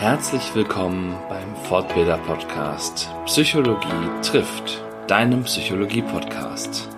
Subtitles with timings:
[0.00, 6.88] Herzlich willkommen beim Fortbilder Podcast Psychologie trifft, deinem Psychologie Podcast.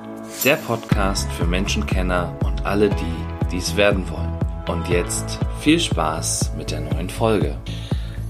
[0.44, 4.38] Der Podcast für Menschenkenner und alle die, dies werden wollen.
[4.68, 7.58] Und jetzt viel Spaß mit der neuen Folge.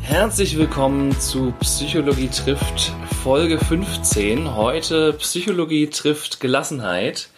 [0.00, 4.57] Herzlich willkommen zu Psychologie trifft Folge 15.
[4.57, 7.29] Heute Psychologie trifft Gelassenheit.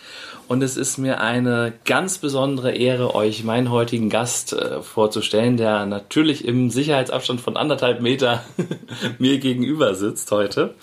[0.47, 5.87] Und es ist mir eine ganz besondere Ehre, euch meinen heutigen Gast äh, vorzustellen, der
[5.87, 8.45] natürlich im Sicherheitsabstand von anderthalb Meter
[9.19, 10.75] mir gegenüber sitzt heute.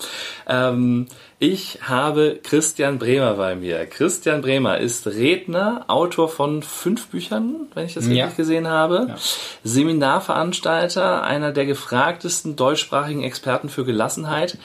[0.47, 1.07] Ähm,
[1.43, 3.87] ich habe Christian Bremer bei mir.
[3.87, 8.27] Christian Bremer ist Redner, Autor von fünf Büchern, wenn ich das richtig ja.
[8.27, 9.15] gesehen habe, ja.
[9.63, 14.59] Seminarveranstalter, einer der gefragtesten deutschsprachigen Experten für Gelassenheit.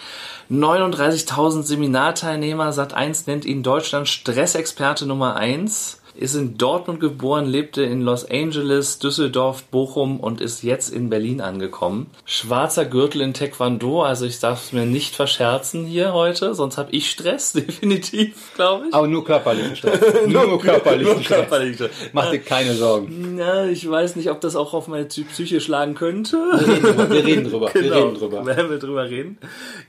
[0.51, 8.01] 39.000 Seminarteilnehmer, Sat1 nennt ihn Deutschland Stressexperte Nummer 1 ist in Dortmund geboren, lebte in
[8.01, 12.11] Los Angeles, Düsseldorf, Bochum und ist jetzt in Berlin angekommen.
[12.25, 16.91] Schwarzer Gürtel in Taekwondo, also ich darf es mir nicht verscherzen hier heute, sonst habe
[16.93, 18.95] ich Stress, definitiv, glaube ich.
[18.95, 20.01] Aber nur körperlichen Stress.
[20.27, 21.39] nur, nur körperlichen nur Stress.
[21.49, 23.39] Körperlichen Mach dir keine Sorgen.
[23.39, 26.37] Ja, ich weiß nicht, ob das auch auf meine Psyche schlagen könnte.
[26.37, 27.11] Wir reden drüber.
[27.11, 27.71] Wir reden drüber.
[27.73, 27.95] Genau.
[27.95, 28.47] Wir reden drüber.
[28.47, 29.39] Werden wir drüber reden.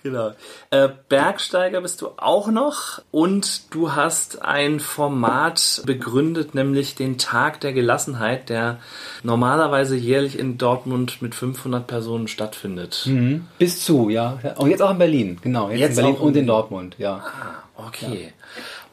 [0.03, 0.31] Genau.
[0.71, 7.19] Äh, Bergsteiger bist du auch noch und du hast ein Format begründet gründet nämlich den
[7.19, 8.79] Tag der Gelassenheit, der
[9.21, 13.03] normalerweise jährlich in Dortmund mit 500 Personen stattfindet.
[13.05, 13.45] Mhm.
[13.59, 14.39] Bis zu, ja.
[14.55, 15.69] Und jetzt auch in Berlin, genau.
[15.69, 17.23] Jetzt, jetzt in Berlin und in Dortmund, ja.
[17.23, 18.23] Ah, okay.
[18.23, 18.29] Ja.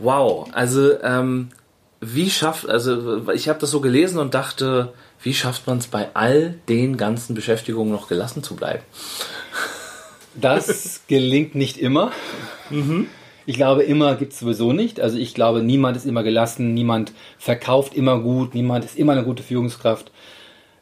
[0.00, 0.50] Wow.
[0.52, 1.48] Also, ähm,
[2.02, 6.08] wie schafft, also ich habe das so gelesen und dachte, wie schafft man es bei
[6.12, 8.83] all den ganzen Beschäftigungen noch gelassen zu bleiben?
[10.34, 12.12] Das gelingt nicht immer.
[12.69, 13.06] Mhm.
[13.46, 15.00] Ich glaube, immer gibt es sowieso nicht.
[15.00, 19.24] Also ich glaube, niemand ist immer gelassen, niemand verkauft immer gut, niemand ist immer eine
[19.24, 20.10] gute Führungskraft.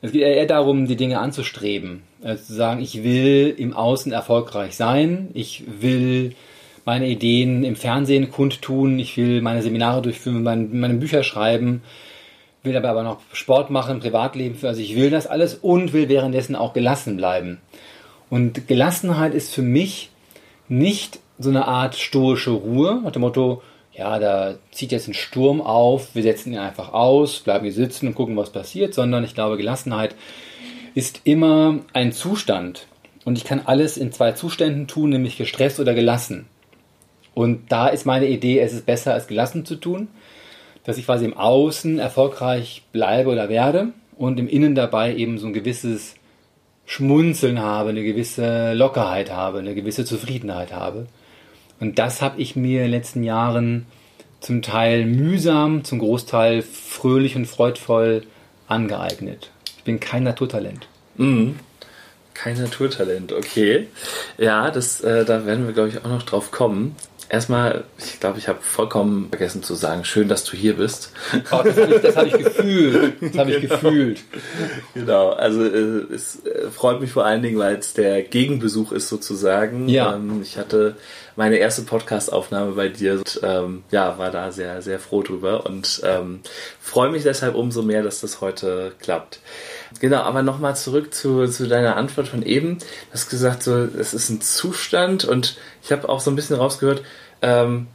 [0.00, 2.02] Es geht eher darum, die Dinge anzustreben.
[2.22, 6.34] Also zu sagen, ich will im Außen erfolgreich sein, ich will
[6.84, 11.82] meine Ideen im Fernsehen kundtun, ich will meine Seminare durchführen, meine, meine Bücher schreiben,
[12.62, 14.68] will dabei aber noch Sport machen, Privatleben für.
[14.68, 17.58] Also ich will das alles und will währenddessen auch gelassen bleiben.
[18.30, 20.10] Und Gelassenheit ist für mich
[20.68, 25.60] nicht so eine Art stoische Ruhe, nach dem Motto, ja, da zieht jetzt ein Sturm
[25.60, 29.34] auf, wir setzen ihn einfach aus, bleiben hier sitzen und gucken, was passiert, sondern ich
[29.34, 30.14] glaube, Gelassenheit
[30.94, 32.86] ist immer ein Zustand.
[33.24, 36.46] Und ich kann alles in zwei Zuständen tun, nämlich gestresst oder gelassen.
[37.34, 40.08] Und da ist meine Idee, es ist besser, als gelassen zu tun,
[40.84, 45.46] dass ich quasi im Außen erfolgreich bleibe oder werde und im Innen dabei eben so
[45.46, 46.14] ein gewisses
[46.84, 51.06] Schmunzeln habe, eine gewisse Lockerheit habe, eine gewisse Zufriedenheit habe.
[51.82, 53.86] Und das habe ich mir in den letzten Jahren
[54.38, 58.22] zum Teil mühsam, zum Großteil fröhlich und freudvoll
[58.68, 59.50] angeeignet.
[59.78, 60.86] Ich bin kein Naturtalent.
[61.16, 61.56] Mhm.
[62.34, 63.88] Kein Naturtalent, okay.
[64.38, 66.94] Ja, das, äh, da werden wir, glaube ich, auch noch drauf kommen.
[67.32, 71.12] Erstmal, ich glaube, ich habe vollkommen vergessen zu sagen, schön, dass du hier bist.
[71.50, 73.14] Oh, das habe ich, hab ich, gefühlt.
[73.22, 73.74] Das habe ich genau.
[73.74, 74.20] gefühlt.
[74.92, 79.08] Genau, also äh, es äh, freut mich vor allen Dingen, weil es der Gegenbesuch ist
[79.08, 79.88] sozusagen.
[79.88, 80.14] Ja.
[80.14, 80.96] Ähm, ich hatte
[81.34, 86.02] meine erste Podcast-Aufnahme bei dir und ähm, ja, war da sehr, sehr froh drüber und
[86.04, 86.40] ähm,
[86.82, 89.40] freue mich deshalb umso mehr, dass das heute klappt.
[90.00, 92.78] Genau, aber nochmal zurück zu, zu deiner Antwort von eben.
[92.78, 96.56] Du hast gesagt, so, es ist ein Zustand und ich habe auch so ein bisschen
[96.56, 97.02] rausgehört,
[97.40, 97.86] ähm,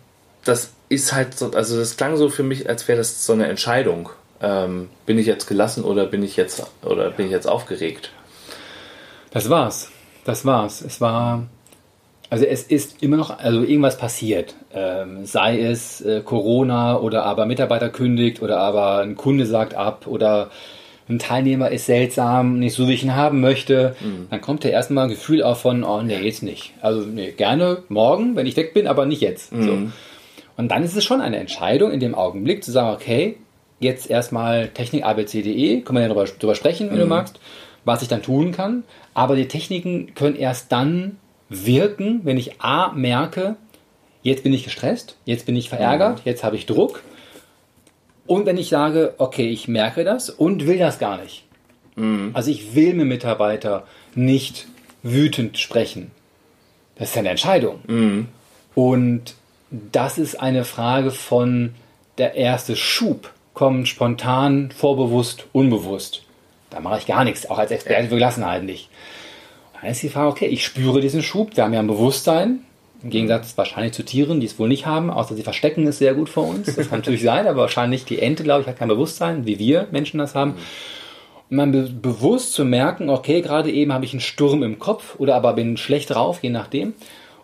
[0.43, 3.47] das ist halt so, also das klang so für mich, als wäre das so eine
[3.47, 4.09] Entscheidung.
[4.41, 8.11] Ähm, bin ich jetzt gelassen oder bin ich jetzt oder bin ich jetzt aufgeregt?
[9.31, 9.89] Das war's.
[10.25, 10.81] Das war's.
[10.81, 11.47] Es war,
[12.29, 14.55] also es ist immer noch, also irgendwas passiert.
[14.73, 20.05] Ähm, sei es äh, Corona oder aber Mitarbeiter kündigt oder aber ein Kunde sagt ab
[20.05, 20.51] oder
[21.09, 24.27] ein Teilnehmer ist seltsam, nicht so wie ich ihn haben möchte, mhm.
[24.29, 26.73] dann kommt ja erstmal ein Gefühl auch von, oh nee, jetzt nicht.
[26.81, 29.53] Also nee, gerne morgen, wenn ich weg bin, aber nicht jetzt.
[29.53, 29.63] Mhm.
[29.63, 29.77] So.
[30.57, 33.37] Und dann ist es schon eine Entscheidung in dem Augenblick zu sagen, okay,
[33.79, 37.01] jetzt erstmal Technik abc.de, können wir ja darüber, darüber sprechen, wenn mhm.
[37.01, 37.39] du magst,
[37.85, 38.83] was ich dann tun kann.
[39.13, 41.17] Aber die Techniken können erst dann
[41.49, 43.55] wirken, wenn ich A merke,
[44.23, 46.21] jetzt bin ich gestresst, jetzt bin ich verärgert, mhm.
[46.25, 47.01] jetzt habe ich Druck
[48.27, 51.45] und wenn ich sage, okay, ich merke das und will das gar nicht.
[51.95, 52.31] Mhm.
[52.33, 53.85] Also ich will mit Mitarbeiter
[54.15, 54.67] nicht
[55.03, 56.11] wütend sprechen.
[56.95, 57.79] Das ist eine Entscheidung.
[57.87, 58.27] Mhm.
[58.75, 59.35] Und
[59.71, 61.73] das ist eine Frage von
[62.17, 66.23] der erste Schub kommt spontan, vorbewusst, unbewusst.
[66.69, 68.89] Da mache ich gar nichts, auch als Experte für Gelassenheit nicht.
[69.81, 72.59] dann ist die Frage, okay, ich spüre diesen Schub, wir haben ja ein Bewusstsein,
[73.03, 76.13] im Gegensatz wahrscheinlich zu Tieren, die es wohl nicht haben, außer sie verstecken es sehr
[76.13, 76.75] gut vor uns.
[76.75, 79.87] Das kann natürlich sein, aber wahrscheinlich die Ente, glaube ich, hat kein Bewusstsein, wie wir
[79.91, 80.55] Menschen das haben.
[81.49, 85.15] Und man be bewusst zu merken, okay, gerade eben habe ich einen Sturm im Kopf
[85.17, 86.93] oder aber bin schlecht drauf, je nachdem.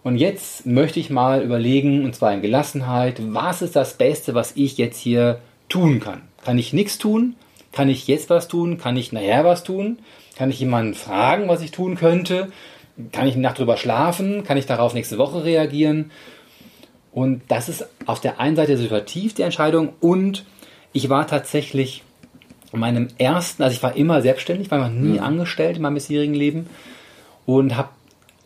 [0.04, 4.54] Und jetzt möchte ich mal überlegen, und zwar in Gelassenheit, was ist das Beste, was
[4.56, 5.40] ich jetzt hier
[5.70, 6.24] tun kann?
[6.44, 7.36] Kann ich nichts tun?
[7.72, 8.78] Kann ich jetzt was tun?
[8.78, 10.00] Kann ich nachher was tun?
[10.36, 12.52] Kann ich jemanden fragen, was ich tun könnte?
[13.12, 14.44] Kann ich eine Nacht drüber schlafen?
[14.44, 16.12] Kann ich darauf nächste Woche reagieren?
[17.12, 20.46] Und das ist auf der einen Seite situativ die Entscheidung und
[20.94, 22.04] ich war tatsächlich
[22.72, 25.24] in meinem ersten, also ich war immer selbstständig, war noch nie mhm.
[25.24, 26.68] angestellt in meinem bisherigen Leben
[27.46, 27.90] und habe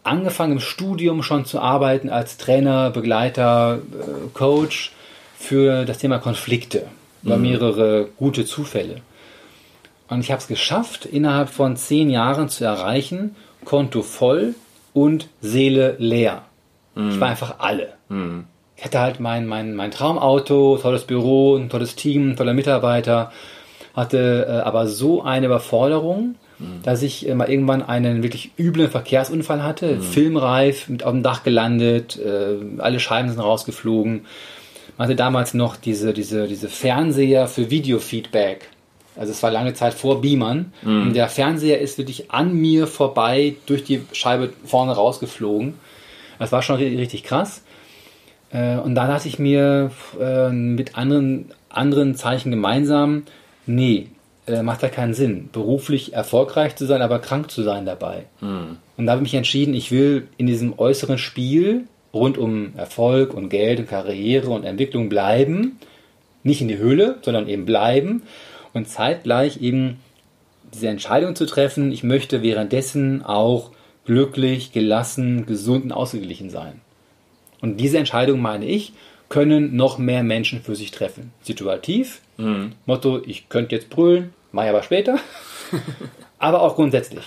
[0.03, 4.91] angefangen im Studium schon zu arbeiten als Trainer, Begleiter, äh, Coach
[5.37, 6.87] für das Thema Konflikte
[7.23, 7.43] über mhm.
[7.43, 9.01] mehrere gute Zufälle.
[10.09, 13.35] Und ich habe es geschafft, innerhalb von zehn Jahren zu erreichen,
[13.67, 14.55] Konto voll
[14.93, 16.43] und Seele leer.
[16.95, 17.09] Mhm.
[17.09, 17.95] Ich war einfach alle.
[18.07, 18.45] Mhm.
[18.77, 23.33] Ich hatte halt mein, mein, mein Traumauto, tolles Büro, ein tolles Team, toller Mitarbeiter,
[23.93, 26.81] hatte äh, aber so eine Überforderung, mhm.
[26.83, 30.01] dass ich äh, mal irgendwann einen wirklich üblen Verkehrsunfall hatte, mhm.
[30.01, 34.21] filmreif, mit auf dem Dach gelandet, äh, alle Scheiben sind rausgeflogen.
[34.97, 38.69] Man hatte damals noch diese, diese, diese Fernseher für Videofeedback.
[39.17, 40.71] Also es war lange Zeit vor Beamern.
[40.81, 41.01] Mhm.
[41.03, 45.75] Und der Fernseher ist wirklich an mir vorbei durch die Scheibe vorne rausgeflogen.
[46.39, 47.63] Das war schon richtig krass.
[48.51, 53.23] Äh, und da dachte ich mir äh, mit anderen, anderen Zeichen gemeinsam,
[53.65, 54.07] nee,
[54.47, 58.25] äh, macht da keinen Sinn, beruflich erfolgreich zu sein, aber krank zu sein dabei.
[58.41, 58.77] Mhm.
[58.95, 63.33] Und da habe ich mich entschieden, ich will in diesem äußeren Spiel rund um Erfolg
[63.33, 65.79] und Geld und Karriere und Entwicklung bleiben,
[66.43, 68.23] nicht in die Höhle, sondern eben bleiben
[68.73, 69.99] und zeitgleich eben
[70.73, 73.71] diese Entscheidung zu treffen, ich möchte währenddessen auch
[74.05, 76.81] glücklich, gelassen, gesund und ausgeglichen sein.
[77.61, 78.93] Und diese Entscheidung, meine ich,
[79.29, 81.33] können noch mehr Menschen für sich treffen.
[81.41, 82.73] Situativ, mhm.
[82.85, 85.17] Motto, ich könnte jetzt brüllen, mache ich aber später,
[86.39, 87.25] aber auch grundsätzlich.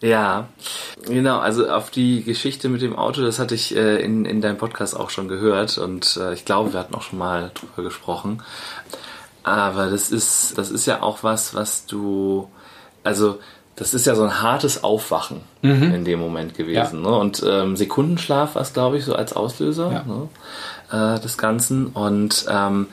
[0.00, 0.48] Ja,
[1.02, 4.56] genau, also auf die Geschichte mit dem Auto, das hatte ich äh, in, in deinem
[4.56, 8.42] Podcast auch schon gehört und äh, ich glaube, wir hatten auch schon mal drüber gesprochen.
[9.42, 12.48] Aber das ist, das ist ja auch was, was du,
[13.04, 13.38] also
[13.76, 15.94] das ist ja so ein hartes Aufwachen mhm.
[15.94, 17.04] in dem Moment gewesen.
[17.04, 17.10] Ja.
[17.10, 17.16] Ne?
[17.16, 20.04] Und ähm, Sekundenschlaf war es, glaube ich, so als Auslöser ja.
[20.04, 21.16] ne?
[21.16, 21.86] äh, des Ganzen.
[21.86, 22.88] Und ähm,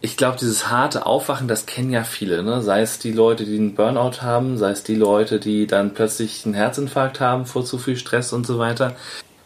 [0.00, 2.42] ich glaube, dieses harte Aufwachen, das kennen ja viele.
[2.42, 2.62] Ne?
[2.62, 6.44] Sei es die Leute, die einen Burnout haben, sei es die Leute, die dann plötzlich
[6.44, 8.94] einen Herzinfarkt haben vor zu viel Stress und so weiter.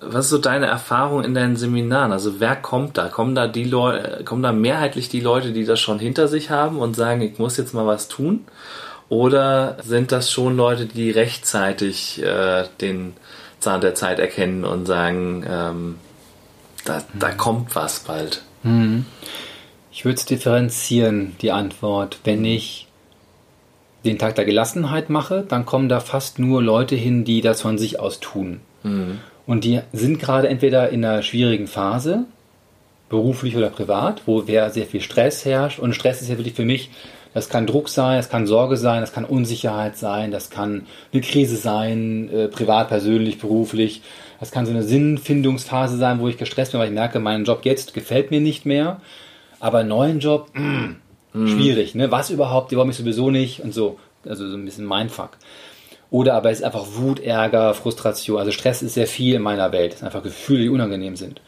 [0.00, 2.12] Was ist so deine Erfahrung in deinen Seminaren?
[2.12, 3.08] Also wer kommt da?
[3.08, 6.78] Kommen da die Leute, kommen da mehrheitlich die Leute, die das schon hinter sich haben
[6.78, 8.44] und sagen, ich muss jetzt mal was tun?
[9.08, 13.14] Oder sind das schon Leute, die rechtzeitig äh, den
[13.58, 15.96] Zahn der Zeit erkennen und sagen, ähm,
[16.84, 17.36] da, da mhm.
[17.36, 18.42] kommt was bald?
[18.62, 19.06] Mhm.
[19.90, 22.18] Ich würde es differenzieren, die Antwort.
[22.24, 22.86] Wenn ich
[24.04, 27.78] den Tag der Gelassenheit mache, dann kommen da fast nur Leute hin, die das von
[27.78, 28.60] sich aus tun.
[28.82, 29.18] Mhm.
[29.48, 32.26] Und die sind gerade entweder in einer schwierigen Phase,
[33.08, 35.80] beruflich oder privat, wo sehr viel Stress herrscht.
[35.80, 36.90] Und Stress ist ja wirklich für mich
[37.34, 41.22] das kann Druck sein, das kann Sorge sein, das kann Unsicherheit sein, das kann eine
[41.22, 44.02] Krise sein, äh, privat, persönlich, beruflich.
[44.40, 47.60] Das kann so eine Sinnfindungsphase sein, wo ich gestresst bin, weil ich merke, mein Job
[47.64, 49.00] jetzt gefällt mir nicht mehr.
[49.60, 50.94] Aber einen neuen Job, mh,
[51.32, 51.94] mm, schwierig.
[51.94, 52.10] Ne?
[52.10, 53.98] Was überhaupt, die wollen mich sowieso nicht und so.
[54.26, 55.30] Also so ein bisschen Mindfuck.
[56.10, 58.38] Oder aber es ist einfach Wut, Ärger, Frustration.
[58.38, 59.92] Also Stress ist sehr viel in meiner Welt.
[59.92, 61.40] Es sind einfach Gefühle, die unangenehm sind.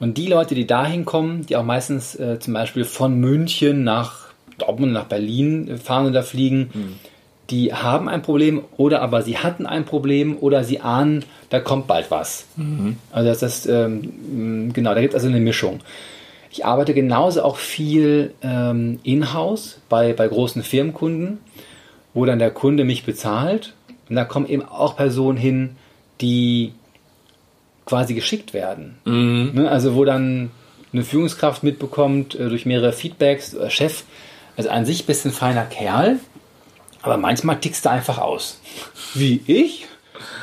[0.00, 4.24] Und die Leute, die dahin kommen, die auch meistens äh, zum Beispiel von München nach
[4.58, 6.94] Dortmund nach Berlin fahren oder fliegen, mhm.
[7.50, 11.86] die haben ein Problem oder aber sie hatten ein Problem oder sie ahnen, da kommt
[11.86, 12.46] bald was.
[12.56, 12.96] Mhm.
[13.10, 15.80] Also das ist, ähm, genau, da gibt es also eine Mischung.
[16.50, 21.38] Ich arbeite genauso auch viel ähm, in-house bei, bei großen Firmenkunden,
[22.14, 23.74] wo dann der Kunde mich bezahlt.
[24.08, 25.76] Und da kommen eben auch Personen hin,
[26.20, 26.72] die
[27.84, 28.98] quasi geschickt werden.
[29.04, 29.50] Mhm.
[29.54, 29.70] Ne?
[29.70, 30.50] Also wo dann
[30.92, 34.04] eine Führungskraft mitbekommt äh, durch mehrere Feedbacks, äh, Chef,
[34.56, 36.20] also an sich bist ein feiner Kerl,
[37.02, 38.60] aber manchmal tickst du einfach aus.
[39.14, 39.86] Wie ich?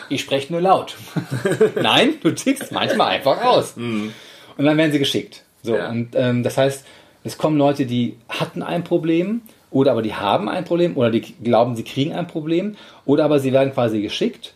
[0.09, 0.95] Ich spreche nur laut.
[1.81, 3.77] Nein, du tickst manchmal einfach aus.
[3.77, 4.13] Mhm.
[4.57, 5.43] Und dann werden sie geschickt.
[5.63, 5.89] So, ja.
[5.89, 6.85] und ähm, das heißt,
[7.23, 11.21] es kommen Leute, die hatten ein Problem oder aber die haben ein Problem oder die
[11.21, 12.75] glauben, sie kriegen ein Problem
[13.05, 14.53] oder aber sie werden quasi geschickt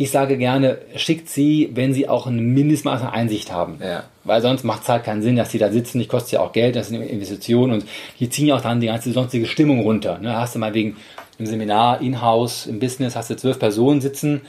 [0.00, 3.78] ich sage gerne, schickt sie, wenn sie auch ein Mindestmaß an Einsicht haben.
[3.82, 4.04] Ja.
[4.24, 5.98] Weil sonst macht es halt keinen Sinn, dass sie da sitzen.
[5.98, 7.84] Die kostet ja auch Geld, das ist eine Investition und
[8.18, 10.16] die ziehen ja auch dann die ganze sonstige Stimmung runter.
[10.16, 10.34] Ne?
[10.34, 10.96] Hast du mal wegen
[11.36, 14.40] im Seminar, in-house, im Business, hast du zwölf Personen sitzen,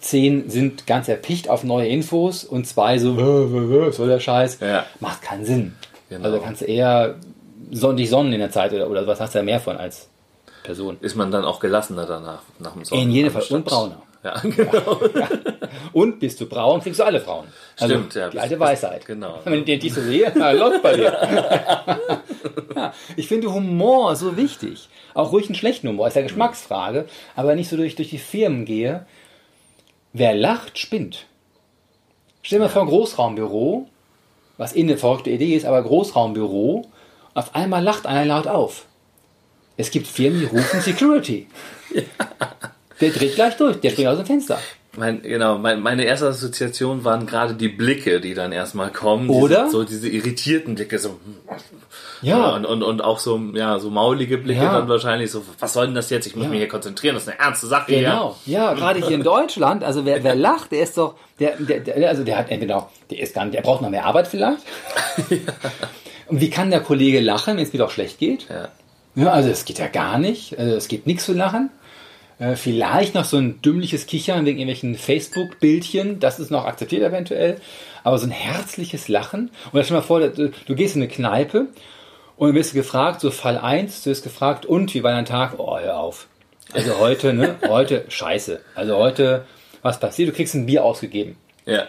[0.00, 4.60] zehn sind ganz erpicht auf neue Infos und zwei so, was soll der Scheiß?
[4.60, 4.86] Ja.
[5.00, 5.74] Macht keinen Sinn.
[6.08, 6.24] Genau.
[6.24, 7.16] Also kannst du eher
[7.70, 10.08] dich sonnen in der Zeit oder, oder was hast du ja mehr von als
[10.66, 10.96] Person.
[11.00, 13.04] Ist man dann auch gelassener danach, nach dem Sonnen?
[13.04, 13.44] In jedem Fall.
[13.50, 14.02] Und brauner.
[14.24, 15.00] Ja, genau.
[15.14, 15.28] Ja.
[15.92, 17.46] Und bist du braun, kriegst du alle Frauen.
[17.78, 18.28] Also Stimmt, ja.
[18.28, 19.06] Die alte Weisheit.
[19.06, 19.38] Genau.
[19.44, 21.12] Wenn ich dich so sehe, läuft bei dir.
[22.74, 24.88] ja, ich finde Humor so wichtig.
[25.14, 27.06] Auch ruhig einen schlechten Humor, ist ja Geschmacksfrage,
[27.36, 29.06] aber nicht so durch, durch die Firmen gehe.
[30.12, 31.26] Wer lacht, spinnt.
[32.42, 33.86] Stell dir mal vor, ein Großraumbüro,
[34.56, 36.86] was eh eine verrückte Idee ist, aber Großraumbüro,
[37.36, 38.86] auf einmal lacht einer laut auf.
[39.76, 41.46] Es gibt Firmen, die rufen Security.
[43.00, 44.58] Der dreht gleich durch, der springt aus dem Fenster.
[44.96, 49.28] Mein, genau, mein, meine erste Assoziation waren gerade die Blicke, die dann erstmal kommen.
[49.28, 49.64] Oder?
[49.64, 51.20] Diese, so diese irritierten Blicke, so.
[52.22, 52.54] Ja.
[52.56, 54.72] Und, und, und auch so, ja, so maulige Blicke Ja.
[54.72, 56.26] dann wahrscheinlich so, was soll denn das jetzt?
[56.26, 56.50] Ich muss Ja.
[56.50, 58.00] mich hier konzentrieren, das ist eine ernste Sache hier.
[58.08, 61.80] Genau, ja, gerade hier in Deutschland, also wer, wer lacht, der ist doch, der, der,
[61.80, 64.28] der, also der hat entweder, auch- der ist gar nicht, der braucht noch mehr Arbeit
[64.28, 64.62] vielleicht.
[66.28, 68.48] Und wie kann der Kollege lachen, wenn es mir doch schlecht geht?
[68.48, 68.68] Ja.
[69.16, 71.70] Ja, also es geht ja gar nicht, also es gibt nichts zu lachen.
[72.38, 77.56] Äh, vielleicht noch so ein dümmliches Kichern wegen irgendwelchen Facebook-Bildchen, das ist noch akzeptiert eventuell,
[78.04, 79.50] aber so ein herzliches Lachen.
[79.72, 81.68] Und stell dir mal vor, du, du gehst in eine Kneipe
[82.36, 85.54] und wirst gefragt, so Fall 1, du wirst gefragt, und wie war dein Tag?
[85.58, 86.28] Oh, hör auf.
[86.74, 87.54] Also heute, ne?
[87.68, 88.60] Heute, scheiße.
[88.74, 89.46] Also heute,
[89.82, 90.28] was passiert?
[90.28, 91.36] Du kriegst ein Bier ausgegeben.
[91.64, 91.86] Ja.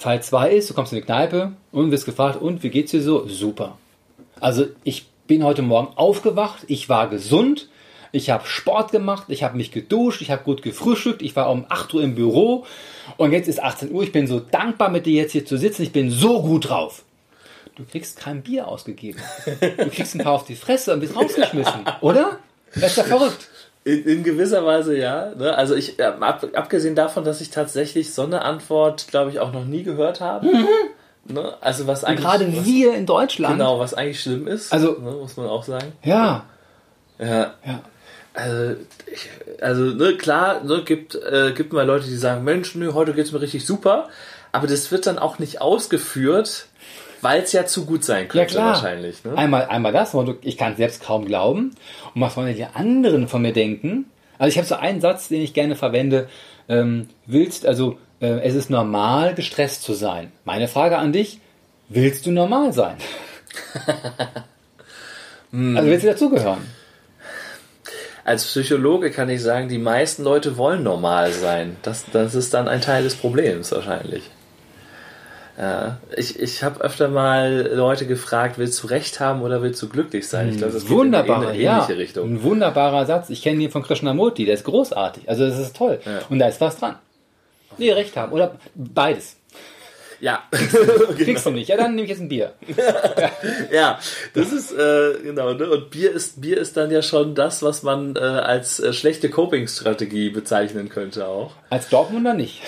[0.00, 3.02] Fall 2 ist, du kommst in eine Kneipe und wirst gefragt, und wie geht's dir
[3.02, 3.28] so?
[3.28, 3.76] Super.
[4.40, 7.68] Also ich bin heute Morgen aufgewacht, ich war gesund,
[8.10, 11.66] ich habe Sport gemacht, ich habe mich geduscht, ich habe gut gefrühstückt, ich war um
[11.68, 12.64] 8 Uhr im Büro
[13.18, 15.82] und jetzt ist 18 Uhr, ich bin so dankbar mit dir jetzt hier zu sitzen,
[15.82, 17.02] ich bin so gut drauf.
[17.76, 19.20] Du kriegst kein Bier ausgegeben.
[19.60, 22.38] Du kriegst ein paar auf die Fresse und bist rausgeschmissen, oder?
[22.74, 23.49] Das ist ja verrückt.
[23.84, 25.32] In, in gewisser Weise ja.
[25.36, 25.54] Ne?
[25.56, 29.64] Also ich, ab, abgesehen davon, dass ich tatsächlich so eine Antwort, glaube ich, auch noch
[29.64, 30.46] nie gehört habe.
[31.24, 31.54] Ne?
[31.60, 32.24] Also was Und eigentlich.
[32.26, 33.58] gerade was, wir in Deutschland.
[33.58, 34.72] Genau, was eigentlich schlimm ist.
[34.72, 35.92] Also- ne, muss man auch sagen.
[36.02, 36.44] Ja,
[37.18, 37.54] Ja.
[37.64, 37.80] ja.
[38.32, 39.28] Also, ich,
[39.60, 43.32] also ne, klar, ne, gibt, äh, gibt mal Leute, die sagen, Mensch, nö, heute geht's
[43.32, 44.08] mir richtig super.
[44.52, 46.66] Aber das wird dann auch nicht ausgeführt,
[47.22, 48.74] weil es ja zu gut sein Ja könnte klar.
[48.74, 49.24] wahrscheinlich.
[49.24, 49.36] Ne?
[49.36, 51.74] Einmal, einmal das, ich kann es selbst kaum glauben.
[52.14, 54.06] Und was wollen die anderen von mir denken?
[54.38, 56.28] Also ich habe so einen Satz, den ich gerne verwende.
[56.68, 60.32] Ähm, willst, also äh, es ist normal, gestresst zu sein.
[60.44, 61.40] Meine Frage an dich,
[61.88, 62.96] willst du normal sein?
[65.52, 66.66] also willst du dazugehören?
[68.24, 71.76] Als Psychologe kann ich sagen, die meisten Leute wollen normal sein.
[71.82, 74.30] Das, das ist dann ein Teil des Problems wahrscheinlich.
[75.60, 79.90] Ja, ich ich habe öfter mal Leute gefragt, willst du Recht haben oder willst du
[79.90, 80.48] glücklich sein?
[80.48, 81.76] Ich glaube, das geht Wunderbarer, in eine ja.
[81.76, 82.30] ähnliche Richtung.
[82.30, 83.28] Ein wunderbarer Satz.
[83.28, 85.28] Ich kenne ihn von Krishnamurti, der ist großartig.
[85.28, 86.00] Also das ist toll.
[86.02, 86.20] Ja.
[86.30, 86.94] Und da ist was dran.
[87.76, 88.32] Nee, Recht haben.
[88.32, 89.36] Oder beides.
[90.20, 90.42] Ja,
[91.16, 91.68] Kriegst du nicht.
[91.68, 92.52] Ja, dann nehme ich jetzt ein Bier.
[93.72, 93.98] ja,
[94.34, 95.54] das ist äh, genau.
[95.54, 95.70] Ne?
[95.70, 99.30] Und Bier ist Bier ist dann ja schon das, was man äh, als äh, schlechte
[99.30, 101.52] Coping-Strategie bezeichnen könnte auch.
[101.70, 102.60] Als Dortmunder nicht.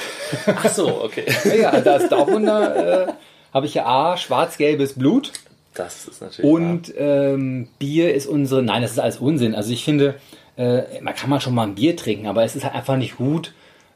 [0.47, 1.26] Ach so, okay.
[1.61, 3.12] Ja, also als Dortmunder äh,
[3.52, 5.32] habe ich ja A, schwarz-gelbes Blut
[5.75, 6.50] Das ist natürlich.
[6.50, 8.62] und ähm, Bier ist unsere.
[8.62, 9.54] Nein, das ist alles Unsinn.
[9.54, 10.14] Also ich finde,
[10.56, 13.16] äh, man kann mal schon mal ein Bier trinken, aber es ist halt einfach nicht
[13.16, 13.52] gut.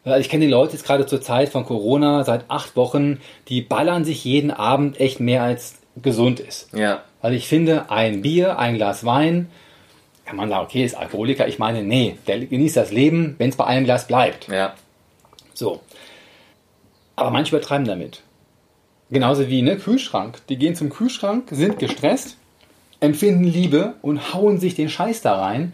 [0.06, 3.60] Also ich kenne die Leute jetzt gerade zur Zeit von Corona seit acht Wochen, die
[3.60, 6.72] ballern sich jeden Abend echt mehr als gesund ist.
[6.72, 9.50] Ja, Weil ich finde, ein Bier, ein Glas Wein,
[10.24, 11.48] kann man sagen, okay, ist Alkoholiker.
[11.48, 14.46] Ich meine, nee, der genießt das Leben, wenn es bei einem Glas bleibt.
[14.48, 14.74] ja,
[15.54, 15.80] So.
[17.16, 18.22] Aber manche übertreiben damit.
[19.10, 20.38] Genauso wie, ne, Kühlschrank.
[20.48, 22.36] Die gehen zum Kühlschrank, sind gestresst,
[23.00, 25.72] empfinden Liebe und hauen sich den Scheiß da rein.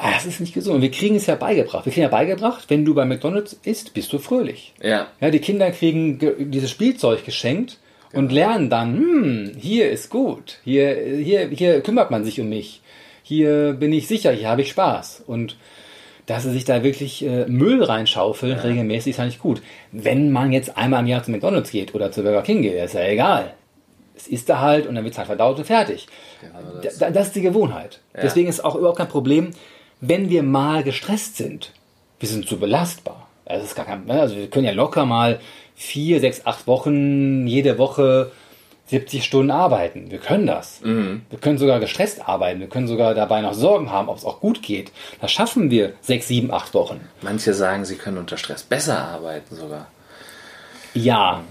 [0.00, 0.76] Ah, das ist nicht gesund.
[0.76, 1.84] Und wir kriegen es ja beigebracht.
[1.84, 4.72] Wir kriegen ja beigebracht, wenn du bei McDonalds isst, bist du fröhlich.
[4.80, 5.08] ja.
[5.20, 7.78] Ja, die Kinder kriegen ge- dieses Spielzeug geschenkt
[8.12, 12.80] und lernen dann, hm, hier ist gut, hier, hier, hier kümmert man sich um mich,
[13.24, 15.24] hier bin ich sicher, hier habe ich Spaß.
[15.26, 15.56] Und
[16.26, 19.62] dass sie sich da wirklich äh, Müll reinschaufeln, regelmäßig, ist ja nicht gut.
[19.92, 22.94] Wenn man jetzt einmal im Jahr zu McDonalds geht oder zu Burger King geht, ist
[22.94, 23.54] ja egal.
[24.16, 26.06] Es ist da halt und dann wird es halt verdaut und fertig.
[26.40, 28.00] Genau Da- da- das ist die Gewohnheit.
[28.22, 29.50] Deswegen ist auch überhaupt kein Problem,
[30.00, 31.72] wenn wir mal gestresst sind.
[32.20, 33.28] Wir sind zu belastbar.
[33.44, 35.40] Also, ist gar kein, ne, also wir können ja locker mal
[35.74, 38.32] vier, sechs, acht Wochen, jede Woche
[38.88, 40.10] 70 Stunden arbeiten.
[40.10, 40.80] Wir können das.
[41.28, 42.60] Wir können sogar gestresst arbeiten.
[42.60, 44.92] Wir können sogar dabei noch Sorgen haben, ob es auch gut geht.
[45.20, 47.00] Das schaffen wir sechs, sieben, acht Wochen.
[47.20, 49.88] Manche sagen, sie können unter Stress besser arbeiten sogar.
[50.94, 51.42] Ja.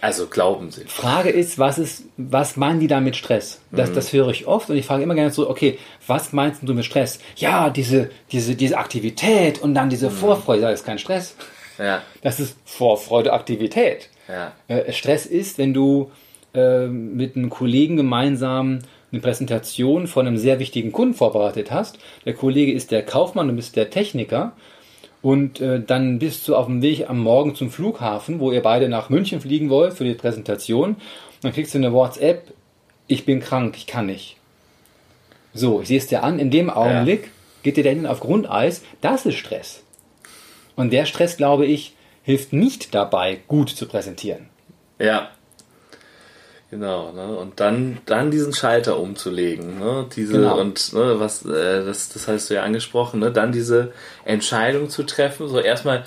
[0.00, 0.84] Also glauben sie.
[0.86, 3.60] Frage ist, was ist, was meinen die da mit Stress?
[3.72, 6.72] Das, das höre ich oft und ich frage immer gerne so, okay, was meinst du
[6.74, 7.18] mit Stress?
[7.36, 11.34] Ja, diese, diese, diese Aktivität und dann diese Vorfreude, das ist kein Stress.
[11.78, 14.08] Ja, Das ist Vorfreude, Aktivität.
[14.28, 16.10] ja, Äh, Stress ist, wenn du
[16.54, 21.98] äh, mit einem Kollegen gemeinsam eine Präsentation von einem sehr wichtigen Kunden vorbereitet hast.
[22.24, 24.52] Der Kollege ist der Kaufmann, du bist der Techniker.
[25.20, 28.88] Und äh, dann bist du auf dem Weg am Morgen zum Flughafen, wo ihr beide
[28.88, 30.96] nach München fliegen wollt für die Präsentation.
[31.42, 32.52] Dann kriegst du eine WhatsApp,
[33.08, 34.36] ich bin krank, ich kann nicht.
[35.54, 37.28] So, ich sehe es dir an, in dem Augenblick ja.
[37.62, 39.82] geht dir der auf Grundeis, das ist Stress.
[40.76, 44.48] Und der Stress, glaube ich, hilft nicht dabei, gut zu präsentieren.
[45.00, 45.30] Ja.
[46.70, 47.34] Genau, ne?
[47.36, 50.04] und dann, dann diesen Schalter umzulegen, ne?
[50.14, 50.60] Diese genau.
[50.60, 53.32] und ne, was, äh, das, das hast du ja angesprochen, ne?
[53.32, 53.92] Dann diese
[54.26, 56.04] Entscheidung zu treffen, so erstmal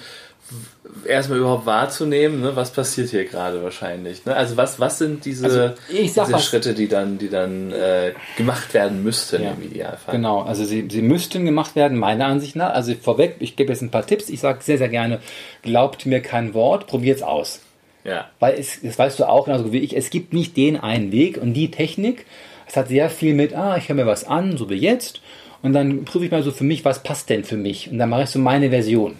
[1.06, 4.26] erstmal überhaupt wahrzunehmen, ne, was passiert hier gerade wahrscheinlich.
[4.26, 4.36] Ne?
[4.36, 9.04] Also was, was sind diese, also diese Schritte, die dann, die dann äh, gemacht werden
[9.04, 9.52] müssten ja.
[9.52, 10.14] im Idealfall?
[10.14, 12.74] Genau, also sie, sie müssten gemacht werden, meiner Ansicht nach.
[12.74, 14.30] Also vorweg, ich gebe jetzt ein paar Tipps.
[14.30, 15.20] Ich sage sehr, sehr gerne,
[15.62, 17.62] glaubt mir kein Wort, probiert es aus.
[18.04, 18.30] Ja.
[18.40, 21.38] Weil es, das weißt du auch genauso wie ich, es gibt nicht den einen Weg
[21.38, 22.26] und die Technik.
[22.68, 25.22] Es hat sehr viel mit, ah, ich höre mir was an, so wie jetzt.
[25.62, 27.92] Und dann prüfe ich mal so für mich, was passt denn für mich.
[27.92, 29.16] Und dann mache ich so meine Version.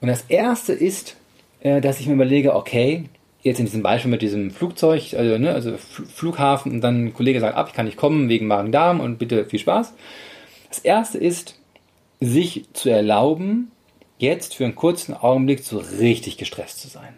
[0.00, 1.16] Und das erste ist,
[1.60, 3.04] äh, dass ich mir überlege, okay,
[3.42, 7.40] jetzt in diesem Beispiel mit diesem Flugzeug, also, ne, also Flughafen, und dann ein Kollege
[7.40, 9.94] sagt, ab, ich kann nicht kommen wegen Magen-Darm und bitte viel Spaß.
[10.68, 11.58] Das erste ist,
[12.20, 13.70] sich zu erlauben,
[14.18, 17.14] jetzt für einen kurzen Augenblick so richtig gestresst zu sein.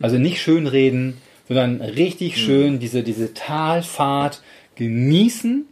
[0.00, 2.40] Also nicht schön reden, sondern richtig mhm.
[2.40, 4.42] schön diese, diese Talfahrt
[4.76, 5.66] genießen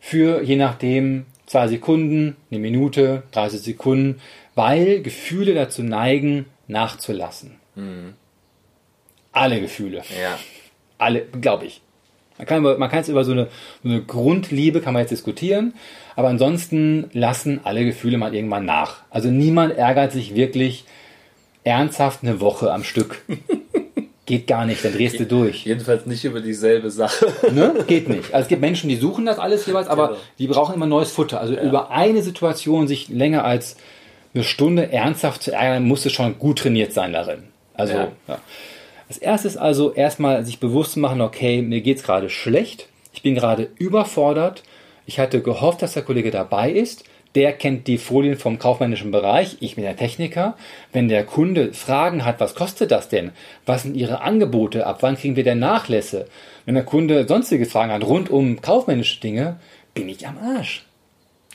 [0.00, 4.20] für je nachdem zwei Sekunden, eine Minute, 30 Sekunden
[4.54, 7.56] weil Gefühle dazu neigen, nachzulassen.
[7.76, 8.14] Mhm.
[9.32, 10.02] Alle Gefühle.
[10.20, 10.38] Ja.
[10.98, 11.80] Alle, glaube ich.
[12.36, 13.48] Man kann, man kann es über so eine,
[13.82, 15.74] so eine Grundliebe kann man jetzt diskutieren,
[16.16, 19.02] aber ansonsten lassen alle Gefühle mal irgendwann nach.
[19.10, 20.84] Also niemand ärgert sich wirklich
[21.64, 23.22] ernsthaft eine Woche am Stück.
[24.26, 25.64] Geht gar nicht, dann drehst du durch.
[25.64, 27.32] Jedenfalls nicht über dieselbe Sache.
[27.52, 27.84] Ne?
[27.88, 28.32] Geht nicht.
[28.32, 30.20] Also es gibt Menschen, die suchen das alles jeweils, aber genau.
[30.38, 31.40] die brauchen immer neues Futter.
[31.40, 31.62] Also ja.
[31.62, 33.76] über eine Situation sich länger als
[34.32, 37.44] eine Stunde ernsthaft zu ärgern, musst du schon gut trainiert sein darin.
[37.74, 38.12] Also, ja.
[38.28, 38.38] ja.
[39.08, 43.22] Das erste ist also erstmal sich bewusst zu machen, okay, mir geht's gerade schlecht, ich
[43.22, 44.62] bin gerade überfordert,
[45.06, 47.02] ich hatte gehofft, dass der Kollege dabei ist,
[47.34, 50.56] der kennt die Folien vom kaufmännischen Bereich, ich bin der Techniker.
[50.92, 53.30] Wenn der Kunde Fragen hat, was kostet das denn?
[53.66, 54.86] Was sind Ihre Angebote?
[54.86, 56.26] Ab wann kriegen wir denn Nachlässe?
[56.64, 59.60] Wenn der Kunde sonstige Fragen hat rund um kaufmännische Dinge,
[59.94, 60.86] bin ich am Arsch.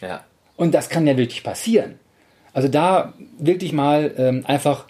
[0.02, 0.24] Ja.
[0.56, 2.00] Und das kann ja wirklich passieren.
[2.54, 4.86] Also da wirklich mal ähm, einfach,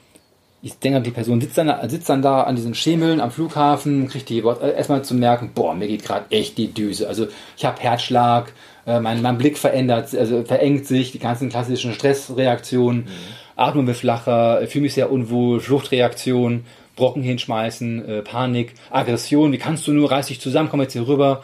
[0.61, 4.29] ich denke, die Person sitzt dann, sitzt dann da an diesen Schemeln am Flughafen, kriegt
[4.29, 7.07] die Wort, äh, erstmal zu merken, boah, mir geht gerade echt die Düse.
[7.07, 8.53] Also ich habe Herzschlag,
[8.85, 13.09] äh, mein, mein Blick verändert, also verengt sich, die ganzen klassischen Stressreaktionen, mhm.
[13.55, 19.87] Atmung wird flacher, fühle mich sehr unwohl, Fluchtreaktion, Brocken hinschmeißen, äh, Panik, Aggression, wie kannst
[19.87, 21.43] du nur, reiß dich zusammen, komm jetzt hier rüber,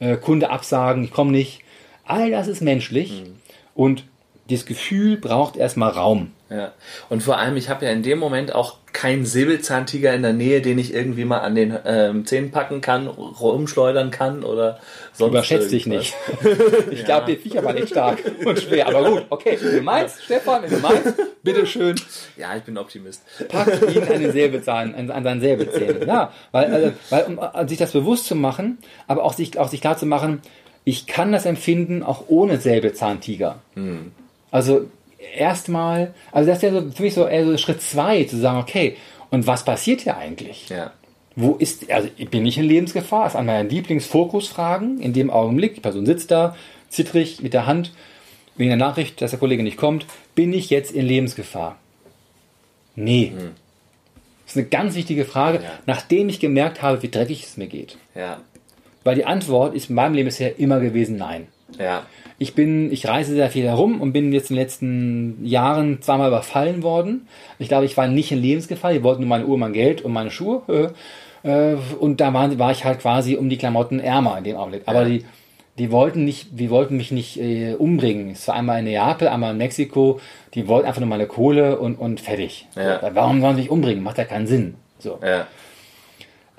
[0.00, 1.60] äh, Kunde absagen, ich komme nicht.
[2.04, 3.34] All das ist menschlich mhm.
[3.74, 4.04] und
[4.50, 6.32] das Gefühl braucht erstmal Raum.
[6.50, 6.72] Ja.
[7.10, 10.62] Und vor allem, ich habe ja in dem Moment auch keinen Säbelzahntiger in der Nähe,
[10.62, 14.80] den ich irgendwie mal an den ähm, Zähnen packen kann, rumschleudern kann oder
[15.12, 16.14] sonst Überschätzt dich nicht.
[16.90, 18.88] ich glaube, die Viecher waren echt stark und schwer.
[18.88, 22.00] Aber gut, okay, wenn du meinst, Stefan, wenn du meinst, bitteschön.
[22.38, 23.22] Ja, ich bin Optimist.
[23.48, 26.08] Pack ihn an den Säbelzahn, an, an seinen Säbelzähnen.
[26.08, 29.68] Ja, weil, also, weil um, um sich das bewusst zu machen, aber auch sich, auch
[29.68, 30.40] sich klar zu machen,
[30.84, 33.58] ich kann das empfinden auch ohne Säbelzahntiger.
[33.74, 34.12] Hm.
[34.50, 34.86] Also
[35.36, 38.58] erstmal, also das ist ja so, für mich so eher so Schritt zwei, zu sagen,
[38.58, 38.96] okay,
[39.30, 40.68] und was passiert hier eigentlich?
[40.68, 40.92] Ja.
[41.36, 45.30] Wo ist, also ich bin nicht in Lebensgefahr, das ist an meinen Lieblingsfokusfragen in dem
[45.30, 46.56] Augenblick, die Person sitzt da,
[46.88, 47.92] zittrig mit der Hand,
[48.56, 51.76] wegen der Nachricht, dass der Kollege nicht kommt, bin ich jetzt in Lebensgefahr?
[52.96, 53.32] Nee.
[53.36, 53.52] Hm.
[54.44, 55.70] Das ist eine ganz wichtige Frage, ja.
[55.86, 57.98] nachdem ich gemerkt habe, wie dreckig es mir geht.
[58.14, 58.40] Ja.
[59.04, 61.48] Weil die Antwort ist in meinem Leben bisher immer gewesen, nein.
[61.78, 62.06] Ja.
[62.40, 66.28] Ich bin, ich reise sehr viel herum und bin jetzt in den letzten Jahren zweimal
[66.28, 67.26] überfallen worden.
[67.58, 68.92] Ich glaube, ich war nicht in Lebensgefahr.
[68.92, 70.92] Die wollten nur meine Uhr, mein Geld und meine Schuhe.
[71.42, 74.82] Äh, und da war, war ich halt quasi um die Klamotten ärmer in dem Augenblick.
[74.86, 75.24] Aber die,
[75.78, 78.30] die wollten nicht, die wollten mich nicht äh, umbringen.
[78.30, 80.20] Es war einmal in Neapel, einmal in Mexiko.
[80.54, 82.66] Die wollten einfach nur meine Kohle und, und fertig.
[82.76, 83.00] Ja.
[83.14, 84.02] Warum sollen sie mich umbringen?
[84.02, 84.74] Macht ja keinen Sinn.
[84.98, 85.18] So.
[85.24, 85.46] Ja.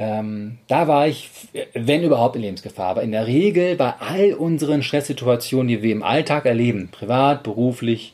[0.01, 1.29] Ähm, da war ich,
[1.73, 2.87] wenn überhaupt, in Lebensgefahr.
[2.87, 8.13] Aber in der Regel bei all unseren Stresssituationen, die wir im Alltag erleben, privat, beruflich,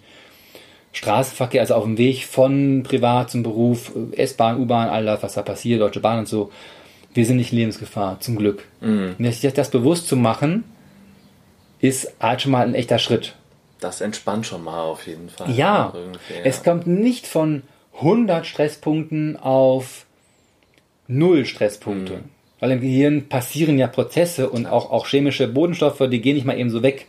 [0.93, 5.43] Straßenverkehr, also auf dem Weg von privat zum Beruf, S-Bahn, U-Bahn, all das, was da
[5.43, 6.52] passiert, Deutsche Bahn und so,
[7.13, 8.65] wir sind nicht in Lebensgefahr, zum Glück.
[8.82, 9.15] Mhm.
[9.19, 10.63] Und sich das bewusst zu machen,
[11.82, 13.36] ist halt schon mal ein echter Schritt.
[13.80, 15.52] Das entspannt schon mal auf jeden Fall.
[15.52, 16.36] Ja, ja.
[16.43, 17.62] es kommt nicht von
[18.00, 20.06] 100 Stresspunkten auf
[21.07, 22.13] null Stresspunkte.
[22.13, 22.23] Mhm.
[22.59, 26.57] Weil im Gehirn passieren ja Prozesse und auch, auch chemische Bodenstoffe, die gehen nicht mal
[26.57, 27.07] eben so weg.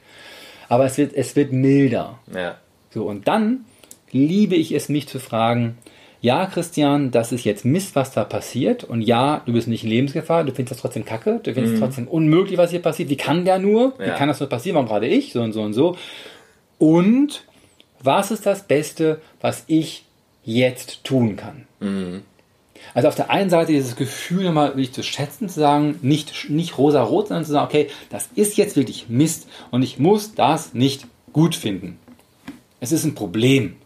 [0.69, 2.19] Aber es wird, es wird milder.
[2.35, 2.57] Ja.
[2.91, 3.65] So, und dann
[4.11, 5.79] liebe ich es, mich zu fragen,
[6.21, 8.83] ja, Christian, das ist jetzt Mist, was da passiert.
[8.83, 11.81] Und ja, du bist nicht in Lebensgefahr, du findest das trotzdem kacke, du findest es
[11.81, 13.11] trotzdem unmöglich, was hier passiert.
[13.11, 13.97] Wie kann der nur?
[13.99, 14.15] Wie Ja.
[14.15, 14.75] kann das nur passieren?
[14.75, 15.33] Warum gerade ich?
[15.33, 15.97] So und so und so.
[16.79, 17.45] Und
[18.03, 20.05] was ist das Beste, was ich
[20.45, 21.67] jetzt tun kann?
[22.95, 26.79] Also auf der einen Seite dieses Gefühl nochmal wirklich zu schätzen, zu sagen, nicht, nicht
[26.79, 31.07] rosa-rot, sondern zu sagen, okay, das ist jetzt wirklich Mist und ich muss das nicht
[31.33, 31.99] gut finden.
[32.81, 33.77] Es ist ein Problem.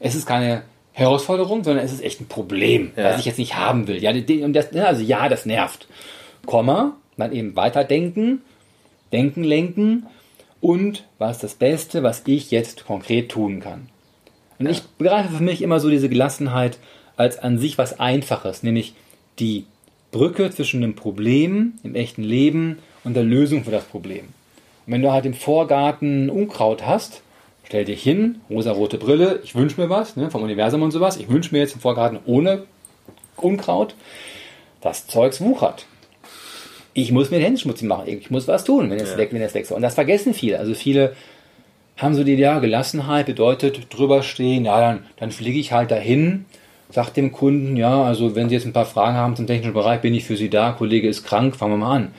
[0.00, 0.62] Es ist keine
[0.92, 3.04] Herausforderung, sondern es ist echt ein Problem, Ja.
[3.10, 4.02] was ich jetzt nicht haben will.
[4.02, 5.88] Ja, das, also ja, das nervt.
[6.46, 8.42] Komma, dann eben weiterdenken,
[9.12, 10.06] denken, lenken
[10.60, 13.88] und was ist das Beste, was ich jetzt konkret tun kann.
[14.58, 16.78] Und ich begreife für mich immer so diese Gelassenheit
[17.16, 18.94] als an sich was Einfaches, nämlich
[19.38, 19.64] die
[20.10, 24.26] Brücke zwischen dem Problem im echten Leben und der Lösung für das Problem.
[24.86, 27.22] Und wenn du halt im Vorgarten Unkraut hast,
[27.64, 31.28] stell dich hin, rosa-rote Brille, ich wünsche mir was ne, vom Universum und sowas, ich
[31.28, 32.64] wünsche mir jetzt einen Vorgarten ohne
[33.36, 33.94] Unkraut,
[34.80, 35.86] das Zeugs wuchert.
[36.92, 39.16] Ich muss mir die Hände schmutzig machen, ich muss was tun, wenn es Ja.
[39.18, 39.76] weg, wenn es weg soll.
[39.76, 40.58] Und das vergessen viele.
[40.60, 41.16] Also viele
[41.96, 45.90] haben so die Idee, ja, Gelassenheit bedeutet drüber stehen, ja, dann, dann fliege ich halt
[45.90, 46.44] dahin,
[46.90, 50.00] sag dem Kunden, ja, also wenn Sie jetzt ein paar Fragen haben zum technischen Bereich,
[50.00, 52.14] bin ich für Sie da, Kollege ist krank, fangen wir mal an.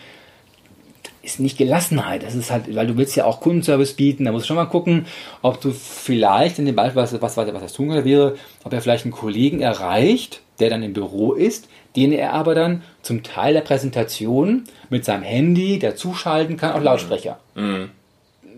[1.21, 4.45] Ist nicht Gelassenheit, das ist halt, weil du willst ja auch Kundenservice bieten, da musst
[4.45, 5.07] du schon mal gucken,
[5.41, 8.81] ob du vielleicht in dem Beispiel, was, was, was, das tun könnte, wäre, ob er
[8.81, 13.53] vielleicht einen Kollegen erreicht, der dann im Büro ist, den er aber dann zum Teil
[13.53, 17.39] der Präsentation mit seinem Handy dazuschalten kann auf Lautsprecher.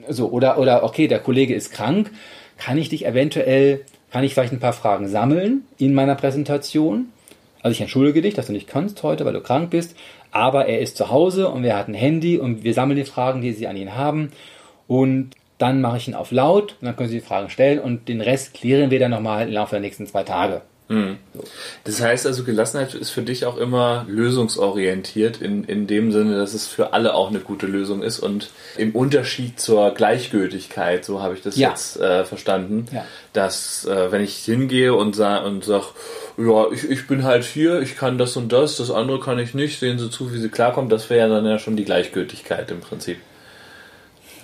[0.10, 2.12] So, oder, oder okay, der Kollege ist krank,
[2.58, 7.08] kann ich dich eventuell, kann ich vielleicht ein paar Fragen sammeln in meiner Präsentation?
[7.62, 9.96] Also ich entschuldige dich, dass du nicht kannst heute, weil du krank bist,
[10.32, 13.42] aber er ist zu Hause und wir hatten ein Handy und wir sammeln die Fragen,
[13.42, 14.32] die sie an ihn haben
[14.88, 18.08] und dann mache ich ihn auf laut und dann können sie die Fragen stellen und
[18.08, 20.62] den Rest klären wir dann nochmal im Laufe der nächsten zwei Tage.
[21.84, 26.54] Das heißt also, Gelassenheit ist für dich auch immer lösungsorientiert, in, in dem Sinne, dass
[26.54, 31.34] es für alle auch eine gute Lösung ist und im Unterschied zur Gleichgültigkeit, so habe
[31.34, 31.70] ich das Ja.
[31.72, 33.04] jetzt äh, verstanden, Ja.
[33.34, 35.88] dass äh, wenn ich hingehe und, sa und sage,
[36.38, 39.54] ja, ich, ich bin halt hier, ich kann das und das, das andere kann ich
[39.54, 42.72] nicht, sehen Sie zu, wie Sie klarkommen, das wäre ja dann ja schon die Gleichgültigkeit
[42.72, 43.18] im Prinzip.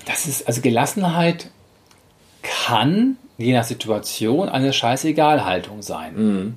[0.06, 1.48] Das ist, also Gelassenheit
[2.42, 6.56] kann, je nach Situation, eine Scheißegal-Haltung sein.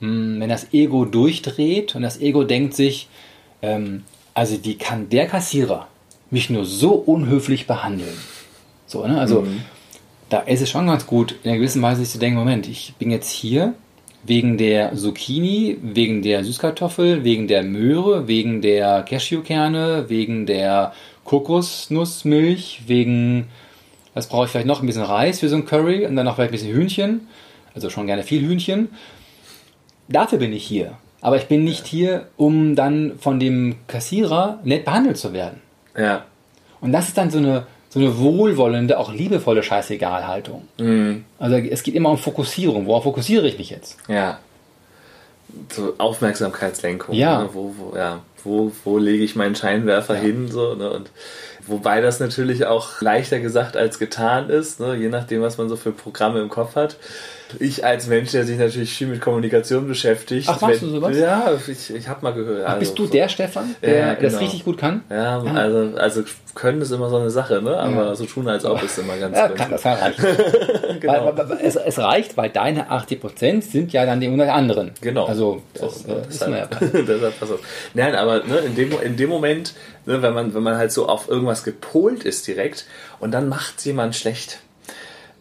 [0.00, 3.08] Hm, Wenn das Ego durchdreht und das Ego denkt sich,
[3.62, 5.86] ähm, also wie kann der Kassierer
[6.30, 8.16] mich nur so unhöflich behandeln?
[8.86, 9.20] So, ne?
[9.20, 9.46] Also
[10.28, 12.94] da ist es schon ganz gut, in einer gewissen Weise sich zu denken, Moment, ich
[12.98, 13.74] bin jetzt hier
[14.24, 22.82] wegen der Zucchini, wegen der Süßkartoffel, wegen der Möhre, wegen der Cashewkerne, wegen der Kokosnussmilch,
[22.86, 23.48] wegen,
[24.14, 26.36] was brauche ich vielleicht noch, ein bisschen Reis für so ein Curry und dann noch
[26.36, 27.28] vielleicht ein bisschen Hühnchen,
[27.74, 28.88] also schon gerne viel Hühnchen.
[30.08, 30.98] Dafür bin ich hier.
[31.20, 35.60] Aber ich bin nicht hier, um dann von dem Kassierer nett behandelt zu werden.
[35.96, 36.24] Ja.
[36.80, 40.66] Und das ist dann so eine, so eine wohlwollende, auch liebevolle Scheißegal-Haltung.
[41.38, 42.86] Also es geht immer um Fokussierung.
[42.86, 43.98] Worauf fokussiere ich mich jetzt?
[44.08, 44.40] Ja.
[45.70, 47.14] So Aufmerksamkeitslenkung.
[47.14, 47.44] Ja.
[47.44, 47.50] Ne?
[47.52, 48.20] Wo, wo, ja.
[48.42, 50.48] Wo, wo lege ich meinen Scheinwerfer hin?
[50.48, 50.90] So, ne?
[50.90, 51.10] Und
[51.66, 54.94] wobei das natürlich auch leichter gesagt als getan ist, ne?
[54.94, 56.96] je nachdem, was man so für Programme im Kopf hat.
[57.60, 60.48] Ich als Mensch, der sich natürlich viel mit Kommunikation beschäftigt.
[60.50, 61.16] Ach, machst du sowas?
[61.16, 62.64] Ja, ich, ich habe mal gehört.
[62.66, 64.38] Ach, bist also du der Stefan, der Ja, das genau.
[64.38, 65.02] richtig gut kann?
[65.10, 66.22] Ja, also, also
[66.54, 67.76] können ist immer so eine Sache, ne?
[67.76, 68.14] Aber Ja.
[68.14, 70.24] so tun, als ob ist immer ganz Ja, kann, das reichen.
[71.00, 71.24] Genau.
[71.26, 74.92] weil, weil, weil, es, es reicht, weil deine 80% sind ja dann die 100 anderen.
[75.00, 75.24] Genau.
[75.26, 77.60] Also, das So, äh, ist mir ja deshalb, deshalb pass auf.
[77.94, 79.74] Nein, aber ne, in, dem, in dem Moment,
[80.06, 82.86] ne, wenn, man, wenn man halt so auf irgendwas gepolt ist direkt
[83.20, 84.58] und dann macht jemand schlecht.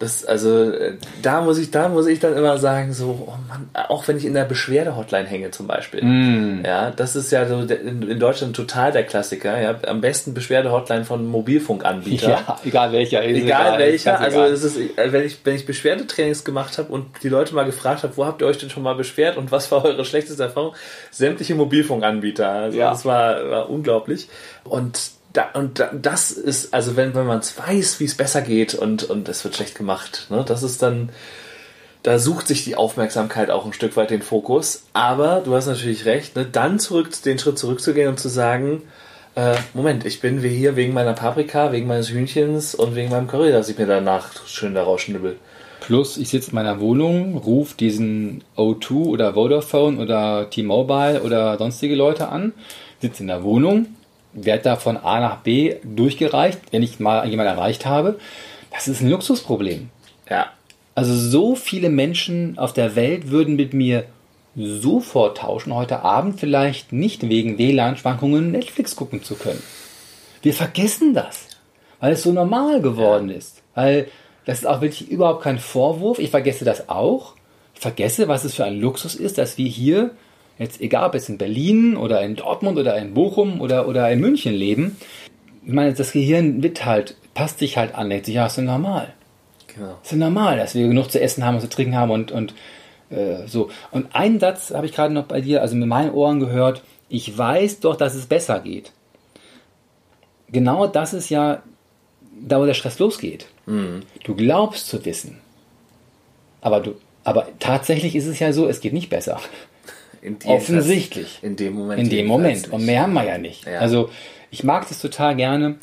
[0.02, 3.70] Das, also, äh, da muss ich, da muss ich dann immer sagen, so, oh Mann,
[3.88, 6.04] auch wenn ich in der Beschwerde-Hotline hänge zum Beispiel.
[6.04, 6.66] Mm.
[6.66, 9.62] Ja, das ist ja so in, in Deutschland total der Klassiker.
[9.62, 12.30] Ja, am besten Beschwerde-Hotline von Mobilfunkanbieter.
[12.30, 13.24] Ja, egal welcher.
[13.24, 14.52] ist Egal welcher, also egal.
[14.52, 18.04] es ist, äh, wenn ich, wenn ich Beschwerdetrainings gemacht habe und die Leute mal gefragt
[18.04, 20.74] habe, wo habt ihr euch denn schon mal beschwert und was war eure schlechteste Erfahrung?
[21.12, 22.50] Sämtliche Mobilfunkanbieter.
[22.50, 22.90] Also Ja.
[22.90, 24.30] das war, war unglaublich.
[24.64, 28.42] Und da, und da, das ist, also wenn, wenn man es weiß, wie es besser
[28.42, 31.10] geht und, und es wird schlecht gemacht, ne, das ist dann,
[32.04, 34.84] da sucht sich die Aufmerksamkeit auch ein Stück weit den Fokus.
[34.94, 38.82] Aber du hast natürlich recht, ne, dann zurück, den Schritt zurückzugehen und zu sagen,
[39.36, 43.52] äh, Moment, ich bin hier wegen meiner Paprika, wegen meines Hühnchens und wegen meinem Curry,
[43.52, 45.38] dass ich mir danach schön daraus schnibbel.
[45.80, 51.96] Plus, ich sitze in meiner Wohnung, rufe diesen O2 oder Vodafone oder T-Mobile oder sonstige
[51.96, 52.54] Leute an,
[53.02, 53.88] sitze in der Wohnung,
[54.34, 58.20] werde da von A nach B durchgereicht, wenn ich mal jemanden erreicht habe.
[58.72, 59.90] Das ist ein Luxusproblem.
[60.30, 60.48] Ja.
[60.96, 64.06] Also so viele Menschen auf der Welt würden mit mir
[64.56, 69.62] sofort tauschen, heute Abend vielleicht nicht wegen WLAN-Schwankungen Netflix gucken zu können.
[70.42, 71.48] Wir vergessen das,
[72.00, 73.62] weil es so normal geworden ist.
[73.76, 74.08] Weil
[74.46, 76.20] das ist auch wirklich überhaupt kein Vorwurf.
[76.20, 77.36] Ich vergesse das auch.
[77.76, 80.12] Ich vergesse, was es für ein Luxus ist, dass wir hier,
[80.62, 84.20] jetzt egal ob es in Berlin oder in Dortmund oder in Bochum oder, oder in
[84.20, 84.98] München leben,
[85.66, 88.64] ich meine, das Gehirn wird halt, passt sich halt an, denkt sich, ja, ist ja
[88.64, 89.14] normal.
[89.68, 89.98] Genau.
[90.04, 92.54] Ist ja normal, dass wir genug zu essen haben und zu trinken haben und, und
[93.10, 93.70] äh, so.
[93.92, 97.38] Und einen Satz habe ich gerade noch bei dir, also mit meinen Ohren gehört, ich
[97.38, 98.92] weiß doch, dass es besser geht.
[100.50, 101.62] Genau das ist ja
[102.42, 103.48] da, wo der Stress losgeht.
[103.66, 104.02] Mhm.
[104.24, 105.40] Du glaubst zu wissen.
[106.62, 109.40] Aber, du, aber tatsächlich ist es ja so, es geht nicht besser.
[110.22, 111.40] In Offensichtlich.
[111.42, 112.00] In dem Moment.
[112.00, 112.72] In dem Moment.
[112.72, 113.66] Und mehr haben wir ja nicht.
[113.66, 113.80] Ja.
[113.80, 114.10] Also
[114.52, 115.78] ich mag es total gerne,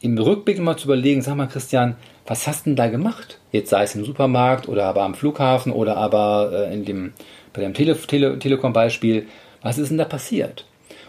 [0.00, 3.38] im Rückblick mal zu überlegen, sag mal Christian, was hast denn da gemacht?
[3.52, 7.12] Jetzt sei es im Supermarkt oder aber am Flughafen oder aber äh, in dem,
[7.52, 9.26] bei dem Tele Tele Telekom-Beispiel.
[9.62, 10.66] Was ist denn da passiert?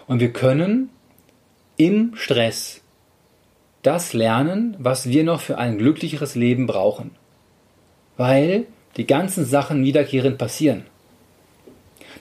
[0.07, 0.89] Und wir können
[1.77, 2.81] im Stress
[3.81, 7.11] das lernen, was wir noch für ein glücklicheres Leben brauchen.
[8.17, 8.65] Weil
[8.97, 10.85] die ganzen Sachen wiederkehrend passieren.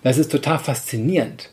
[0.03, 1.51] Das ist total faszinierend.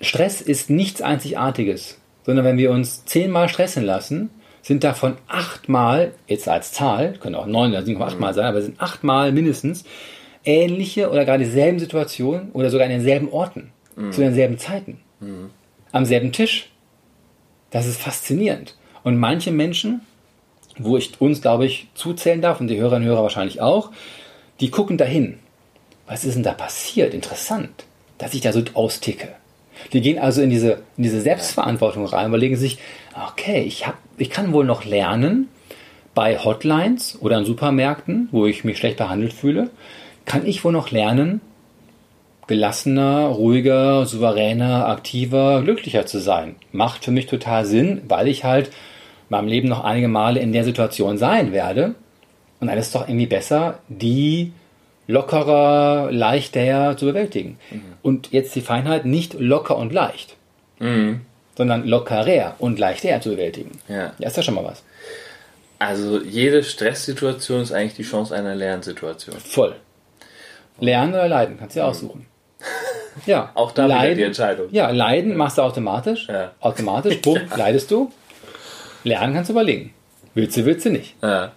[0.00, 4.30] Stress ist nichts Einzigartiges, sondern wenn wir uns zehnmal stressen lassen,
[4.62, 8.80] sind davon achtmal, jetzt als Zahl, können auch neun oder 7,8 Mal sein, aber sind
[8.80, 9.84] achtmal mindestens
[10.44, 14.12] ähnliche oder gar dieselben Situationen oder sogar an denselben Orten, mhm.
[14.12, 15.50] zu denselben Zeiten, mhm.
[15.92, 16.70] am selben Tisch.
[17.70, 18.76] Das ist faszinierend.
[19.02, 20.00] Und manche Menschen,
[20.78, 23.90] wo ich uns, glaube ich, zuzählen darf und die Hörerinnen und Hörer wahrscheinlich auch,
[24.60, 25.38] die gucken dahin.
[26.06, 27.14] Was ist denn da passiert?
[27.14, 27.84] Interessant,
[28.18, 29.28] dass ich da so austicke.
[29.92, 32.78] Die gehen also in diese, in diese Selbstverantwortung rein, überlegen sich,
[33.30, 35.48] okay, ich, hab, ich kann wohl noch lernen,
[36.14, 39.70] bei Hotlines oder in Supermärkten, wo ich mich schlecht behandelt fühle,
[40.24, 41.40] kann ich wohl noch lernen,
[42.46, 46.56] gelassener, ruhiger, souveräner, aktiver, glücklicher zu sein.
[46.72, 48.70] Macht für mich total Sinn, weil ich halt
[49.28, 51.94] meinem Leben noch einige Male in der Situation sein werde.
[52.60, 54.52] Und dann ist es doch irgendwie besser, die
[55.06, 57.58] lockerer, leichter zu bewältigen.
[57.70, 57.82] Mhm.
[58.02, 60.36] Und jetzt die Feinheit nicht locker und leicht,
[60.78, 61.20] mhm.
[61.56, 63.78] sondern lockerer und leichter zu bewältigen.
[63.88, 64.12] Ja.
[64.18, 64.82] ja, ist ja schon mal was.
[65.78, 69.36] Also jede Stresssituation ist eigentlich die Chance einer Lernsituation.
[69.38, 69.76] Voll.
[70.80, 71.90] Lernen oder leiden, kannst du ja mhm.
[71.90, 72.26] aussuchen.
[73.26, 73.52] Ja.
[73.54, 74.66] Auch da leiden, die Entscheidung.
[74.72, 76.26] Ja, leiden machst du automatisch.
[76.26, 76.50] Ja.
[76.58, 78.10] Automatisch, bumm, leidest du.
[79.04, 79.94] Lernen kannst du überlegen.
[80.34, 81.14] Willst du, willst du nicht.
[81.22, 81.52] Ja.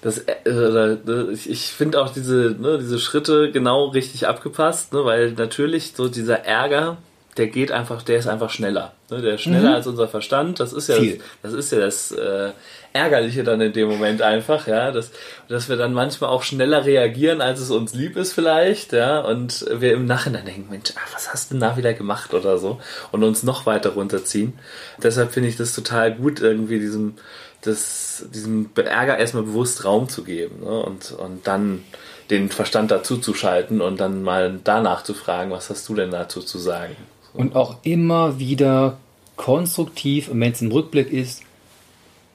[0.00, 0.96] Das, äh,
[1.32, 6.44] ich finde auch diese, ne, diese Schritte genau richtig abgepasst, ne, weil natürlich so dieser
[6.44, 6.98] Ärger,
[7.36, 8.92] der geht einfach, der ist einfach schneller.
[9.10, 9.74] Ne, der ist schneller mhm.
[9.74, 10.60] als unser Verstand.
[10.60, 12.50] Das ist ja, das, das, ist ja das äh,
[12.92, 15.10] Ärgerliche dann in dem Moment einfach, ja, dass,
[15.48, 19.66] dass wir dann manchmal auch schneller reagieren, als es uns lieb ist vielleicht, ja, und
[19.70, 22.80] wir im Nachhinein denken, Mensch, ach, was hast du denn da wieder gemacht oder so
[23.12, 24.58] und uns noch weiter runterziehen.
[25.02, 27.14] Deshalb finde ich das total gut, irgendwie diesem,
[27.62, 31.84] das, diesem Ärger erstmal bewusst Raum zu geben ne, und, und dann
[32.30, 36.10] den Verstand dazu zu schalten und dann mal danach zu fragen, was hast du denn
[36.10, 36.96] dazu zu sagen.
[37.32, 37.38] So.
[37.38, 38.98] Und auch immer wieder
[39.36, 41.42] konstruktiv, und wenn es ein Rückblick ist,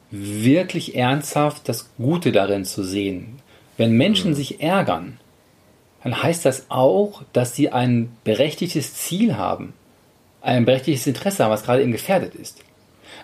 [0.10, 3.40] wirklich ernsthaft das Gute darin zu sehen.
[3.78, 4.36] Wenn Menschen mhm.
[4.36, 5.20] sich ärgern,
[6.04, 9.74] dann heißt das auch, dass sie ein berechtigtes Ziel haben,
[10.42, 12.60] ein berechtigtes Interesse haben, was gerade eben gefährdet ist.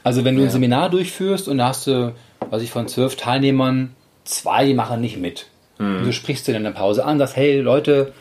[0.03, 0.47] Also wenn du ja.
[0.47, 2.13] ein Seminar durchführst und da hast du,
[2.49, 5.47] was ich von zwölf Teilnehmern, zwei, die machen nicht mit.
[5.77, 6.03] Mhm.
[6.03, 8.13] Du sprichst du in der Pause an, sagst, hey Leute,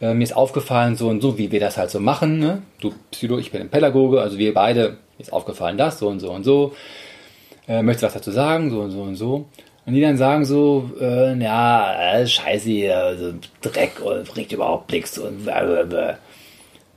[0.00, 2.38] äh, mir ist aufgefallen so und so, wie wir das halt so machen.
[2.38, 2.62] Ne?
[2.80, 6.20] Du Psycho, ich bin ein Pädagoge, also wir beide, mir ist aufgefallen das, so und
[6.20, 6.74] so und so
[7.68, 9.46] äh, möchtest du was dazu sagen, so und so und so.
[9.84, 15.16] Und die dann sagen so, äh, ja, äh, scheiße also Dreck und bringt überhaupt nichts
[15.18, 16.18] und blablabla.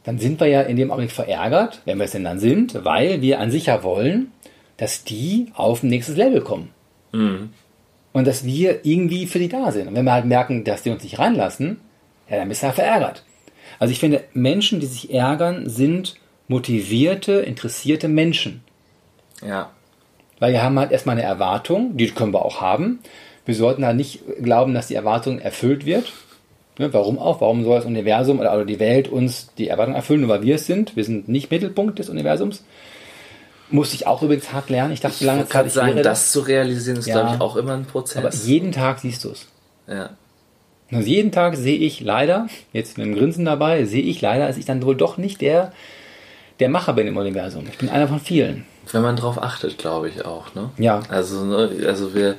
[0.09, 3.21] Dann sind wir ja in dem Augenblick verärgert, wenn wir es denn dann sind, weil
[3.21, 4.31] wir an sich ja wollen,
[4.77, 6.71] dass die auf ein nächstes Level kommen.
[7.11, 7.51] Mhm.
[8.11, 9.87] Und dass wir irgendwie für die da sind.
[9.87, 11.79] Und wenn wir halt merken, dass die uns nicht reinlassen,
[12.27, 13.23] ja, dann bist du ja verärgert.
[13.77, 16.15] Also ich finde, Menschen, die sich ärgern, sind
[16.47, 18.63] motivierte, interessierte Menschen.
[19.45, 19.69] Ja.
[20.39, 22.97] Weil wir haben halt erstmal eine Erwartung, die können wir auch haben.
[23.45, 26.11] Wir sollten halt nicht glauben, dass die Erwartung erfüllt wird.
[26.79, 27.41] Ne, warum auch?
[27.41, 30.65] Warum soll das Universum oder die Welt uns die Erwartung erfüllen, nur weil wir es
[30.65, 30.95] sind?
[30.95, 32.63] Wir sind nicht Mittelpunkt des Universums.
[33.69, 34.93] Musste ich auch übrigens hart lernen.
[34.93, 37.41] Ich dachte ich lange Zeit, ich sagen, das, das zu realisieren, ist, ja, glaube ich,
[37.41, 38.17] auch immer ein Prozess.
[38.17, 39.47] Aber jeden Tag siehst du es.
[39.87, 40.11] Ja.
[40.89, 44.55] Also jeden Tag sehe ich leider, jetzt mit einem Grinsen dabei, sehe ich leider, dass
[44.55, 45.73] ich dann wohl doch nicht der,
[46.61, 47.65] der Macher bin im Universum.
[47.69, 48.65] Ich bin einer von vielen.
[48.91, 50.55] Wenn man darauf achtet, glaube ich auch.
[50.55, 50.71] Ne?
[50.77, 51.01] Ja.
[51.09, 52.37] Also, ne, also wir,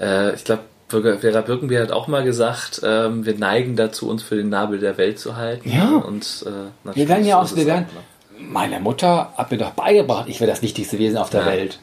[0.00, 0.62] äh, ich glaube,
[1.00, 4.98] Vera Birkenbier hat auch mal gesagt, ähm, wir neigen dazu, uns für den Nabel der
[4.98, 5.70] Welt zu halten.
[5.70, 5.96] Ja.
[5.96, 8.42] Und äh, wir werden ja auch, wir werden, ne?
[8.48, 11.46] meine Mutter hat mir doch beigebracht, ich wäre das wichtigste Wesen auf der ja.
[11.46, 11.78] Welt.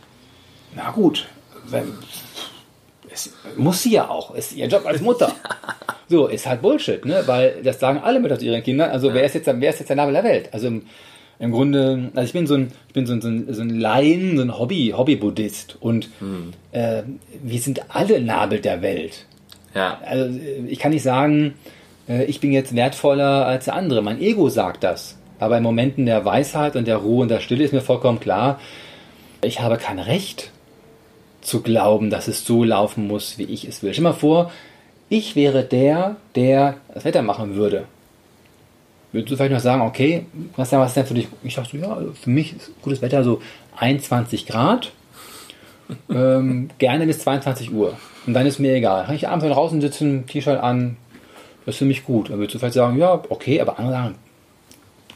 [0.76, 1.28] Na gut,
[1.68, 1.94] wenn,
[3.12, 5.32] es muss sie ja auch, ist ihr Job als Mutter.
[6.12, 7.22] So, ist halt Bullshit, ne?
[7.28, 8.90] Weil das sagen alle Mütter zu ihren Kindern.
[8.90, 9.14] Also ja.
[9.14, 10.50] wer ist jetzt, wer ist jetzt der Nabel der Welt?
[10.52, 10.88] Also im,
[11.40, 13.70] im Grunde, also ich bin so ein, ich bin so ein, so ein, so ein
[13.70, 16.52] Laien, so ein Hobby, Hobby-Buddhist und hm.
[16.74, 17.04] äh,
[17.42, 19.26] wir sind alle Nabel der Welt.
[19.74, 20.00] Ja.
[20.06, 21.54] Also ich kann nicht sagen,
[22.10, 24.02] äh, ich bin jetzt wertvoller als der andere.
[24.02, 25.18] Mein Ego sagt das.
[25.40, 28.60] Aber in Momenten der Weisheit und der Ruhe und der Stille ist mir vollkommen klar,
[29.42, 30.52] ich habe kein Recht
[31.40, 33.94] zu glauben, dass es so laufen muss, wie ich es will.
[33.94, 34.52] Stell dir mal vor,
[35.08, 37.86] ich wäre der, der das Wetter machen würde.
[39.12, 41.28] Würdest du vielleicht noch sagen, okay, was ist denn für dich?
[41.44, 43.42] Ich so, ja, für mich ist gutes Wetter so
[43.78, 44.92] 21 Grad,
[46.10, 47.98] ähm, gerne bis 22 Uhr.
[48.28, 49.06] Und dann ist mir egal.
[49.06, 50.98] Kann ich abends draußen sitzen, T-Shirt an,
[51.66, 52.30] das ist für mich gut.
[52.30, 54.16] Dann würdest du vielleicht sagen, ja, okay, aber andere sagen,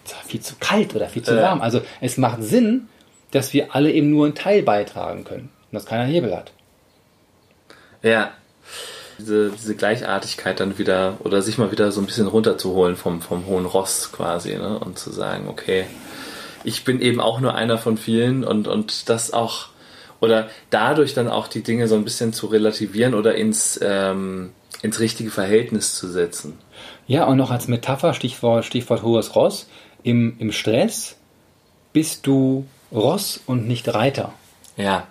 [0.05, 1.61] es ist viel zu kalt oder viel zu warm.
[1.61, 2.87] Also es macht Sinn,
[3.31, 6.51] dass wir alle eben nur einen Teil beitragen können und dass keiner Hebel hat.
[8.01, 8.31] Ja,
[9.23, 13.45] diese, diese Gleichartigkeit dann wieder oder sich mal wieder so ein bisschen runterzuholen vom, vom
[13.45, 14.77] hohen Ross quasi ne?
[14.79, 15.85] und zu sagen, okay,
[16.65, 19.69] ich bin eben auch nur einer von vielen und, und das auch
[20.19, 24.99] oder dadurch dann auch die Dinge so ein bisschen zu relativieren oder ins, ähm, ins
[24.99, 26.57] richtige Verhältnis zu setzen.
[27.07, 29.67] Ja, und noch als Metapher, Stichwort, Stichwort hohes Ross,
[30.01, 31.17] im, im Stress
[31.91, 34.33] bist du Ross und nicht Reiter.
[34.77, 35.07] Ja.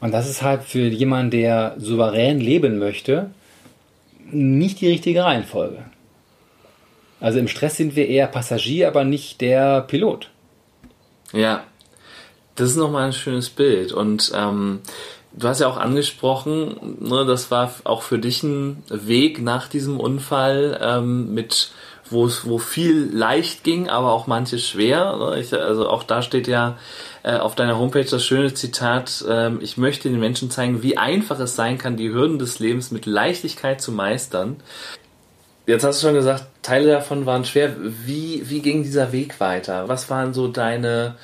[0.00, 3.30] Und das ist halt für jemanden, der souverän leben möchte,
[4.30, 5.84] nicht die richtige Reihenfolge.
[7.20, 10.30] Also im Stress sind wir eher Passagier, aber nicht der Pilot.
[11.32, 11.64] Ja,
[12.54, 13.92] das ist nochmal ein schönes Bild.
[13.92, 14.80] Und ähm,
[15.32, 20.00] du hast ja auch angesprochen, ne, das war auch für dich ein Weg nach diesem
[20.00, 21.72] Unfall ähm, mit
[22.10, 25.16] wo es wo viel leicht ging, aber auch manches schwer.
[25.16, 25.40] Ne?
[25.40, 26.76] Ich, also auch da steht ja
[27.22, 31.38] äh, auf deiner Homepage das schöne Zitat, äh, ich möchte den Menschen zeigen, wie einfach
[31.40, 34.56] es sein kann, die Hürden des Lebens mit Leichtigkeit zu meistern.
[35.66, 37.76] Jetzt hast du schon gesagt, Teile davon waren schwer.
[37.78, 39.88] Wie, wie ging dieser Weg weiter?
[39.88, 41.16] Was waren so deine,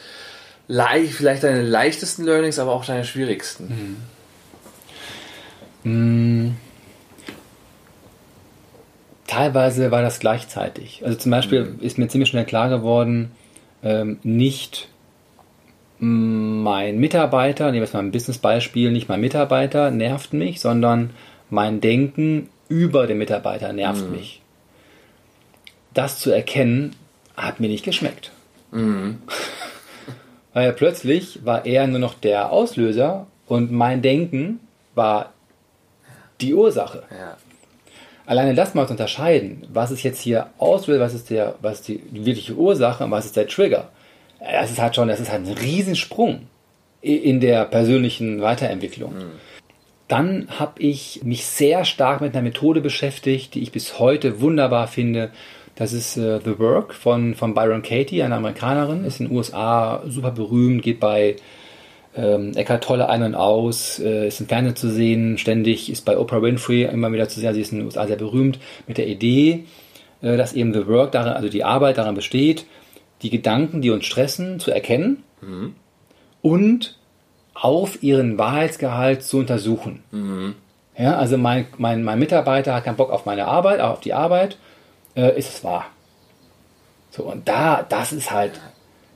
[0.68, 3.96] vielleicht deine leichtesten Learnings, aber auch deine schwierigsten?
[5.82, 6.56] Mhm.
[9.26, 11.02] Teilweise war das gleichzeitig.
[11.04, 11.80] Also zum Beispiel mhm.
[11.80, 13.32] ist mir ziemlich schnell klar geworden,
[13.82, 14.88] ähm, nicht
[15.98, 21.10] mein Mitarbeiter, nehmen wir jetzt mal ein Business-Beispiel, nicht mein Mitarbeiter nervt mich, sondern
[21.48, 24.12] mein Denken über den Mitarbeiter nervt mhm.
[24.12, 24.42] mich.
[25.94, 26.94] Das zu erkennen,
[27.36, 28.30] hat mir nicht geschmeckt.
[28.70, 29.18] Mhm.
[30.52, 34.60] Weil plötzlich war er nur noch der Auslöser und mein Denken
[34.94, 35.32] war
[36.40, 37.02] die Ursache.
[37.10, 37.36] Ja
[38.26, 41.88] alleine das mal zu unterscheiden, was ist jetzt hier Auslöser, was ist, der, was ist
[41.88, 43.88] die wirkliche Ursache und was ist der Trigger,
[44.40, 46.42] das ist halt schon, das ist halt ein Riesensprung
[47.00, 49.14] in der persönlichen Weiterentwicklung.
[49.14, 49.30] Mhm.
[50.08, 54.86] Dann habe ich mich sehr stark mit einer Methode beschäftigt, die ich bis heute wunderbar
[54.88, 55.30] finde.
[55.74, 60.02] Das ist uh, The Work von, von Byron Katie, eine Amerikanerin, ist in den USA
[60.06, 61.36] super berühmt, geht bei
[62.16, 66.18] ähm, Eckhart Tolle ein und aus, äh, ist im Fernsehen zu sehen, ständig ist bei
[66.18, 69.06] Oprah Winfrey immer wieder zu sehen, sie ist in den USA sehr berühmt, mit der
[69.06, 69.64] Idee,
[70.22, 72.66] äh, dass eben The Work, darin, also die Arbeit daran besteht,
[73.22, 75.74] die Gedanken, die uns stressen, zu erkennen mhm.
[76.42, 76.98] und
[77.54, 80.02] auf ihren Wahrheitsgehalt zu untersuchen.
[80.10, 80.54] Mhm.
[80.98, 84.56] Ja, also mein, mein, mein Mitarbeiter hat keinen Bock auf meine Arbeit, auf die Arbeit,
[85.14, 85.86] äh, ist es wahr.
[87.10, 88.60] So, und da, das ist halt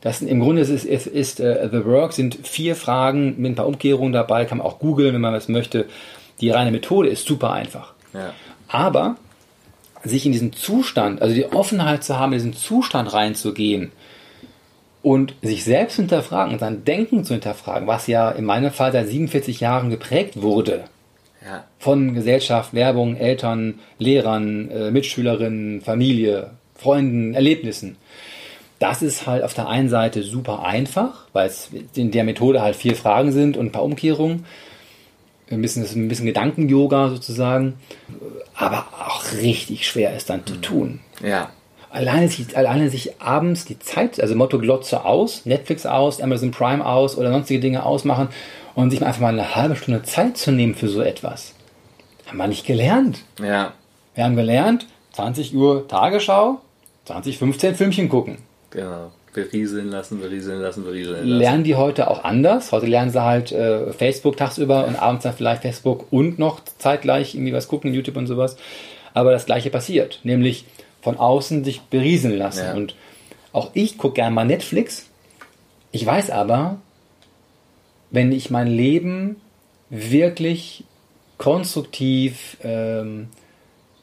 [0.00, 3.66] das im Grunde ist, ist, ist uh, The Work sind vier Fragen mit ein paar
[3.66, 5.86] Umkehrungen dabei, kann man auch googeln, wenn man das möchte.
[6.40, 7.92] Die reine Methode ist super einfach.
[8.14, 8.32] Ja.
[8.68, 9.16] Aber
[10.02, 13.92] sich in diesen Zustand, also die Offenheit zu haben, in diesen Zustand reinzugehen
[15.02, 19.09] und sich selbst hinterfragen und sein Denken zu hinterfragen, was ja in meinem Fall seit
[19.09, 20.84] 47 Jahren geprägt wurde.
[21.44, 21.64] Ja.
[21.78, 27.96] Von Gesellschaft, Werbung, Eltern, Lehrern, äh, Mitschülerinnen, Familie, Freunden, Erlebnissen.
[28.81, 32.74] Das ist halt auf der einen Seite super einfach, weil es in der Methode halt
[32.74, 34.47] vier Fragen sind und ein paar Umkehrungen.
[35.51, 37.74] Ein bisschen, ein bisschen Gedanken-Yoga sozusagen.
[38.55, 40.62] aber auch richtig schwer ist dann zu Mhm.
[40.62, 41.01] tun.
[41.22, 41.51] Ja.
[41.91, 46.85] Alleine sich, alleine sich abends die Zeit, also Motto Glotze aus, Netflix aus, Amazon Prime
[46.85, 48.28] aus oder sonstige Dinge ausmachen
[48.74, 51.55] und sich einfach mal eine halbe Stunde Zeit zu nehmen für so etwas.
[52.26, 53.18] Haben wir nicht gelernt.
[53.43, 53.72] Ja.
[54.14, 56.61] Wir haben gelernt, 20 Uhr Tagesschau,
[57.07, 58.39] 2015 Filmchen gucken.
[58.71, 59.11] Genau.
[59.33, 61.39] Berieseln lassen, berieseln lassen, berieseln lassen.
[61.39, 62.73] Lernen die heute auch anders?
[62.73, 67.35] Heute lernen sie halt äh, Facebook tagsüber und abends dann vielleicht Facebook und noch zeitgleich
[67.35, 68.57] irgendwie was gucken, YouTube und sowas.
[69.14, 70.64] Aber das gleiche passiert, nämlich
[71.01, 72.64] von außen sich berieseln lassen.
[72.64, 72.75] Ja.
[72.75, 72.95] Und
[73.53, 75.07] auch ich gucke gerne mal Netflix.
[75.93, 76.79] Ich weiß aber,
[78.11, 79.37] wenn ich mein Leben
[79.91, 80.85] wirklich
[81.39, 83.29] konstruktiv, ähm,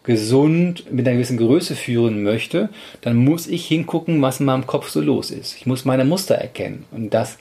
[0.07, 2.69] gesund mit einer gewissen Größe führen möchte,
[3.01, 5.55] dann muss ich hingucken, was in meinem Kopf so los ist.
[5.57, 6.85] Ich muss meine Muster erkennen.
[6.91, 7.37] Und das,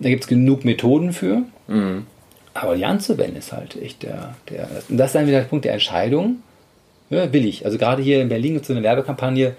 [0.00, 1.42] da gibt es genug Methoden für.
[2.54, 4.68] Aber die anzuwenden ist halt echt der, der.
[4.88, 6.38] Und das ist dann wieder der Punkt der Entscheidung.
[7.10, 7.64] Ja, will ich.
[7.64, 9.54] Also gerade hier in Berlin gibt es so eine Werbekampagne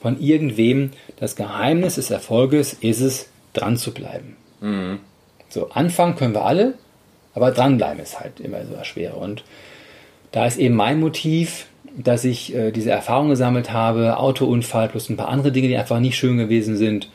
[0.00, 0.90] von irgendwem.
[1.16, 4.36] Das Geheimnis des Erfolges ist es, dran zu bleiben.
[5.48, 6.74] So, anfangen können wir alle,
[7.34, 9.16] aber dranbleiben ist halt immer so schwer.
[9.16, 9.44] Und
[10.32, 11.66] da ist eben mein Motiv,
[11.96, 16.00] dass ich äh, diese Erfahrung gesammelt habe, Autounfall plus ein paar andere Dinge, die einfach
[16.00, 17.08] nicht schön gewesen sind,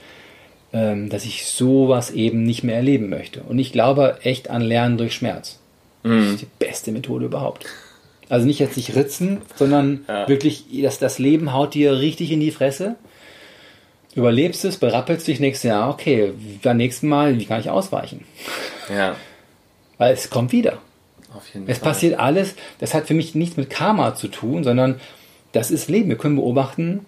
[0.73, 3.41] ähm, dass ich sowas eben nicht mehr erleben möchte.
[3.41, 5.59] Und ich glaube echt an Lernen durch Schmerz.
[6.03, 7.65] Das ist die beste Methode überhaupt.
[8.30, 10.28] Also nicht jetzt sich ritzen, sondern Ja.
[10.30, 12.95] wirklich, das, das Leben haut dir richtig in die Fresse.
[14.15, 18.25] Überlebst es, berappelst dich nächstes Jahr, okay, beim nächsten Mal, wie kann ich ausweichen?
[18.93, 19.15] Ja.
[19.97, 20.80] Weil es kommt wieder.
[21.38, 21.89] Auf jeden Es Fall.
[21.93, 24.99] passiert alles, das hat für mich nichts mit Karma zu tun, sondern
[25.51, 26.09] das ist Leben.
[26.09, 27.05] Wir können beobachten,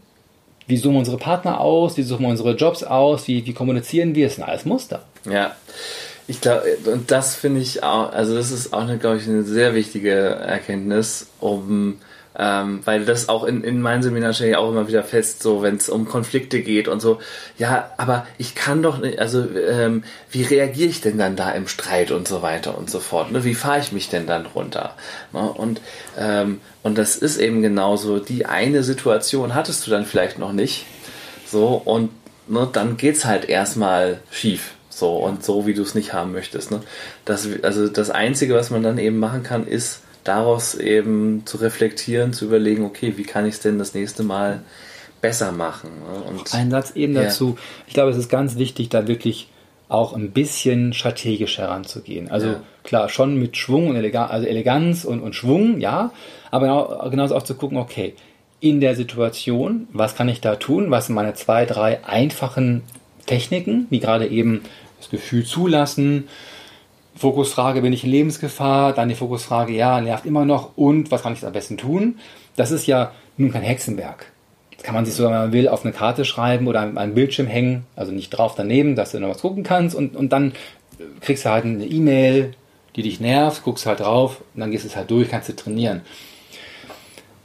[0.68, 4.28] wie suchen unsere Partner aus, wie suchen wir unsere Jobs aus, wie, wie kommunizieren wir,
[4.28, 5.04] es sind alles Muster.
[5.30, 5.56] Ja,
[6.28, 9.44] ich glaube, und das finde ich auch, also das ist auch, eine, glaube ich, eine
[9.44, 11.98] sehr wichtige Erkenntnis, um,
[12.38, 15.62] ähm, weil das auch in, in meinen Seminaren stelle ich auch immer wieder fest, so
[15.62, 17.20] wenn es um Konflikte geht und so,
[17.58, 21.68] ja, aber ich kann doch nicht, also ähm, wie reagiere ich denn dann da im
[21.68, 23.44] Streit und so weiter und so fort, ne?
[23.44, 24.96] wie fahre ich mich denn dann runter?
[25.34, 25.42] Ne?
[25.42, 25.82] Und,
[26.18, 30.86] ähm, und das ist eben genauso, die eine Situation hattest du dann vielleicht noch nicht,
[31.46, 32.12] so und
[32.48, 34.76] ne, dann geht's halt erstmal schief.
[34.90, 36.72] So und so, wie du es nicht haben möchtest.
[36.72, 36.82] Ne?
[37.24, 42.34] Das, also das Einzige, was man dann eben machen kann, ist daraus eben zu reflektieren,
[42.34, 44.62] zu überlegen, okay, wie kann ich es denn das nächste Mal
[45.22, 45.90] besser machen?
[46.08, 46.22] Ne?
[46.30, 47.24] Und Ein Satz eben Ja.
[47.24, 47.58] dazu.
[47.88, 49.50] Ich glaube, es ist ganz wichtig, da wirklich
[49.88, 52.30] auch ein bisschen strategisch heranzugehen.
[52.30, 52.62] Also Ja.
[52.84, 56.12] klar, schon mit Schwung und Eleganz, also Eleganz und, und Schwung, ja,
[56.52, 58.14] aber genau- genauso auch zu gucken, okay,
[58.62, 60.92] in der Situation, was kann ich da tun?
[60.92, 62.84] Was sind meine zwei, drei einfachen
[63.26, 64.62] Techniken, wie gerade eben
[65.00, 66.28] das Gefühl zulassen,
[67.20, 68.94] Fokusfrage, bin ich in Lebensgefahr?
[68.94, 70.78] Dann die Fokusfrage, ja, nervt immer noch.
[70.78, 72.18] Und was kann ich am besten tun?
[72.56, 74.32] Das ist ja nun kein Hexenwerk.
[74.72, 77.16] Das kann man sich sogar, wenn man will, auf eine Karte schreiben oder an einen
[77.16, 77.86] Bildschirm hängen.
[77.98, 79.96] Also nicht drauf daneben, dass du noch was gucken kannst.
[79.96, 80.54] Und, und dann
[81.20, 82.54] kriegst du halt eine E-Mail,
[82.96, 85.56] die dich nervt, guckst halt drauf und dann gehst du es halt durch, kannst du
[85.56, 86.02] trainieren.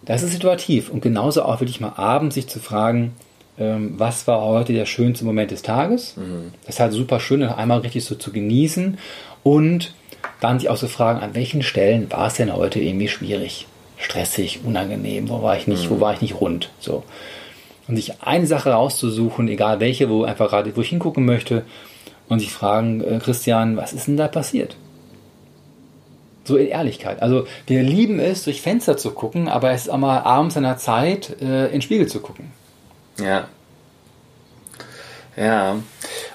[0.03, 0.89] Das ist situativ.
[0.89, 3.15] Und genauso auch wirklich mal abends sich zu fragen,
[3.59, 6.15] ähm, was war heute der schönste Moment des Tages?
[6.67, 8.99] Das ist halt super schön, einmal richtig so zu genießen
[9.45, 9.95] und
[10.41, 14.61] dann sich auch zu fragen, an welchen Stellen war es denn heute irgendwie schwierig, stressig,
[14.65, 17.05] unangenehm, wo war ich nicht, wo war ich nicht rund, so.
[17.87, 21.65] Und sich eine Sache rauszusuchen, egal welche, wo einfach gerade, wo ich hingucken möchte
[22.29, 24.77] und sich fragen, äh, Christian, was ist denn da passiert?
[26.45, 27.23] So in Ehrlichkeit.
[27.23, 30.63] Also wir lieben es, durch Fenster zu gucken, aber es ist auch mal abends an
[30.63, 32.53] der Zeit, äh, in den Spiegel zu gucken.
[33.19, 33.49] Ja.
[35.37, 35.77] Ja.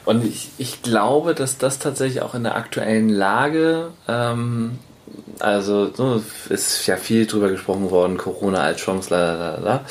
[0.06, 4.80] Und ich, ich glaube, dass das tatsächlich auch in der aktuellen Lage, ähm,
[5.40, 9.86] also so, ist ja viel drüber gesprochen worden, Corona als Chance, la, la, la, la.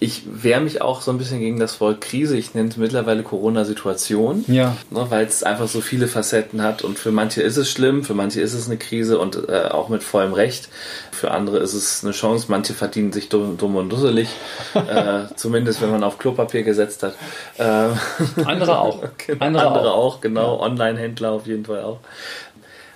[0.00, 2.36] Ich wehre mich auch so ein bisschen gegen das Wort Krise.
[2.36, 4.44] Ich nenne es mittlerweile Corona-Situation.
[4.46, 4.76] Ja.
[4.90, 8.14] Ne, weil es einfach so viele Facetten hat und für manche ist es schlimm, für
[8.14, 10.68] manche ist es eine Krise und äh, auch mit vollem Recht.
[11.10, 14.28] Für andere ist es eine Chance, manche verdienen sich dumm, dumm und dusselig,
[14.74, 17.14] äh, zumindest wenn man auf Klopapier gesetzt hat.
[17.58, 17.98] Ähm,
[18.46, 19.02] Andere auch.
[19.26, 20.20] Genau, Andere andere, auch.
[20.20, 21.98] genau, Online-Händler auf jeden Fall auch.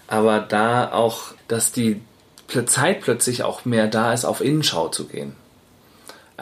[0.07, 2.01] Aber da auch, dass die
[2.67, 5.35] Zeit plötzlich auch mehr da ist, auf Innenschau zu gehen.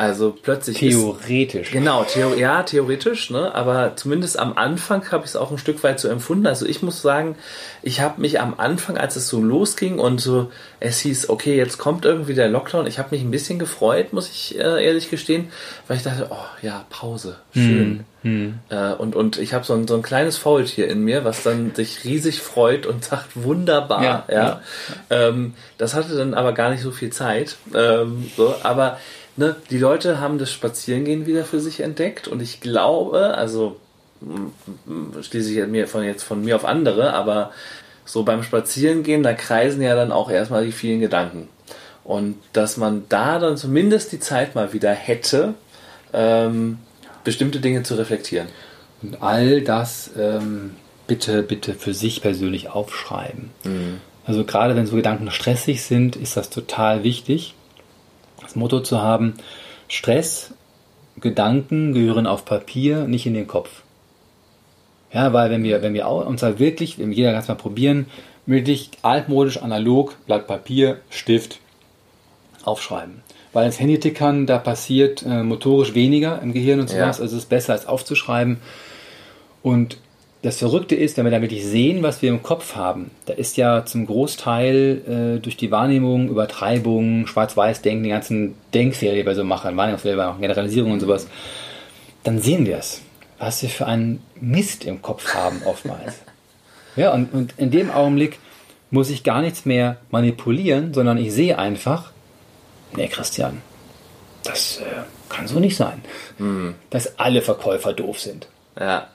[0.00, 1.72] Also plötzlich ist, Theoretisch.
[1.72, 3.54] Genau, theo ja, theoretisch, ne?
[3.54, 6.46] aber zumindest am Anfang habe ich es auch ein Stück weit so empfunden.
[6.46, 7.36] Also ich muss sagen,
[7.82, 11.76] ich habe mich am Anfang, als es so losging und so, es hieß, okay, jetzt
[11.76, 15.50] kommt irgendwie der Lockdown, ich habe mich ein bisschen gefreut, muss ich äh, ehrlich gestehen,
[15.86, 18.06] weil ich dachte, oh ja, Pause, schön.
[18.22, 18.58] Hm.
[18.70, 21.74] Äh, und, und ich habe so ein, so ein kleines Faultier in mir, was dann
[21.74, 24.02] sich riesig freut und sagt, wunderbar.
[24.02, 24.34] Ja, ja.
[24.34, 24.60] ja.
[25.10, 27.56] Ähm, das hatte dann aber gar nicht so viel Zeit.
[27.74, 28.98] Ähm, so, aber
[29.36, 33.76] ne, die Leute haben das Spazierengehen wieder für sich entdeckt und ich glaube, also
[35.20, 37.52] schließe ich mir von jetzt von mir auf andere, aber
[38.04, 41.48] so beim Spazierengehen, da kreisen ja dann auch erstmal die vielen Gedanken.
[42.02, 45.54] Und dass man da dann zumindest die Zeit mal wieder hätte,
[46.12, 46.78] ähm,
[47.24, 48.48] bestimmte Dinge zu reflektieren.
[49.02, 50.74] Und all das ähm,
[51.06, 53.50] bitte, bitte für sich persönlich aufschreiben.
[53.64, 54.00] Mhm.
[54.24, 57.54] Also gerade wenn so Gedanken stressig sind, ist das total wichtig,
[58.50, 59.34] das Motto zu haben,
[59.88, 60.52] Stress,
[61.20, 63.82] Gedanken gehören auf Papier, nicht in den Kopf.
[65.12, 68.06] Ja, weil wenn wir, wenn wir uns da wirklich, wenn jeder ganz mal probieren,
[68.46, 71.60] wirklich altmodisch, analog, Blatt Papier, Stift,
[72.64, 73.22] aufschreiben.
[73.52, 77.22] Weil ins Handy tickern, da passiert äh, motorisch weniger im Gehirn und sowas, ja.
[77.22, 78.58] also es ist besser als aufzuschreiben.
[79.62, 79.98] Und
[80.42, 83.56] das Verrückte ist, wenn wir damit nicht sehen, was wir im Kopf haben, da ist
[83.56, 89.44] ja zum Großteil äh, durch die Wahrnehmung, Übertreibung, Schwarz-Weiß-Denken, die ganzen Denkfehler, die wir so
[89.44, 91.28] machen, Wahrnehmungsfehler, Generalisierung und sowas,
[92.24, 93.02] dann sehen wir es
[93.40, 96.14] was wir für einen Mist im Kopf haben oftmals.
[96.96, 98.40] Ja, und, und in dem Augenblick
[98.90, 102.10] muss ich gar nichts mehr manipulieren, sondern ich sehe einfach,
[102.96, 103.62] nee, Christian,
[104.42, 106.02] das äh, kann so nicht sein,
[106.38, 106.74] mhm.
[106.90, 108.48] dass alle Verkäufer doof sind.
[108.78, 109.06] Ja.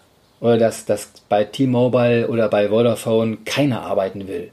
[0.45, 4.51] Oder dass, dass bei T-Mobile oder bei Vodafone keiner arbeiten will.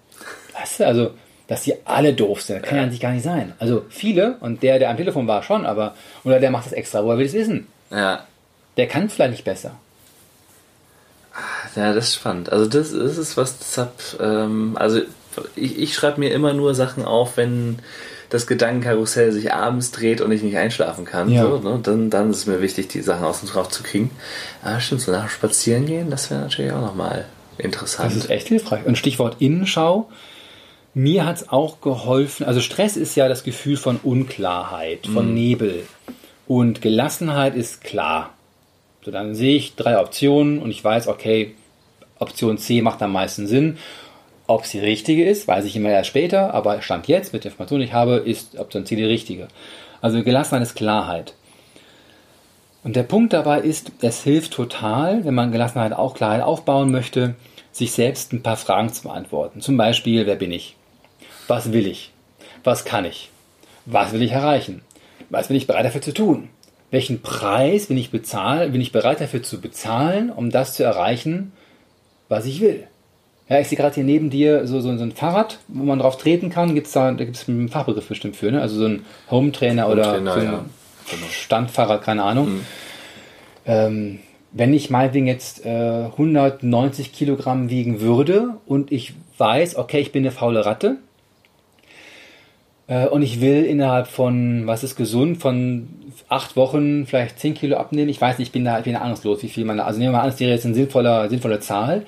[0.58, 1.10] Weißt du, also,
[1.48, 3.52] dass die alle doof sind, das kann ja eigentlich gar nicht sein.
[3.58, 7.04] Also viele, und der, der am Telefon war, schon, aber, oder der macht das extra,
[7.04, 7.66] woher will es wissen?
[7.90, 8.26] Ja.
[8.78, 9.72] Der kann es vielleicht nicht besser.
[11.76, 12.50] Ja, das ist spannend.
[12.50, 15.02] Also das, das ist was, deshalb, ähm, also
[15.56, 17.80] ich, ich schreibe mir immer nur Sachen auf, wenn
[18.32, 21.30] das Gedankenkarussell sich abends dreht und ich nicht einschlafen kann.
[21.30, 21.42] Ja.
[21.42, 21.80] So, ne?
[21.82, 24.10] dann, dann ist es mir wichtig, die Sachen aus dem Drauf zu kriegen.
[24.62, 27.26] Aber stimmt, so nach Spazieren gehen, das wäre natürlich auch nochmal
[27.58, 28.10] interessant.
[28.10, 28.86] Das ist echt hilfreich.
[28.86, 30.08] Und Stichwort Innenschau.
[30.94, 32.46] Mir hat es auch geholfen.
[32.46, 35.34] Also Stress ist ja das Gefühl von Unklarheit, von mhm.
[35.34, 35.82] Nebel.
[36.46, 38.30] Und Gelassenheit ist klar.
[39.04, 41.54] So, dann sehe ich drei Optionen und ich weiß, okay,
[42.18, 43.76] Option C macht am meisten Sinn.
[44.46, 47.50] Ob es die richtige ist, weiß ich immer erst später, aber Stand jetzt mit der
[47.50, 49.48] Information, die ich habe, ist Option C die richtige.
[50.00, 51.34] Also Gelassenheit ist Klarheit.
[52.82, 57.36] Und der Punkt dabei ist, es hilft total, wenn man Gelassenheit auch Klarheit aufbauen möchte,
[57.70, 59.60] sich selbst ein paar Fragen zu beantworten.
[59.60, 60.76] Zum Beispiel, wer bin ich?
[61.46, 62.12] Was will ich?
[62.64, 63.30] Was kann ich?
[63.86, 64.82] Was will ich erreichen?
[65.30, 66.48] Was bin ich bereit dafür zu tun?
[66.92, 71.52] welchen Preis bin ich bezahl, bin ich bereit dafür zu bezahlen, um das zu erreichen,
[72.28, 72.86] was ich will.
[73.52, 76.16] Ja, ich sehe gerade hier neben dir so, so, so, ein Fahrrad, wo man drauf
[76.16, 76.74] treten kann.
[76.74, 78.62] Gibt's da, da gibt es einen Fachbegriff bestimmt für, ne?
[78.62, 80.64] Also so ein Home-Trainer oder so ein ja.
[81.30, 82.48] Standfahrrad, keine Ahnung.
[82.48, 82.60] Mhm.
[83.66, 84.18] Ähm,
[84.52, 90.22] wenn ich meinetwegen jetzt äh, 190 Kilogramm wiegen würde und ich weiß, okay, ich bin
[90.22, 90.96] eine faule Ratte,
[92.92, 95.88] äh, und ich will innerhalb von, was ist gesund, von
[96.28, 98.08] acht Wochen vielleicht zehn Kilo abnehmen.
[98.08, 99.98] Ich weiß nicht, ich bin da, ich bin da ahnungslos, wie viel man da, also
[99.98, 102.04] nehmen wir mal an, das wäre jetzt eine sinnvolle, sinnvolle Zahl.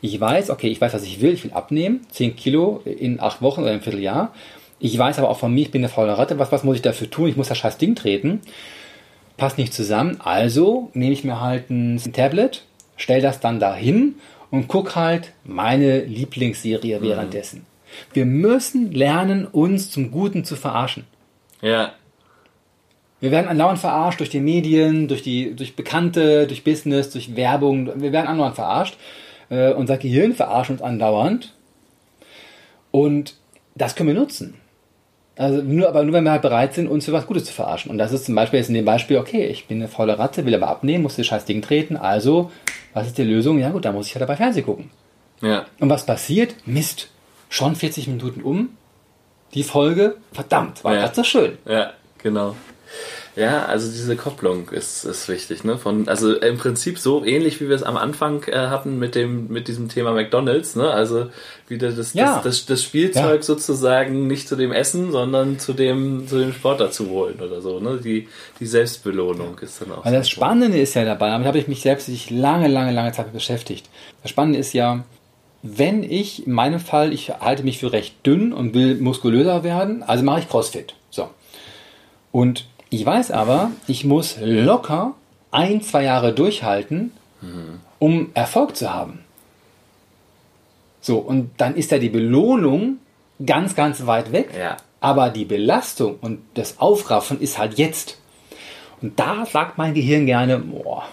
[0.00, 3.42] Ich weiß, okay, ich weiß, was ich will, ich will abnehmen, zehn Kilo in acht
[3.42, 4.32] Wochen oder im Vierteljahr.
[4.78, 6.82] Ich weiß aber auch von mir, ich bin eine faule Ratte, was, was muss ich
[6.82, 7.28] dafür tun?
[7.28, 8.40] Ich muss das scheiß Ding treten.
[9.36, 10.18] Passt nicht zusammen.
[10.20, 12.64] Also nehme ich mir halt ein Tablet,
[12.96, 14.14] stell das dann dahin
[14.50, 17.02] und guck halt meine Lieblingsserie mhm.
[17.02, 17.66] währenddessen.
[18.12, 21.04] Wir müssen lernen, uns zum Guten zu verarschen.
[21.60, 21.92] Ja.
[23.20, 28.00] Wir werden andauernd verarscht durch die Medien, durch die, durch Bekannte, durch Business, durch Werbung.
[28.00, 28.96] Wir werden andauernd verarscht.
[29.50, 31.52] Äh, unser Gehirn verarscht uns andauernd.
[32.90, 33.34] Und
[33.74, 34.54] das können wir nutzen.
[35.36, 37.90] Also nur, aber nur wenn wir halt bereit sind, uns für was Gutes zu verarschen.
[37.90, 40.44] Und das ist zum Beispiel jetzt in dem Beispiel, okay, ich bin eine faule Ratte,
[40.44, 42.50] will aber abnehmen, muss das scheiß Ding treten, also,
[42.92, 43.58] was ist die Lösung?
[43.58, 44.90] Ja gut, da muss ich halt dabei Fernsehen gucken.
[45.40, 45.64] Ja.
[45.78, 46.54] Und was passiert?
[46.66, 47.08] Mist
[47.48, 48.76] schon 40 Minuten um.
[49.54, 51.06] Die Folge, verdammt, war ja.
[51.06, 51.58] das so schön.
[51.64, 52.54] Ja, genau.
[53.36, 55.62] Ja, also diese Kopplung ist, ist wichtig.
[55.62, 55.78] Ne?
[55.78, 59.48] Von, also im Prinzip so ähnlich wie wir es am Anfang äh, hatten mit dem
[59.48, 60.74] mit diesem Thema McDonalds.
[60.74, 60.90] Ne?
[60.90, 61.30] Also
[61.68, 62.36] wieder das, ja.
[62.36, 63.42] das, das, das, Spielzeug ja.
[63.42, 67.78] sozusagen nicht zu dem Essen, sondern zu dem zu dem Sport dazu holen oder so.
[67.78, 68.00] Ne?
[68.02, 68.26] Die,
[68.58, 70.04] die Selbstbelohnung ist dann auch.
[70.04, 72.92] Weil so das Spannende ist ja dabei, damit habe ich mich selbst sich lange, lange,
[72.92, 73.88] lange Zeit beschäftigt.
[74.22, 75.04] Das Spannende ist ja,
[75.62, 80.02] wenn ich, in meinem Fall, ich halte mich für recht dünn und will muskulöser werden,
[80.02, 80.94] also mache ich CrossFit.
[81.10, 81.28] So.
[82.32, 85.14] Und ich weiß aber, ich muss locker
[85.50, 87.12] ein, zwei Jahre durchhalten,
[87.98, 89.20] um Erfolg zu haben.
[91.00, 92.98] So, und dann ist da die Belohnung
[93.44, 94.50] ganz, ganz weit weg.
[94.58, 94.76] Ja.
[95.00, 98.18] Aber die Belastung und das Aufraffen ist halt jetzt.
[99.00, 101.04] Und da sagt mein Gehirn gerne, boah,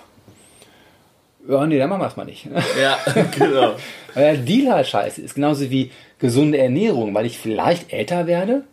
[1.48, 2.46] ja, nee, dann machen wir es mal nicht.
[2.82, 2.98] Ja,
[3.38, 3.76] genau.
[4.14, 5.36] weil der Deal halt scheiße ist.
[5.36, 8.64] Genauso wie gesunde Ernährung, weil ich vielleicht älter werde.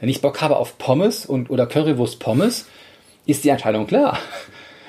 [0.00, 2.66] Wenn ich Bock habe auf Pommes und, oder Currywurst Pommes,
[3.26, 4.18] ist die Entscheidung klar.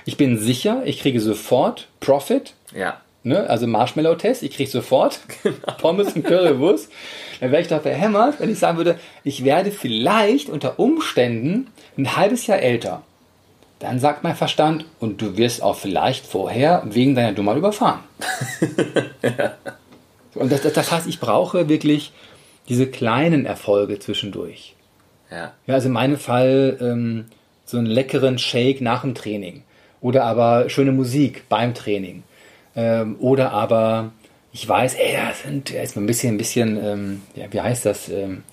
[0.06, 2.54] Ich bin sicher, ich kriege sofort Profit.
[2.74, 3.02] Ja.
[3.24, 3.50] Ne?
[3.50, 5.20] Also Marshmallow-Test, ich kriege sofort
[5.80, 6.92] Pommes und Currywurst.
[7.40, 12.16] Dann wäre ich doch verhämmert, wenn ich sagen würde, ich werde vielleicht unter Umständen ein
[12.16, 13.04] halbes Jahr älter.
[13.80, 18.00] Dann sagt mein Verstand, und du wirst auch vielleicht vorher wegen deiner Dummheit überfahren.
[20.36, 22.12] Und das, das, das heißt, ich brauche wirklich
[22.68, 24.76] diese kleinen Erfolge zwischendurch.
[25.32, 25.54] Ja.
[25.68, 27.26] Ja, also in meinem Fall ähm,
[27.66, 29.64] so einen leckeren Shake nach dem Training.
[30.02, 32.24] Oder aber schöne Musik beim Training.
[32.76, 34.12] Ähm, oder aber,
[34.54, 37.62] ich weiß, ey, da sind, da ist man ein bisschen, ein bisschen, ähm, ja, wie
[37.62, 38.10] heißt das?
[38.10, 38.44] Ähm,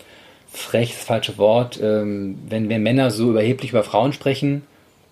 [0.50, 1.78] frech, das falsche Wort.
[1.80, 4.62] Ähm, wenn, wenn Männer so überheblich über Frauen sprechen,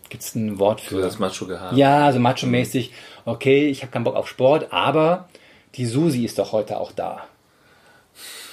[0.09, 0.97] gibt es ein Wort für.
[0.97, 1.77] So das Macho-Gehabe.
[1.77, 2.91] Ja, so macho-mäßig.
[3.25, 5.29] Okay, ich habe keinen Bock auf Sport, aber
[5.77, 7.25] die Susi ist doch heute auch da.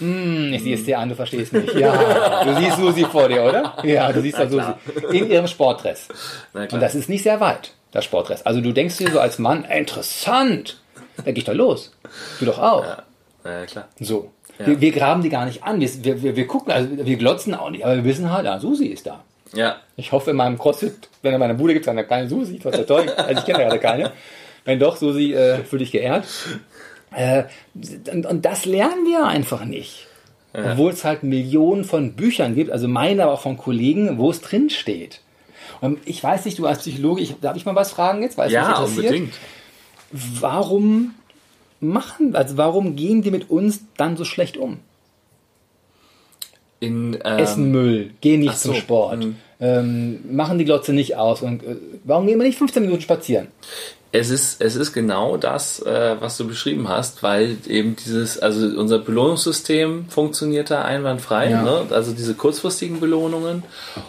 [0.02, 1.72] Hm, ich sehe es dir an, du verstehst mich.
[1.76, 3.78] Ja, du siehst Susi vor dir, oder?
[3.84, 4.72] Ja, du siehst da Susi.
[5.12, 6.08] In ihrem Sportdress.
[6.54, 8.42] Und das ist nicht sehr weit, das Sportdress.
[8.42, 10.80] Also du denkst dir so als Mann, interessant.
[11.24, 11.92] Da geh ich doch los.
[12.40, 12.84] Du doch auch.
[12.84, 13.04] Ja,
[13.60, 13.88] ja, klar.
[14.00, 14.32] So.
[14.58, 15.80] Wir, wir graben die gar nicht an.
[15.80, 15.90] Wir,
[16.22, 19.08] wir, wir gucken, also wir glotzen auch nicht, aber wir wissen halt, ah, Susi ist
[19.08, 19.24] da.
[19.54, 22.30] Ja, Ich hoffe, in meinem CrossFit, wenn er meine Bude gibt, dann hat er keine
[22.30, 22.60] Susi.
[22.60, 23.10] Das ist toll.
[23.18, 24.12] Also ich kenne ja gerade keine.
[24.66, 26.26] Wenn doch, Susi, äh, fühl dich geehrt.
[27.16, 27.44] Äh,
[28.12, 30.08] und, und das lernen wir einfach nicht.
[30.54, 34.42] Obwohl es halt Millionen von Büchern gibt, also meine, aber auch von Kollegen, wo es
[34.42, 35.22] drin steht.
[35.80, 38.48] Und ich weiß nicht, du als Psychologe, ich, darf ich mal was fragen jetzt, weil
[38.48, 39.06] mich ja interessiert?
[39.06, 39.34] unbedingt.
[40.12, 41.14] Warum
[41.80, 44.80] machen, also warum gehen die mit uns dann so schlecht um?
[46.82, 49.36] In, ähm, Essen Müll, gehen nicht so, zum Sport, hm.
[49.60, 53.48] ähm, machen die Glotze nicht aus und äh, warum gehen wir nicht 15 Minuten spazieren?
[54.14, 58.66] Es ist, es ist genau das, äh, was du beschrieben hast, weil eben dieses, also
[58.78, 61.62] unser Belohnungssystem funktioniert da einwandfrei, Ja.
[61.62, 61.86] ne?
[61.92, 63.64] also diese kurzfristigen Belohnungen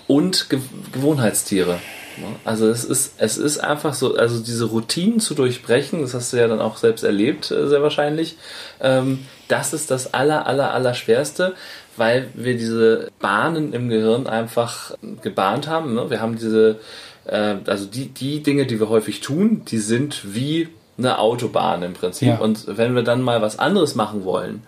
[0.08, 0.58] und Ge
[0.92, 1.78] Gewohnheitstiere.
[2.18, 2.26] ne?
[2.44, 6.36] Also es ist, es ist einfach so, also diese Routinen zu durchbrechen, das hast du
[6.36, 8.36] ja dann auch selbst erlebt, äh, sehr wahrscheinlich,
[8.80, 11.54] ähm, das ist das aller, aller, aller Schwerste,
[11.96, 14.92] weil wir diese Bahnen im Gehirn einfach
[15.22, 15.94] gebahnt haben.
[15.94, 16.10] Ne?
[16.10, 16.80] Wir haben diese,
[17.24, 20.68] äh, also die, die Dinge, die wir häufig tun, die sind wie
[20.98, 22.28] eine Autobahn im Prinzip.
[22.28, 22.38] Ja.
[22.38, 24.62] Und wenn wir dann mal was anderes machen wollen,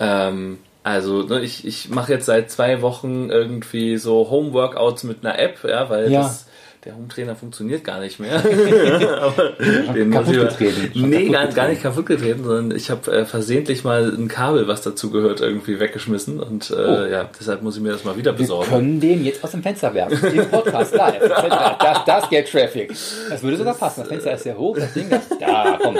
[0.00, 5.38] ähm, also ne, ich, ich mache jetzt seit zwei Wochen irgendwie so Home-Workouts mit einer
[5.38, 6.22] App, ja, weil Ja.
[6.22, 6.45] das,
[6.86, 8.38] der Home-Trainer funktioniert gar nicht mehr.
[9.94, 10.90] Den muss ich- getreten.
[10.94, 14.82] Nee, gar, gar nicht kaputt getreten, sondern ich habe äh, versehentlich mal ein Kabel, was
[14.82, 17.04] dazu gehört, irgendwie weggeschmissen und äh, Oh.
[17.10, 18.70] ja, deshalb muss ich mir das mal wieder Wir besorgen.
[18.70, 20.32] können den jetzt aus dem Fenster werfen.
[20.32, 21.18] Im Podcast live.
[21.28, 22.94] Das, das geht Traffic.
[23.28, 24.00] Das würde sogar passen.
[24.00, 24.76] Das Fenster ist sehr hoch.
[24.78, 25.96] Das Ding, das, da, komm.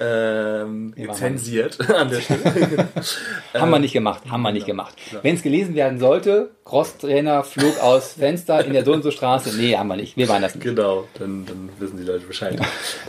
[0.00, 2.88] Ähm, wir zensiert an der Stelle.
[3.54, 4.22] Haben wir nicht gemacht.
[4.28, 4.94] Haben wir nicht gemacht.
[5.22, 9.27] Wenn es gelesen werden sollte, Crosstrainer flog aus Fenster in der so und so Straße.
[9.56, 10.16] Nee, haben wir nicht.
[10.16, 10.64] Wir waren das nicht.
[10.64, 12.58] Genau, dann, dann wissen die Leute Bescheid.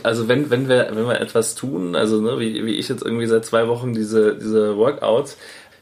[0.02, 3.26] Also wenn, wenn wir, wenn wir etwas tun, also ne, wie, wie ich jetzt irgendwie
[3.26, 5.36] seit zwei Wochen diese, diese Workouts,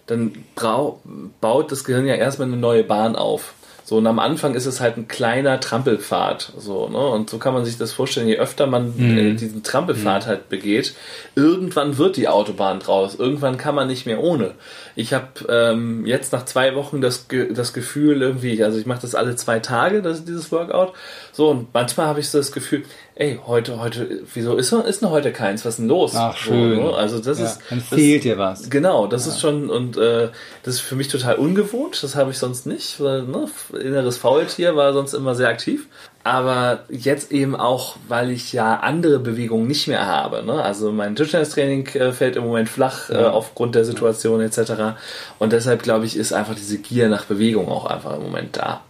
[0.06, 1.00] dann brau,
[1.40, 3.54] baut das Gehirn ja erstmal eine neue Bahn auf.
[3.88, 6.52] So, und am Anfang ist es halt ein kleiner Trampelpfad.
[6.58, 6.98] So, ne?
[6.98, 10.92] Und so kann man sich das vorstellen, je öfter man äh, diesen Trampelpfad halt begeht,
[11.34, 13.14] irgendwann wird die Autobahn draus.
[13.14, 14.56] Irgendwann kann man nicht mehr ohne.
[14.94, 19.14] Ich habe ähm, jetzt nach zwei Wochen das, das Gefühl irgendwie, also ich mache das
[19.14, 20.92] alle zwei Tage, das, dieses Workout.
[21.32, 22.82] So, und manchmal habe ich so das Gefühl,
[23.18, 25.64] ey, heute, heute, wieso ist, ist denn heute keins?
[25.64, 26.12] Was ist denn los?
[26.14, 26.80] Ach, schön.
[26.94, 27.58] Also das Ja, ist.
[27.68, 28.70] dann das, fehlt dir was.
[28.70, 30.28] Genau, das ist schon, und äh,
[30.62, 34.76] das ist für mich total ungewohnt, das habe ich sonst nicht, weil ne, inneres Faultier
[34.76, 35.88] war sonst immer sehr aktiv.
[36.28, 40.44] Aber jetzt eben auch, weil ich ja andere Bewegungen nicht mehr habe.
[40.44, 40.62] Ne?
[40.62, 44.98] Also mein Tischtennistraining äh, fällt im Moment flach äh, aufgrund der Situation etc.
[45.38, 48.82] Und deshalb glaube ich, ist einfach diese Gier nach Bewegung auch einfach im Moment da.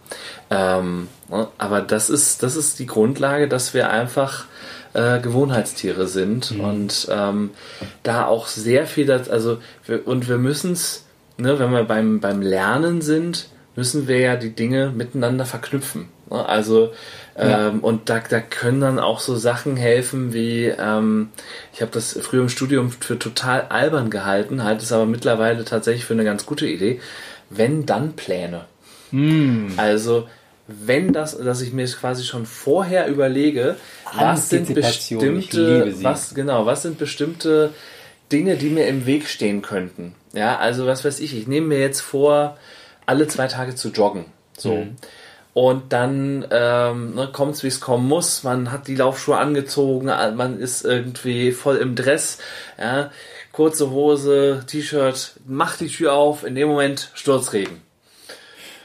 [0.51, 1.47] Ähm, ne?
[1.57, 4.43] Aber das ist, das ist die Grundlage, dass wir einfach
[4.93, 7.51] äh, Gewohnheitstiere sind und ähm,
[8.03, 11.05] da auch sehr viel, das, also wir, und wir müssen es,
[11.37, 16.09] ne, wenn wir beim, beim Lernen sind, müssen wir ja die Dinge miteinander verknüpfen.
[16.29, 16.47] Ne?
[16.47, 16.91] Also
[17.35, 21.29] ähm, und da, da können dann auch so Sachen helfen wie, ähm,
[21.73, 26.05] ich habe das früher im Studium für total albern gehalten, halte es aber mittlerweile tatsächlich
[26.05, 26.99] für eine ganz gute Idee,
[27.49, 28.65] wenn dann Pläne.
[29.77, 30.27] Also
[30.67, 33.77] wenn das, dass ich mir quasi schon vorher überlege,
[34.13, 37.73] was sind bestimmte, was genau, was sind bestimmte
[38.31, 40.13] Dinge, die mir im Weg stehen könnten.
[40.33, 42.57] Ja, also was weiß ich, ich nehme mir jetzt vor,
[43.05, 44.25] alle zwei Tage zu joggen.
[44.57, 44.85] So.
[45.53, 48.43] Und dann ähm, ne, kommt es, wie es kommen muss.
[48.43, 52.37] Man hat die Laufschuhe angezogen, man ist irgendwie voll im Dress.
[52.77, 53.11] Ja.
[53.51, 57.81] Kurze Hose, T-Shirt, macht die Tür auf, in dem Moment Sturzregen.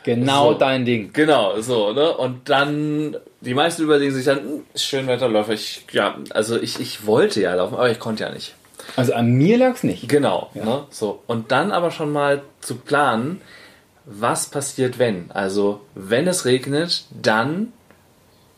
[0.04, 0.58] Genau So.
[0.58, 1.12] dein Ding.
[1.12, 2.14] Genau, so, ne?
[2.16, 7.40] Und dann, die meisten überlegen sich dann, hm, Schönwetterläufer, ich, ja, also ich, ich wollte
[7.40, 8.54] ja laufen, aber ich konnte ja nicht.
[8.96, 10.08] Also an mir lag's nicht.
[10.08, 10.84] Genau, ne?
[10.90, 11.22] So.
[11.26, 13.40] Und dann aber schon mal zu planen,
[14.06, 15.30] was passiert, wenn.
[15.30, 17.72] Also, wenn es regnet, dann,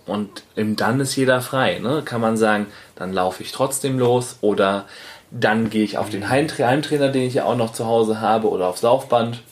[0.07, 2.03] und im Dann ist jeder frei, ne?
[2.05, 4.87] Kann man sagen, dann laufe ich trotzdem los oder
[5.31, 8.49] dann gehe ich auf den Heimtra Heimtrainer, den ich ja auch noch zu Hause habe,
[8.49, 9.43] oder aufs Laufband.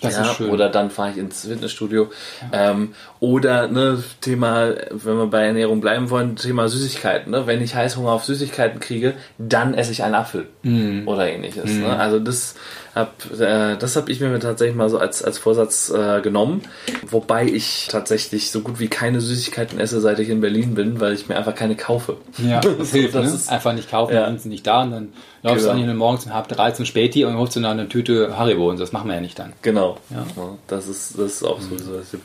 [0.00, 0.50] Das ja, ist schön.
[0.50, 2.10] Oder dann fahre ich ins Fitnessstudio.
[2.52, 7.32] Ähm, oder ne, Thema, wenn wir bei Ernährung bleiben wollen, Thema Süßigkeiten.
[7.32, 7.46] Ne?
[7.46, 11.06] Wenn ich Heißhunger auf Süßigkeiten kriege, dann esse ich einen Apfel Mhm.
[11.08, 11.64] oder ähnliches.
[11.70, 11.96] Ne?
[11.98, 12.54] Also das
[12.94, 16.62] hab, äh, das habe ich mir tatsächlich mal so als, als Vorsatz äh, genommen.
[17.08, 21.12] Wobei ich tatsächlich so gut wie keine Süßigkeiten esse, seit ich in Berlin bin, weil
[21.12, 22.16] ich mir einfach keine kaufe.
[22.38, 23.14] Ja, das hilft.
[23.14, 23.34] das ne?
[23.34, 24.22] ist- Einfach nicht kaufen, Ja.
[24.22, 25.08] dann sind sie nicht da und dann
[25.44, 25.78] läufst Genau.
[25.84, 28.68] du an morgens um halb drei zum Späti und holst du dann eine Tüte Haribo
[28.68, 28.82] und so.
[28.82, 29.52] das machen wir ja nicht dann.
[29.62, 29.98] Genau.
[30.10, 30.26] Ja.
[30.66, 32.20] Das ist, das ist auch das Tipp.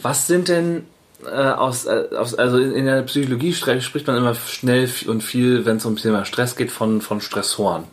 [0.00, 0.86] Was sind denn
[1.24, 5.64] äh, aus, äh, aus, also in, in der Psychologie spricht man immer schnell und viel,
[5.64, 7.84] wenn es um das Thema Stress geht, von, von Stressoren.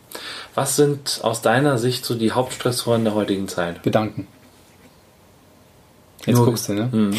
[0.56, 3.84] Was sind aus deiner Sicht so die Hauptstressoren der heutigen Zeit?
[3.84, 4.28] Gedanken.
[6.26, 7.12] Jetzt Nur- guckst du, ne?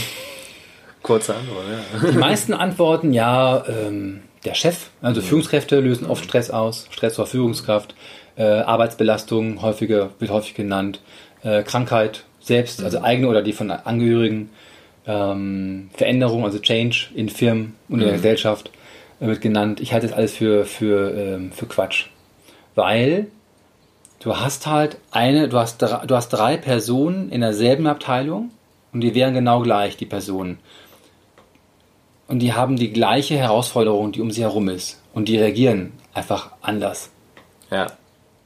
[1.02, 2.10] Kurze Antwort, ja.
[2.10, 7.26] Die meisten antworten ja, ähm, der Chef, also Führungskräfte lösen oft Stress aus, Stress zur
[7.26, 7.94] Führungskraft,
[8.36, 11.00] äh, Arbeitsbelastung häufiger, wird häufig genannt,
[11.42, 14.50] äh, Krankheit selbst, also eigene oder die von Angehörigen,
[15.06, 18.70] ähm, Veränderung, also Change in Firmen und in der Gesellschaft
[19.20, 19.80] äh, wird genannt.
[19.80, 22.06] Ich halte das alles für, für, ähm, für Quatsch.
[22.74, 23.26] Weil
[24.20, 28.50] du hast halt eine, du hast, drei, du hast drei Personen in derselben Abteilung
[28.92, 30.58] und die wären genau gleich, die Personen.
[32.28, 35.02] Und die haben die gleiche Herausforderung, die um sie herum ist.
[35.12, 37.10] Und die reagieren einfach anders.
[37.70, 37.88] Ja.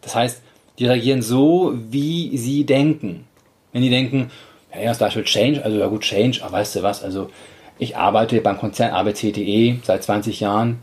[0.01, 0.43] Das heißt,
[0.79, 3.27] die reagieren so, wie sie denken.
[3.73, 4.31] Wenn die denken,
[4.77, 7.31] ja, ja, das Beispiel Change, also ja gut, Change, aber weißt du was, also
[7.79, 10.81] ich arbeite beim Konzern ABCDE seit 20 Jahren,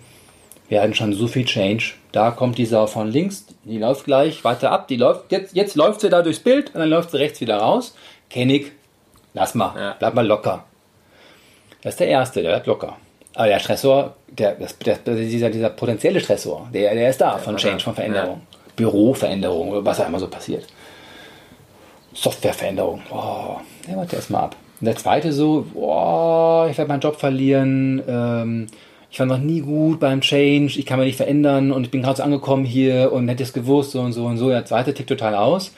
[0.69, 4.43] wir hatten schon so viel Change, da kommt die Sau von links, die läuft gleich
[4.43, 7.17] weiter ab, die läuft, jetzt, jetzt läuft sie da durchs Bild und dann läuft sie
[7.17, 7.95] rechts wieder raus.
[8.29, 8.71] Kenn ich,
[9.33, 9.95] lass mal, Ja.
[9.99, 10.63] bleib mal locker.
[11.81, 12.97] Das ist der Erste, der bleibt locker.
[13.35, 17.57] Aber der Stressor, der, das, der, dieser, dieser potenzielle Stressor, der, der ist da von
[17.57, 18.41] Change, von Veränderung.
[18.75, 20.65] Büroveränderung oder was auch immer so passiert.
[22.13, 23.01] Softwareveränderung.
[23.11, 23.57] Oh,
[23.87, 24.55] der warte erst mal ab.
[24.79, 28.01] Und der zweite so, boah, ich werde meinen Job verlieren.
[28.07, 28.67] Ähm,
[29.09, 32.01] ich war noch nie gut beim Change, ich kann mich nicht verändern und ich bin
[32.01, 34.49] gerade so angekommen hier und hätte es gewusst, so und so und so.
[34.49, 35.69] Der zweite tickt total aus.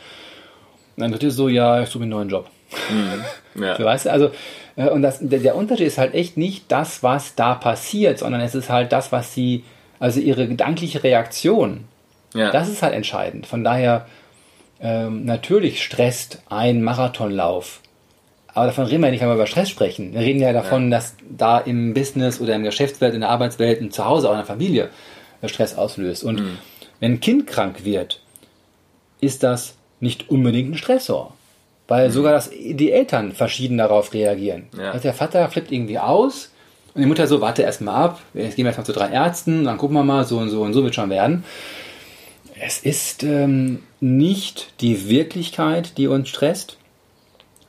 [0.96, 2.50] Und dann dritte so, ja, ich suche mir einen neuen Job.
[3.56, 3.78] Ja.
[3.78, 4.32] So, weißt du, also,
[4.76, 8.42] äh, und das, der, der Unterschied ist halt echt nicht das, was da passiert, sondern
[8.42, 9.64] es ist halt das, was sie,
[9.98, 11.86] also ihre gedankliche Reaktion,
[12.34, 12.52] ja.
[12.52, 13.48] das ist halt entscheidend.
[13.48, 14.08] Von daher,
[14.82, 17.80] ähm, natürlich stresst ein Marathonlauf.
[18.56, 20.14] Aber davon reden wir nicht, wenn wir über Stress sprechen.
[20.14, 23.82] Wir reden ja davon, dass da im Business oder in der Geschäftswelt, in der Arbeitswelt
[23.82, 24.90] und zu Hause auch in der Familie
[25.44, 26.24] Stress auslöst.
[26.24, 26.42] Und
[27.00, 28.22] wenn ein Kind krank wird,
[29.20, 31.34] ist das nicht unbedingt ein Stressor.
[31.88, 34.68] Weil sogar das, die Eltern verschieden darauf reagieren.
[34.78, 34.92] Ja.
[34.92, 36.52] Also der Vater flippt irgendwie aus
[36.94, 39.66] und die Mutter so, warte erst mal ab, jetzt gehen wir erstmal zu drei Ärzten,
[39.66, 41.44] dann gucken wir mal, so und so und so wird schon werden.
[42.60, 46.78] Es ist ähm, nicht die Wirklichkeit, die uns stresst.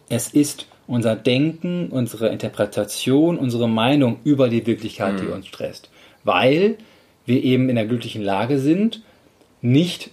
[0.08, 5.90] Es ist unser Denken, unsere Interpretation, unsere Meinung über die Wirklichkeit, die uns stresst.
[6.24, 6.76] Weil
[7.24, 9.02] wir eben in der glücklichen Lage sind,
[9.60, 10.10] nicht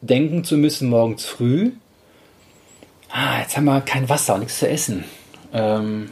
[0.00, 1.72] denken zu müssen morgens früh,
[3.10, 5.04] ah, jetzt haben wir kein Wasser und nichts zu essen.
[5.52, 6.10] Ähm,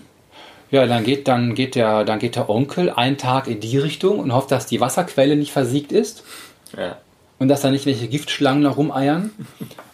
[0.70, 4.18] ja, dann geht, dann, geht der, dann geht der Onkel einen Tag in die Richtung
[4.18, 6.24] und hofft, dass die Wasserquelle nicht versiegt ist
[6.76, 6.98] ja.
[7.38, 9.30] Und dass da nicht welche Giftschlangen noch rumeiern.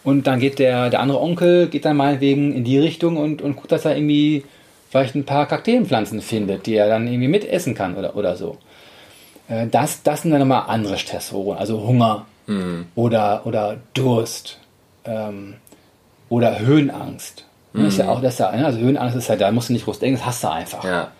[0.03, 3.55] Und dann geht der, der andere Onkel, geht dann meinetwegen in die Richtung und, und
[3.55, 4.43] guckt, dass er irgendwie
[4.89, 8.57] vielleicht ein paar Kakteenpflanzen findet, die er dann irgendwie mitessen kann oder, oder so.
[9.47, 12.25] Äh, Das, das sind dann nochmal andere Stressoren, also Hunger
[12.95, 14.59] oder, oder Durst
[15.05, 15.55] ähm,
[16.29, 17.45] oder Höhenangst.
[17.73, 19.99] Das ist ja auch, das ne, also Höhenangst ist ja, da musst du nicht groß
[19.99, 20.83] denken, das hast du einfach.
[20.85, 21.11] Ja.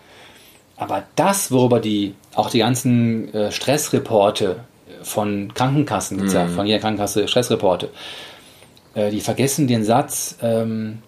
[0.78, 4.60] Aber das, worüber die, auch die ganzen äh, Stressreporte
[5.02, 7.90] von Krankenkassen, gibt's ja von jeder Krankenkasse Stressreporte,
[8.94, 11.02] äh, die vergessen den Satz, ähm,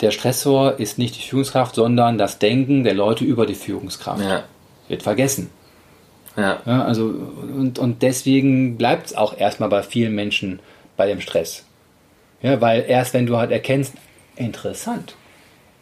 [0.00, 4.22] der Stressor ist nicht die Führungskraft, sondern das Denken der Leute über die Führungskraft.
[4.22, 4.44] Ja.
[4.88, 5.50] Wird vergessen.
[6.36, 6.60] Ja.
[6.66, 10.58] Ja, also, und, und deswegen bleibt es auch erstmal bei vielen Menschen
[10.96, 11.64] bei dem Stress.
[12.42, 13.94] Ja, weil erst wenn du halt erkennst,
[14.36, 15.14] interessant,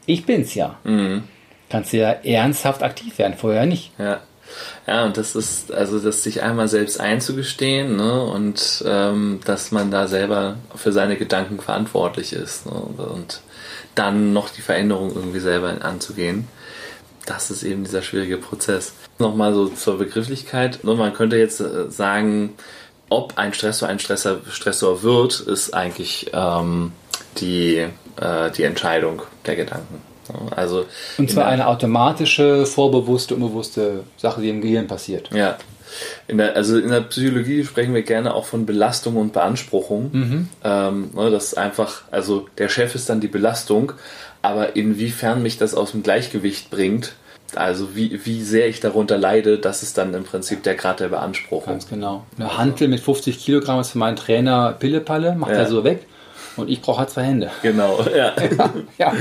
[0.06, 0.78] ich bin's ja.
[0.84, 1.24] Mhm.
[1.70, 3.98] Kannst du ja ernsthaft aktiv werden, vorher nicht.
[3.98, 4.20] Ja.
[4.86, 9.90] Ja, und das ist, also das sich einmal selbst einzugestehen ne, und ähm, dass man
[9.90, 13.40] da selber für seine Gedanken verantwortlich ist ne, und
[13.94, 16.48] dann noch die Veränderung irgendwie selber anzugehen.
[17.26, 18.94] Das ist eben dieser schwierige Prozess.
[19.18, 20.82] Nochmal so zur Begrifflichkeit.
[20.82, 22.54] Ne, man könnte jetzt äh, sagen,
[23.08, 26.92] ob ein Stressor ein Stressor, Stressor wird, ist eigentlich ähm,
[27.38, 27.86] die,
[28.20, 30.11] äh, die Entscheidung der Gedanken.
[30.54, 30.86] Also
[31.18, 35.30] und zwar eine automatische, vorbewusste, unbewusste Sache, die im Gehirn passiert.
[35.32, 35.56] Ja.
[36.26, 40.10] In der, also in der Psychologie sprechen wir gerne auch von Belastung und Beanspruchung.
[40.12, 40.48] Mhm.
[40.64, 43.92] Ähm, ne, das ist einfach, also der Chef ist dann die Belastung,
[44.40, 47.12] aber inwiefern mich das aus dem Gleichgewicht bringt,
[47.54, 51.08] also wie, wie sehr ich darunter leide, das ist dann im Prinzip der Grad der
[51.08, 51.74] Beanspruchung.
[51.74, 52.24] Ganz genau.
[52.38, 55.58] Eine Hantel mit 50 Kilogramm ist für meinen Trainer Pillepalle, macht ja.
[55.58, 56.06] er so weg.
[56.56, 57.50] Und ich brauche halt zwei Hände.
[57.62, 58.34] Genau, ja.
[58.58, 59.12] ja, ja.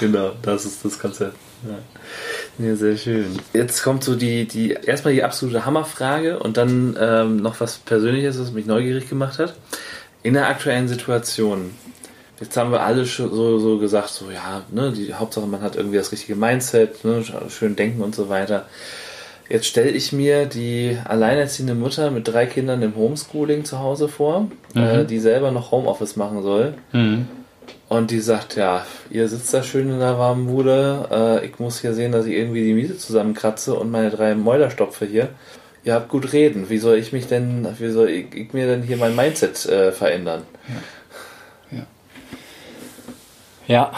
[0.00, 1.36] Genau, das ist das Konzept.
[1.66, 2.66] Ja.
[2.66, 2.76] ja.
[2.76, 3.38] sehr schön.
[3.52, 8.38] Jetzt kommt so die, die erstmal die absolute Hammerfrage und dann ähm, noch was Persönliches,
[8.38, 9.54] was mich neugierig gemacht hat.
[10.22, 11.74] In der aktuellen Situation,
[12.40, 15.98] jetzt haben wir alle so, so gesagt, so ja, ne, die Hauptsache man hat irgendwie
[15.98, 18.66] das richtige Mindset, ne, schön denken und so weiter.
[19.48, 24.48] Jetzt stelle ich mir die alleinerziehende Mutter mit drei Kindern im Homeschooling zu Hause vor,
[24.72, 24.82] mhm.
[24.82, 26.74] äh, die selber noch Homeoffice machen soll.
[26.92, 27.28] Mhm.
[27.88, 31.80] Und die sagt, ja, ihr sitzt da schön in der warmen Bude, äh, ich muss
[31.80, 35.28] hier sehen, dass ich irgendwie die Miete zusammenkratze und meine drei Mäuler stopfe hier.
[35.84, 36.70] Ihr habt gut reden.
[36.70, 39.92] Wie soll ich mich denn, wie soll ich, ich mir denn hier mein Mindset äh,
[39.92, 40.42] verändern?
[41.70, 41.78] Ja.
[41.78, 41.86] Ja.
[43.66, 43.92] ja.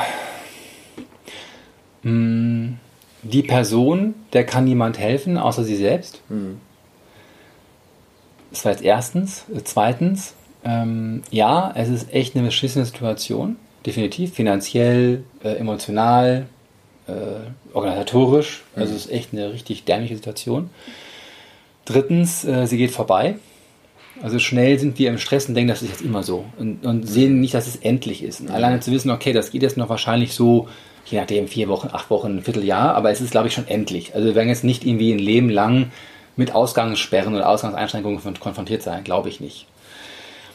[2.03, 2.79] Hm
[3.27, 6.21] die Person, der kann niemand helfen, außer sie selbst.
[6.29, 6.61] Mhm.
[8.51, 9.45] Das war jetzt erstens.
[9.65, 13.57] Zweitens, ähm, ja, es ist echt eine beschissene Situation.
[13.85, 14.35] Definitiv.
[14.35, 16.47] Finanziell, äh, emotional,
[17.07, 17.13] äh,
[17.73, 18.65] organisatorisch.
[18.75, 18.83] Mhm.
[18.83, 20.71] Also es ist echt eine richtig dämliche Situation.
[21.85, 23.37] Drittens, äh, sie geht vorbei.
[24.23, 26.47] Also schnell sind wir im Stress und denken, das ist jetzt immer so.
[26.59, 28.41] Und, und sehen nicht, dass es endlich ist.
[28.41, 30.69] Und alleine zu wissen, okay, das geht jetzt noch wahrscheinlich so
[31.07, 34.15] je nachdem, vier Wochen, acht Wochen, ein Vierteljahr, aber es ist, glaube ich, schon endlich.
[34.15, 35.91] Also wir werden jetzt nicht irgendwie ein Leben lang
[36.37, 39.67] mit Ausgangssperren oder Ausgangseinschränkungen konfrontiert sein, glaube ich nicht.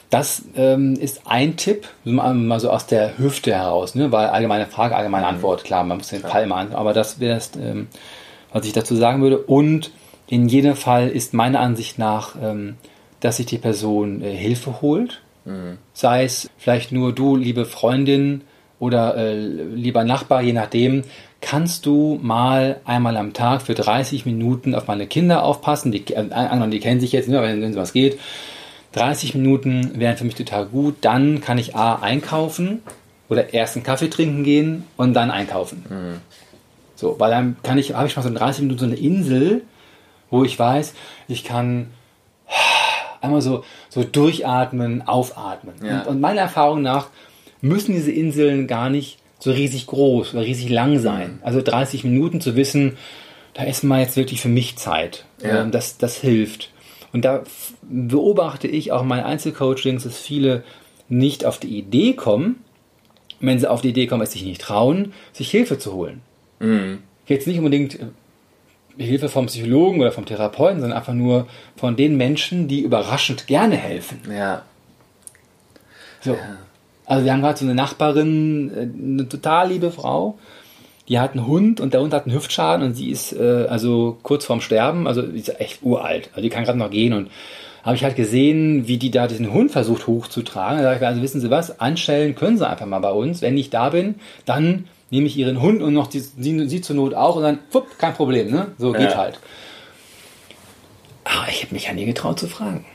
[0.10, 4.12] Das ähm, ist ein Tipp, mal so aus der Hüfte heraus, ne?
[4.12, 5.36] weil allgemeine Frage, allgemeine mhm.
[5.36, 7.88] Antwort, klar, man muss den Fall immer an, aber das wäre das, ähm,
[8.52, 9.38] was ich dazu sagen würde.
[9.38, 9.92] Und
[10.28, 12.76] in jedem Fall ist meiner Ansicht nach, ähm,
[13.22, 15.78] dass sich die Person äh, Hilfe holt, mhm.
[15.94, 18.42] sei es vielleicht nur du, liebe Freundin,
[18.82, 21.04] oder äh, lieber Nachbar, je nachdem,
[21.40, 25.92] kannst du mal einmal am Tag für 30 Minuten auf meine Kinder aufpassen.
[25.92, 28.20] Die, äh, die kennen sich jetzt, ne, wenn es was geht.
[28.94, 30.96] 30 Minuten wären für mich total gut.
[31.02, 32.82] Dann kann ich A einkaufen
[33.30, 35.86] oder erst einen Kaffee trinken gehen und dann einkaufen.
[35.88, 36.18] Mhm.
[36.96, 39.62] So, weil dann kann ich, habe ich mal so 30 Minuten so eine Insel,
[40.32, 40.96] wo ich weiß,
[41.28, 41.92] ich kann
[43.22, 45.76] einmal so, so durchatmen, aufatmen.
[45.86, 46.00] Ja.
[46.00, 47.10] Und, und meiner Erfahrung nach
[47.62, 51.40] müssen diese Inseln gar nicht so riesig groß oder riesig lang sein.
[51.42, 52.98] Also 30 Minuten zu wissen,
[53.54, 55.26] da ist mal jetzt wirklich für mich Zeit.
[55.44, 55.62] Ja.
[55.62, 56.72] Ähm, das, das hilft.
[57.14, 57.44] Und da
[57.82, 60.64] beobachte ich auch in meinen Einzelcoachings, dass viele
[61.10, 62.64] nicht auf die Idee kommen,
[63.40, 66.22] wenn sie auf die Idee kommen, es sich nicht trauen, sich Hilfe zu holen.
[66.60, 67.00] Mhm.
[67.28, 72.16] Jetzt nicht unbedingt äh, Hilfe vom Psychologen oder vom Therapeuten, sondern einfach nur von den
[72.16, 74.22] Menschen, die überraschend gerne helfen.
[74.32, 74.64] Ja.
[76.22, 76.34] So.
[76.34, 76.58] Ja.
[77.12, 80.40] Also wir haben gerade so eine Nachbarin, äh, eine total liebe Frau,
[81.10, 84.18] die hat einen Hund und der Hund hat einen Hüftschaden und sie ist äh, also
[84.24, 87.30] kurz vorm Sterben, also die ist echt uralt, also die kann gerade noch gehen und
[87.84, 90.78] habe ich halt gesehen, wie die da diesen Hund versucht hochzutragen.
[90.78, 93.42] Da sage ich, also wissen Sie was, anstellen können Sie einfach mal bei uns.
[93.42, 96.96] Wenn ich da bin, dann nehme ich Ihren Hund und noch die, sie, sie zur
[96.96, 98.68] Not auch und dann, fupp, kein Problem, ne?
[98.78, 99.18] So geht ja.
[99.18, 99.38] halt.
[101.26, 102.86] Aber ich habe mich ja nie getraut zu fragen.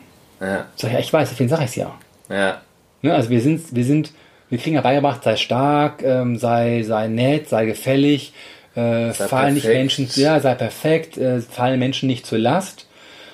[0.40, 0.64] Ja.
[0.76, 1.94] Sag ja, ich weiß, deswegen sage ich es ja.
[2.30, 2.62] Ja.
[3.06, 3.14] Ne?
[3.14, 4.12] Also wir sind, wir sind,
[4.48, 8.32] wir kriegen ja beigebracht, sei stark, ähm, sei, sei nett, sei gefällig,
[8.74, 12.86] äh, fallen nicht Menschen, ja, sei perfekt, äh, fallen Menschen nicht zur Last.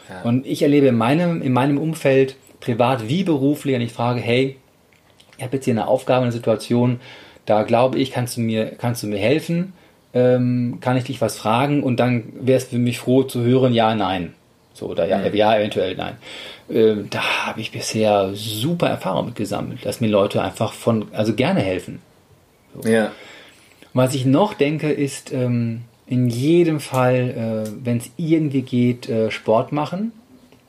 [0.08, 0.22] Ja.
[0.22, 4.56] Und ich erlebe in meinem, in meinem Umfeld, privat wie beruflich, und ich frage, hey,
[5.36, 7.00] ich habe jetzt hier eine Aufgabe, eine Situation,
[7.46, 9.72] da glaube ich, kannst du mir, kannst du mir helfen?
[10.14, 11.82] Ähm, kann ich dich was fragen?
[11.82, 14.34] Und dann wärst du für mich froh zu hören, ja, nein.
[14.74, 15.34] So, oder ja, mhm.
[15.34, 16.16] ja, eventuell nein.
[16.70, 21.34] Ähm, da habe ich bisher super Erfahrung mit gesammelt, dass mir Leute einfach von, also
[21.34, 22.00] gerne helfen.
[22.74, 22.88] So.
[22.88, 23.12] Ja.
[23.94, 29.30] Was ich noch denke, ist ähm, in jedem Fall, äh, wenn es irgendwie geht, äh,
[29.30, 30.12] Sport machen.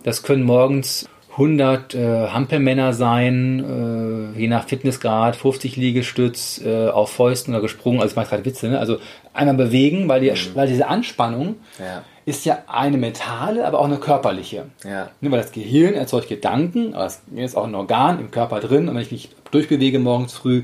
[0.04, 7.12] Das können morgens 100 äh, Hampelmänner sein, äh, je nach Fitnessgrad, 50 Liegestütz äh, auf
[7.12, 8.80] Fäusten oder gesprungen, also ich mache gerade Witze, ne?
[8.80, 8.98] also
[9.34, 10.56] einmal bewegen, weil, die, mhm.
[10.56, 12.04] weil diese Anspannung ja.
[12.26, 14.66] ist ja eine mentale, aber auch eine körperliche.
[14.84, 15.10] Ja.
[15.22, 18.88] Ne, weil das Gehirn erzeugt Gedanken, aber es ist auch ein Organ im Körper drin
[18.88, 20.64] und wenn ich mich durchbewege morgens früh,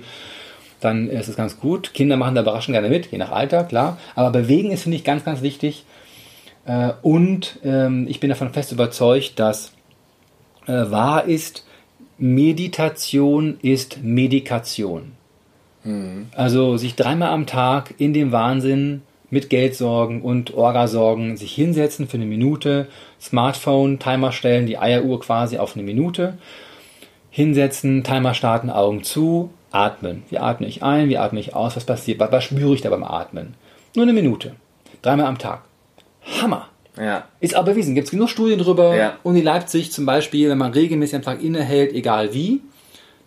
[0.80, 1.94] dann ist es ganz gut.
[1.94, 3.98] Kinder machen da überraschend gerne mit, je nach Alter, klar.
[4.16, 5.86] Aber bewegen ist, finde ich, ganz, ganz wichtig.
[6.66, 9.74] Äh, und ähm, ich bin davon fest überzeugt, dass
[10.68, 11.66] äh, wahr ist,
[12.18, 15.14] Meditation ist Medikation.
[15.84, 16.28] Mhm.
[16.36, 22.18] Also sich dreimal am Tag in dem Wahnsinn mit Geldsorgen und Orgasorgen sich hinsetzen für
[22.18, 22.88] eine Minute,
[23.22, 26.38] Smartphone, Timer stellen, die Eieruhr quasi auf eine Minute,
[27.30, 30.24] hinsetzen, Timer starten, Augen zu, atmen.
[30.30, 32.90] Wie atme ich ein, wie atme ich aus, was passiert, was, was spüre ich da
[32.90, 33.54] beim Atmen?
[33.96, 34.56] Nur eine Minute,
[35.02, 35.62] dreimal am Tag.
[36.42, 36.68] Hammer!
[36.98, 37.26] Ja.
[37.40, 37.96] Ist aber bewiesen.
[37.96, 38.96] Gibt es genug Studien drüber.
[38.96, 39.18] Ja.
[39.24, 42.62] Uni Leipzig zum Beispiel, wenn man regelmäßig am Tag innehält, egal wie,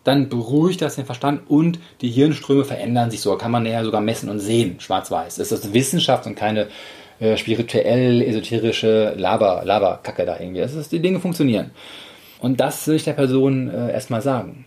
[0.05, 3.37] dann beruhigt das den Verstand und die Hirnströme verändern sich so.
[3.37, 5.37] Kann man ja sogar messen und sehen, schwarz-weiß.
[5.37, 6.69] Das ist Wissenschaft und keine
[7.21, 10.61] äh, spirituell, esoterische Laber, Laberkacke da irgendwie.
[10.61, 11.71] Das ist, die Dinge funktionieren.
[12.41, 14.65] Und das will ich der Person äh, erstmal sagen.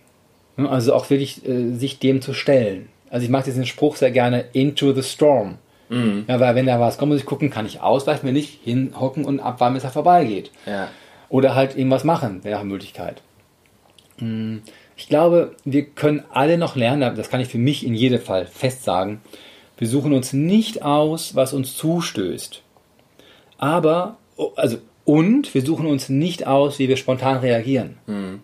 [0.56, 2.88] Also auch wirklich äh, sich dem zu stellen.
[3.10, 5.58] Also ich mag diesen Spruch sehr gerne, into the storm.
[5.90, 6.26] Mhm.
[6.28, 9.26] Ja, weil wenn da was kommt, muss ich gucken, kann ich ausweichen, wenn nicht, hinhocken
[9.26, 10.52] und abwarten, bis er vorbeigeht.
[10.66, 10.88] Ja.
[11.30, 13.22] Oder halt irgendwas machen, wäre eine Möglichkeit.
[14.18, 14.58] Mm,
[14.98, 18.46] ich glaube, wir können alle noch lernen, das kann ich für mich in jedem Fall
[18.46, 19.22] fest sagen,
[19.78, 22.62] wir suchen uns nicht aus, was uns zustößt.
[23.58, 24.18] Aber,
[24.56, 27.98] also, und wir suchen uns nicht aus, wie wir spontan reagieren.
[28.08, 28.42] Mhm.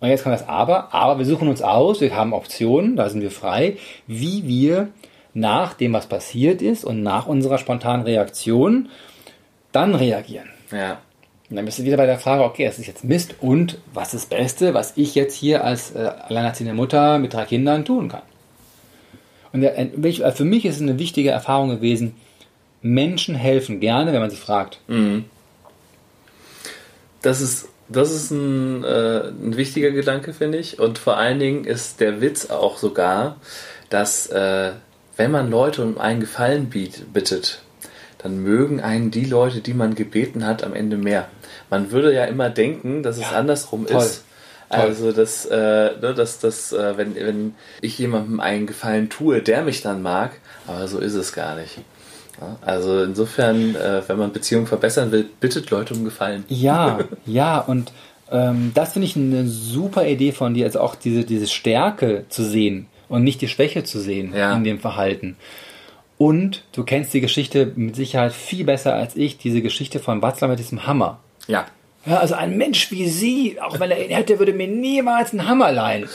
[0.00, 3.20] Und jetzt kommt das Aber, aber wir suchen uns aus, wir haben Optionen, da sind
[3.20, 3.76] wir frei,
[4.06, 4.90] wie wir
[5.34, 8.88] nach dem, was passiert ist und nach unserer spontanen Reaktion
[9.72, 10.48] dann reagieren.
[10.70, 10.98] Ja.
[11.50, 14.12] Und dann bist du wieder bei der Frage, okay, es ist jetzt Mist und was
[14.12, 18.08] ist das Beste, was ich jetzt hier als äh, alleinerziehende Mutter mit drei Kindern tun
[18.08, 18.22] kann.
[19.52, 22.16] Und der, äh, für mich ist es eine wichtige Erfahrung gewesen,
[22.82, 24.80] Menschen helfen gerne, wenn man sie fragt.
[24.88, 25.24] Mhm.
[27.22, 30.78] Das ist, das ist ein, äh, ein wichtiger Gedanke, finde ich.
[30.78, 33.36] Und vor allen Dingen ist der Witz auch sogar,
[33.88, 34.72] dass äh,
[35.16, 37.62] wenn man Leute um einen Gefallen bittet,
[38.18, 41.28] dann mögen einen die Leute, die man gebeten hat, am Ende mehr.
[41.70, 44.02] Man würde ja immer denken, dass es ja, andersrum toll.
[44.02, 44.24] ist.
[44.70, 44.80] Toll.
[44.80, 49.62] Also, dass, äh, ne, dass, dass äh, wenn, wenn ich jemandem einen Gefallen tue, der
[49.62, 50.32] mich dann mag,
[50.66, 51.78] aber so ist es gar nicht.
[52.38, 56.44] Ja, also insofern, äh, wenn man Beziehungen verbessern will, bittet Leute um Gefallen.
[56.48, 57.92] Ja, ja, und
[58.30, 62.44] ähm, das finde ich eine super Idee von dir, also auch diese, diese Stärke zu
[62.44, 64.54] sehen und nicht die Schwäche zu sehen ja.
[64.54, 65.36] in dem Verhalten.
[66.18, 70.48] Und du kennst die Geschichte mit Sicherheit viel besser als ich, diese Geschichte von Watzler
[70.48, 71.20] mit diesem Hammer.
[71.48, 71.66] Ja.
[72.06, 75.48] Ja, also ein Mensch wie sie, auch wenn er ihn hätte, würde mir niemals einen
[75.48, 76.08] Hammer leihen.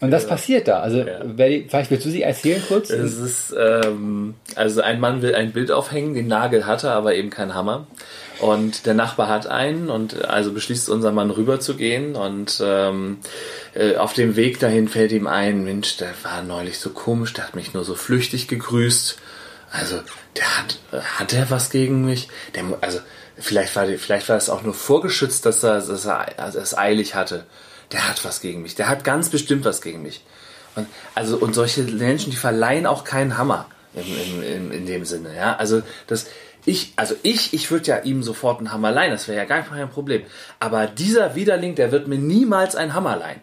[0.00, 0.80] Und das passiert da.
[0.80, 1.20] Also, ja.
[1.36, 2.90] vielleicht willst du sie erzählen kurz?
[2.90, 7.14] Es ist, ähm, also ein Mann will ein Bild aufhängen, den Nagel hat er, aber
[7.14, 7.86] eben keinen Hammer.
[8.40, 13.18] Und der Nachbar hat einen und also beschließt unser Mann rüber zu gehen und ähm,
[13.74, 17.46] äh, auf dem Weg dahin fällt ihm ein, Mensch, der war neulich so komisch, der
[17.46, 19.16] hat mich nur so flüchtig gegrüßt.
[19.70, 20.00] Also,
[20.36, 20.78] der hat,
[21.18, 22.28] hat er was gegen mich?
[22.54, 22.98] Der, also,
[23.38, 27.44] vielleicht war, vielleicht war es auch nur vorgeschützt, dass er, dass er es eilig hatte.
[27.92, 28.74] Der hat was gegen mich.
[28.74, 30.24] Der hat ganz bestimmt was gegen mich.
[30.74, 35.36] Und, also, und solche Menschen, die verleihen auch keinen Hammer in, in, in dem Sinne,
[35.36, 35.56] ja.
[35.56, 36.26] Also, das,
[36.64, 39.62] ich, also ich, ich würde ja ihm sofort einen Hammer leihen, das wäre ja gar
[39.62, 40.22] kein Problem.
[40.60, 43.40] Aber dieser Widerling, der wird mir niemals einen Hammer leihen.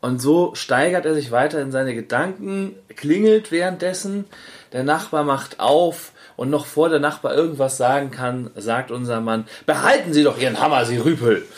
[0.00, 4.26] Und so steigert er sich weiter in seine Gedanken, klingelt währenddessen,
[4.72, 9.44] der Nachbar macht auf und noch vor der Nachbar irgendwas sagen kann, sagt unser Mann,
[9.66, 11.42] behalten Sie doch Ihren Hammer, Sie Rüpel.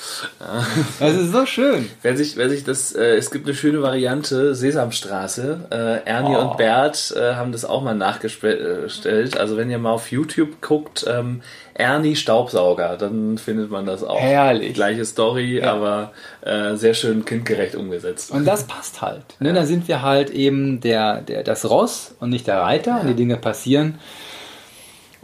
[0.99, 1.89] Das ist so schön.
[2.03, 5.67] Wer sich, wer sich das, äh, es gibt eine schöne Variante, Sesamstraße.
[5.71, 6.41] Äh, Ernie oh.
[6.41, 9.37] und Bert äh, haben das auch mal nachgestellt.
[9.37, 11.43] Also wenn ihr mal auf YouTube guckt, ähm,
[11.75, 14.19] Ernie Staubsauger, dann findet man das auch.
[14.19, 14.75] Herrlich.
[14.75, 15.75] Gleiche Story, ja.
[15.75, 18.31] aber äh, sehr schön kindgerecht umgesetzt.
[18.31, 19.37] Und das passt halt.
[19.41, 19.49] Ne?
[19.49, 19.55] Ja.
[19.55, 22.99] Da sind wir halt eben der, der, das Ross und nicht der Reiter ja.
[22.99, 23.99] und die Dinge passieren.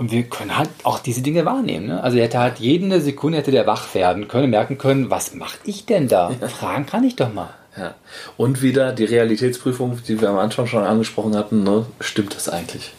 [0.03, 1.87] Und wir können halt auch diese Dinge wahrnehmen.
[1.87, 2.03] Ne?
[2.03, 5.59] Also er hätte halt jede Sekunde hätte der wach werden können, merken können, was mache
[5.63, 6.33] ich denn da?
[6.41, 6.49] Ja.
[6.49, 7.51] Fragen kann ich doch mal.
[7.77, 7.95] Ja.
[8.37, 11.87] Und wieder die Realitätsprüfung, die wir am Anfang schon angesprochen hatten, ne?
[12.01, 12.95] stimmt das eigentlich?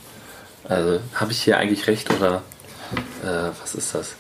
[0.64, 2.42] Also habe ich hier eigentlich recht oder
[3.22, 4.16] äh, was ist das?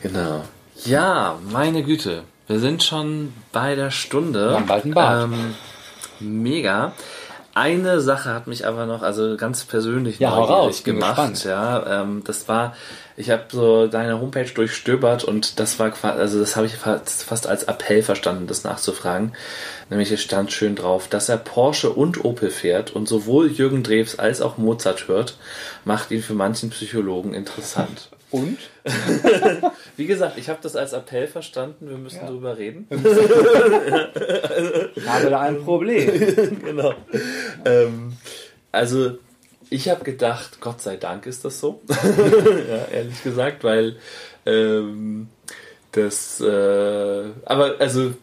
[0.00, 0.44] Genau.
[0.84, 2.22] Ja, meine Güte.
[2.46, 4.50] Wir sind schon bei der Stunde.
[4.50, 5.24] Wir haben bald einen Bart.
[5.24, 5.54] Ähm,
[6.20, 6.92] mega.
[7.54, 11.44] Eine Sache hat mich aber noch, also ganz persönlich ja, neugierig raus, gemacht.
[11.44, 12.76] Ja, ähm, das war,
[13.16, 17.24] ich habe so deine Homepage durchstöbert und das war quasi, also das habe ich fast,
[17.24, 19.32] fast als Appell verstanden, das nachzufragen.
[19.90, 24.18] Nämlich es stand schön drauf, dass er Porsche und Opel fährt und sowohl Jürgen Drews
[24.18, 25.36] als auch Mozart hört,
[25.84, 28.08] macht ihn für manchen Psychologen interessant.
[28.30, 28.58] Und?
[29.98, 32.28] Wie gesagt, ich habe das als Appell verstanden, wir müssen ja.
[32.30, 32.86] drüber reden.
[34.94, 36.60] ich habe da ein Problem.
[36.64, 36.94] genau.
[37.64, 38.12] Ähm,
[38.70, 39.18] also,
[39.70, 41.82] ich habe gedacht, Gott sei Dank ist das so.
[41.88, 43.96] ja, ehrlich gesagt, weil
[44.46, 45.30] ähm,
[45.90, 48.14] das, äh, aber also,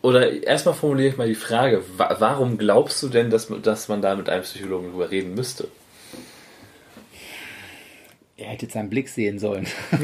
[0.00, 4.00] oder erstmal formuliere ich mal die Frage, wa warum glaubst du denn, dass, dass man
[4.00, 5.68] da mit einem Psychologen drüber reden müsste?
[8.38, 9.66] Er hätte seinen Blick sehen sollen.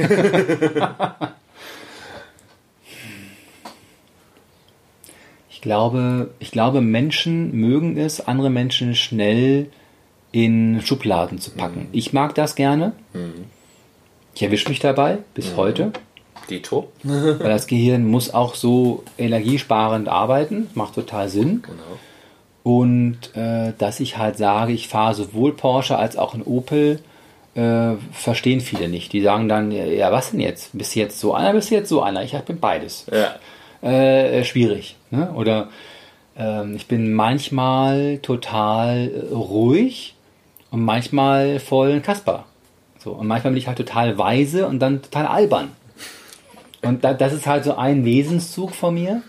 [5.51, 9.67] ich, glaube, ich glaube, Menschen mögen es, andere Menschen schnell
[10.31, 11.81] in Schubladen zu packen.
[11.81, 11.89] Mhm.
[11.93, 12.93] Ich mag das gerne.
[13.13, 13.45] Mhm.
[14.35, 15.57] Ich erwische mich dabei bis mhm.
[15.57, 15.93] heute.
[16.49, 16.91] Dito.
[17.03, 20.71] Weil das Gehirn muss auch so energiesparend arbeiten.
[20.75, 21.63] Macht total Sinn.
[21.63, 21.83] Genau.
[22.63, 27.01] Und äh, dass ich halt sage, ich fahre sowohl Porsche als auch ein Opel
[27.55, 29.13] äh, verstehen viele nicht.
[29.13, 30.71] Die sagen dann, ja, was denn jetzt?
[30.73, 32.23] Bist du jetzt so einer, bist du jetzt so einer?
[32.23, 33.07] Ich bin beides.
[33.11, 33.37] Ja.
[33.89, 34.97] Äh, schwierig.
[35.11, 35.33] Ne?
[35.33, 35.69] Oder
[36.37, 40.15] äh, ich bin manchmal total äh, ruhig
[40.71, 42.47] und manchmal voll Kasper.
[42.99, 45.73] So, und manchmal bin ich halt total weise und dann total albern.
[46.83, 49.23] Und da, das ist halt so ein Wesenszug von mir.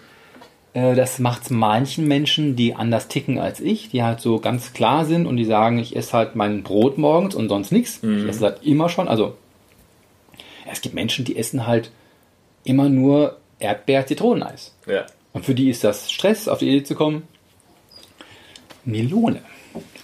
[0.73, 4.73] Äh, das macht es manchen Menschen, die anders ticken als ich, die halt so ganz
[4.73, 8.01] klar sind und die sagen, ich esse halt mein Brot morgens und sonst nichts.
[8.01, 8.23] Mhm.
[8.23, 9.07] Ich esse halt immer schon.
[9.07, 9.35] Also
[10.71, 11.91] es gibt Menschen, die essen halt
[12.63, 14.75] immer nur Erdbeer-Zitroneneis.
[14.87, 15.05] Ja.
[15.33, 17.27] Und für die ist das Stress, auf die Idee zu kommen.
[18.85, 19.41] Melone.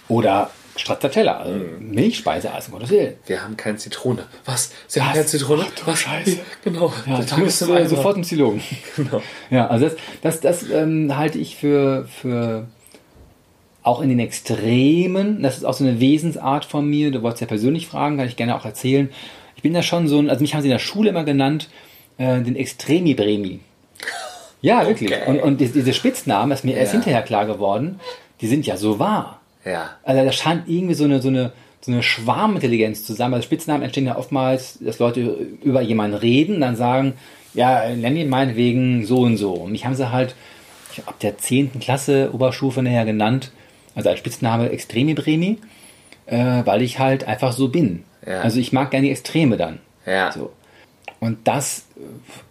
[0.08, 0.50] Oder
[0.80, 1.90] Stracciatella, also mm.
[1.94, 3.14] Milchspeise, also um Gottes Willen.
[3.26, 4.24] Wir haben keine Zitrone.
[4.44, 4.72] Was?
[4.86, 5.06] Sie Was?
[5.06, 5.66] haben keine Zitrone?
[5.66, 5.98] Ach, Was?
[6.00, 6.38] Scheiße.
[6.64, 6.92] Genau.
[7.06, 8.62] Ja, du musst äh, sofort ins Psychologen.
[8.96, 9.22] Genau.
[9.50, 12.66] Ja, also das, das, das ähm, halte ich für, für
[13.82, 17.46] auch in den Extremen, das ist auch so eine Wesensart von mir, du wolltest ja
[17.46, 19.10] persönlich fragen, kann ich gerne auch erzählen.
[19.56, 21.70] Ich bin da schon so ein, also mich haben sie in der Schule immer genannt,
[22.18, 23.60] äh, den Extremi-Bremi.
[24.60, 25.12] Ja, wirklich.
[25.12, 25.22] Okay.
[25.26, 26.78] Und, und diese Spitznamen, ist mir ja.
[26.78, 28.00] erst hinterher klar geworden,
[28.40, 29.39] die sind ja so wahr.
[29.64, 29.90] Ja.
[30.02, 33.32] Also da scheint irgendwie so eine, so eine, so eine Schwarmintelligenz zu sein.
[33.32, 35.20] Weil Spitznamen entstehen ja oftmals, dass Leute
[35.62, 37.14] über jemanden reden, dann sagen,
[37.54, 39.52] ja, nenn ihn meinetwegen so und so.
[39.52, 40.34] Und mich haben sie halt
[40.92, 41.80] ich ab der 10.
[41.80, 43.52] Klasse Oberstufe näher genannt,
[43.94, 45.58] also als Spitzname Extremi Bremi,
[46.26, 48.04] äh, weil ich halt einfach so bin.
[48.26, 48.40] Ja.
[48.40, 49.78] Also ich mag gerne die Extreme dann.
[50.06, 50.32] Ja.
[50.32, 50.52] So.
[51.20, 51.86] Und das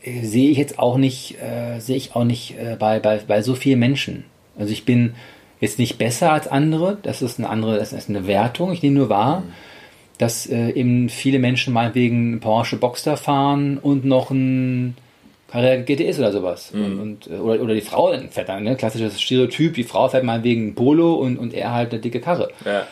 [0.02, 3.42] äh, sehe ich jetzt auch nicht, äh, sehe ich auch nicht äh, bei, bei, bei
[3.42, 4.26] so vielen Menschen.
[4.58, 5.16] Also ich bin
[5.60, 8.98] jetzt nicht besser als andere, das ist eine andere, das ist eine Wertung, ich nehme
[8.98, 9.52] nur wahr, mhm.
[10.18, 14.96] dass äh, eben viele Menschen meinetwegen Porsche Boxster fahren und noch ein
[15.52, 16.72] Carrera GTS oder sowas.
[16.74, 16.86] Mhm.
[16.86, 18.76] Und, und, äh, oder, oder die Frau fährt dann, ne?
[18.76, 22.52] klassisches Stereotyp, die Frau fährt meinetwegen ein Polo und, und er halt eine dicke Karre.
[22.66, 22.88] Ja.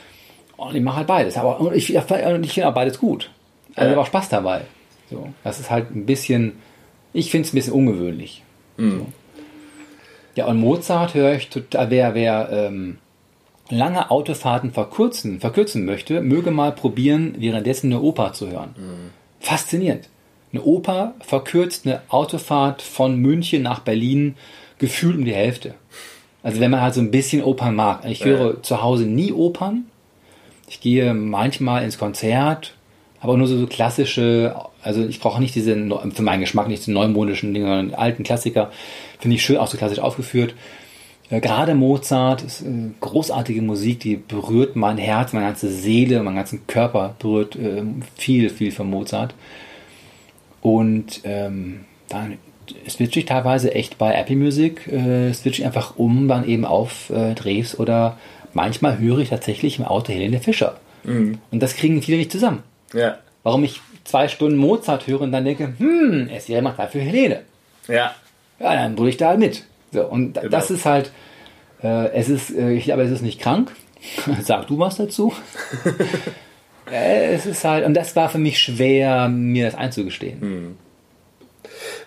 [0.58, 1.38] Und ich mache halt beides.
[1.38, 3.30] Aber und ich, ich finde auch beides gut.
[3.76, 3.86] Also ja.
[3.86, 4.62] ich habe auch Spaß dabei.
[5.10, 6.54] So, das ist halt ein bisschen,
[7.14, 8.44] ich finde es ein bisschen ungewöhnlich.
[8.78, 8.92] Mhm.
[8.92, 9.06] So.
[10.38, 13.00] Ja, und Mozart höre ich total, wer, wer ähm,
[13.70, 18.76] lange Autofahrten verkürzen, verkürzen möchte, möge mal probieren, währenddessen eine Oper zu hören.
[18.78, 19.10] Mhm.
[19.40, 20.10] Faszinierend.
[20.54, 24.36] Eine Oper verkürzt eine Autofahrt von München nach Berlin
[24.78, 25.74] gefühlt um die Hälfte.
[26.44, 28.06] Also wenn man halt so ein bisschen Opern mag.
[28.06, 28.62] Ich höre ja.
[28.62, 29.88] zu Hause nie Opern.
[30.70, 32.77] Ich gehe manchmal ins Konzert,
[33.28, 35.76] aber nur so, so klassische, also ich brauche nicht diese,
[36.14, 38.72] für meinen Geschmack nicht diese neumodischen Dinge, sondern alten Klassiker.
[39.20, 40.56] Finde ich schön, auch so klassisch aufgeführt.
[41.30, 46.38] Äh, gerade Mozart ist äh, großartige Musik, die berührt mein Herz, meine ganze Seele, meinen
[46.38, 47.84] ganzen Körper berührt äh,
[48.16, 49.36] viel, viel von Mozart.
[50.62, 52.38] Und ähm, dann
[52.90, 57.10] switche ich teilweise echt bei Apple Music, äh, switche ich einfach um, dann eben auf
[57.10, 58.18] äh, Dreves oder
[58.54, 60.80] manchmal höre ich tatsächlich im Auto Helene Fischer.
[61.04, 61.40] Mhm.
[61.52, 62.64] Und das kriegen viele nicht zusammen.
[62.94, 63.18] Ja.
[63.44, 67.42] Warum ich zwei Stunden Mozart höre und dann denke, hm, es wäre mal dafür Helene.
[67.88, 68.14] Ja
[68.60, 69.64] ja, dann brülle ich da halt mit.
[69.92, 70.50] So, und genau.
[70.50, 71.12] das ist halt,
[71.84, 73.72] äh, es ist, äh, ich glaube, es ist nicht krank.
[74.42, 75.34] Sag du was dazu.
[76.92, 80.42] äh, es ist halt, und das war für mich schwer, mir das einzugestehen.
[80.42, 80.78] Hm.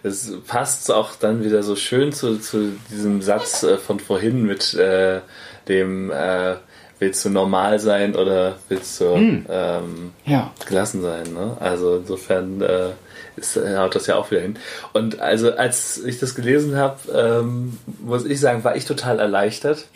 [0.03, 4.75] Es passt auch dann wieder so schön zu, zu diesem Satz äh, von vorhin mit
[4.75, 5.21] äh,
[5.69, 6.57] dem, äh,
[7.01, 9.47] willst du normal sein oder willst du Hm.
[9.51, 10.53] ähm, Ja.
[10.69, 11.33] gelassen sein?
[11.33, 11.57] Ne?
[11.59, 12.91] Also insofern äh,
[13.37, 14.57] ist, äh, haut das ja auch wieder hin.
[14.93, 19.87] Und also als ich das gelesen habe, ähm, muss ich sagen, war ich total erleichtert,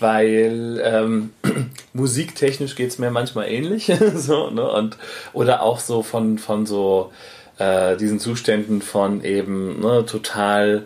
[0.00, 1.30] weil ähm,
[1.92, 3.90] musiktechnisch geht's mir manchmal ähnlich.
[4.14, 4.70] so, ne?
[4.70, 4.96] Und,
[5.32, 7.12] oder auch so von, von so
[7.58, 10.82] äh, diesen Zuständen von eben ne, total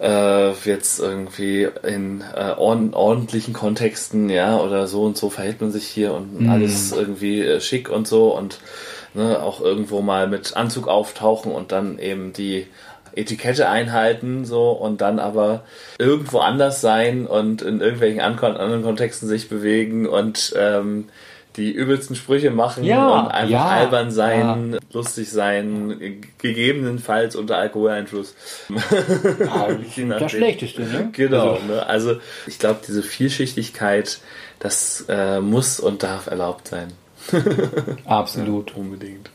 [0.00, 5.70] äh, jetzt irgendwie in äh, ord ordentlichen Kontexten, ja, oder so und so verhält man
[5.70, 8.60] sich hier und alles irgendwie äh, schick und so und
[9.14, 12.66] ne, auch irgendwo mal mit Anzug auftauchen und dann eben die
[13.14, 15.64] Etikette einhalten, so und dann aber
[15.98, 21.08] irgendwo anders sein und in irgendwelchen anderen Kontexten sich bewegen und ähm,
[21.60, 28.34] die übelsten Sprüche machen Ja, und einfach ja, albern sein, lustig sein, gegebenenfalls unter Alkoholeinfluss.
[28.68, 30.10] Nachdem.
[30.20, 31.10] Das Schlechteste, ne?
[31.12, 31.86] Genau, Also, ne?
[31.86, 32.16] also
[32.46, 34.20] ich glaube, diese Vielschichtigkeit,
[34.58, 36.92] das äh, muss und darf erlaubt sein.
[38.06, 38.74] absolut.
[38.76, 39.30] Unbedingt.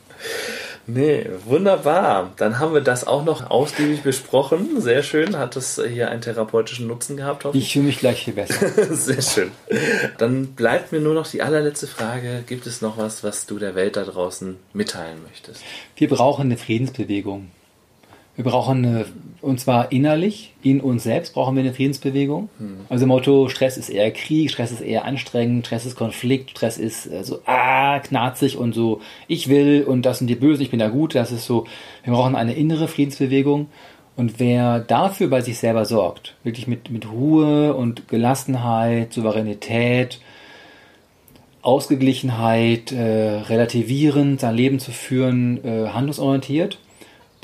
[0.88, 2.32] Nee, wunderbar.
[2.38, 4.82] Dann haben wir das auch noch ausgiebig besprochen.
[4.82, 5.38] Sehr schön.
[5.38, 8.68] Hat es hier einen therapeutischen Nutzen gehabt, hoffe Ich fühle mich gleich viel besser.
[8.95, 9.52] Sehr schön.
[10.18, 12.44] Dann bleibt mir nur noch die allerletzte Frage.
[12.45, 15.64] Gibt es noch was, was du der Welt da draußen mitteilen möchtest?
[15.95, 17.49] Wir brauchen eine Friedensbewegung.
[18.36, 19.06] Wir brauchen eine,
[19.41, 22.49] und zwar innerlich, in uns selbst brauchen wir eine Friedensbewegung.
[22.90, 27.06] Also Motto, Stress ist eher Krieg, Stress ist eher anstrengend, Stress ist Konflikt, Stress ist
[27.06, 30.80] äh, so, ah, knarzig und so, ich will und das sind die Bösen, ich bin
[30.80, 31.16] da gut.
[31.16, 31.66] Das ist so,
[32.03, 33.68] wir brauchen eine innere Friedensbewegung.
[34.18, 40.20] Und wer dafür bei sich selber sorgt, wirklich mit, mit Ruhe und Gelassenheit, Souveränität,
[41.62, 46.78] Ausgeglichenheit, äh, relativierend sein Leben zu führen, äh, handlungsorientiert,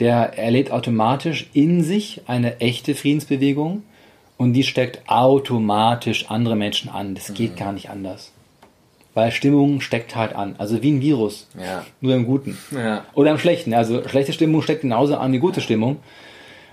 [0.02, 3.84] der erlebt automatisch in sich eine echte Friedensbewegung
[4.36, 7.14] und die steckt automatisch andere Menschen an.
[7.14, 8.32] Das geht gar nicht anders.
[9.14, 10.56] Weil Stimmung steckt halt an.
[10.57, 11.48] Also wie ein Virus.
[11.56, 11.86] Ja.
[11.99, 12.57] Nur im Guten.
[12.72, 13.06] Ja.
[13.14, 13.73] Oder im Schlechten.
[13.76, 15.98] Also schlechte Stimmung steckt genauso an wie gute Stimmung.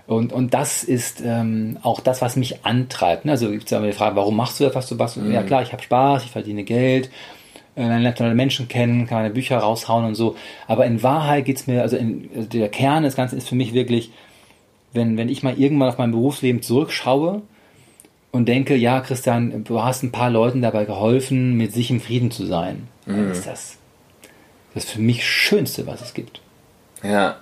[0.07, 3.27] Und, und das ist ähm, auch das, was mich antreibt.
[3.27, 3.33] ne?
[3.33, 5.19] Also gibt es ja immer die Frage, warum machst du das, was du machst?
[5.19, 7.11] Ja klar, ich habe Spaß, ich verdiene Geld,
[7.87, 10.37] man lernt neue Menschen kennen, kann meine Bücher raushauen und so.
[10.67, 13.73] Aber in Wahrheit geht's mir, also, in, also der Kern des Ganzen ist für mich
[13.73, 14.11] wirklich,
[14.93, 17.43] wenn, wenn ich mal irgendwann auf mein Berufsleben zurückschaue
[18.33, 22.31] und denke, ja, Christian, du hast ein paar Leuten dabei geholfen, mit sich im Frieden
[22.31, 23.79] zu sein, dann ist das
[24.79, 26.41] das für mich Schönste, was es gibt.
[27.03, 27.37] Ja.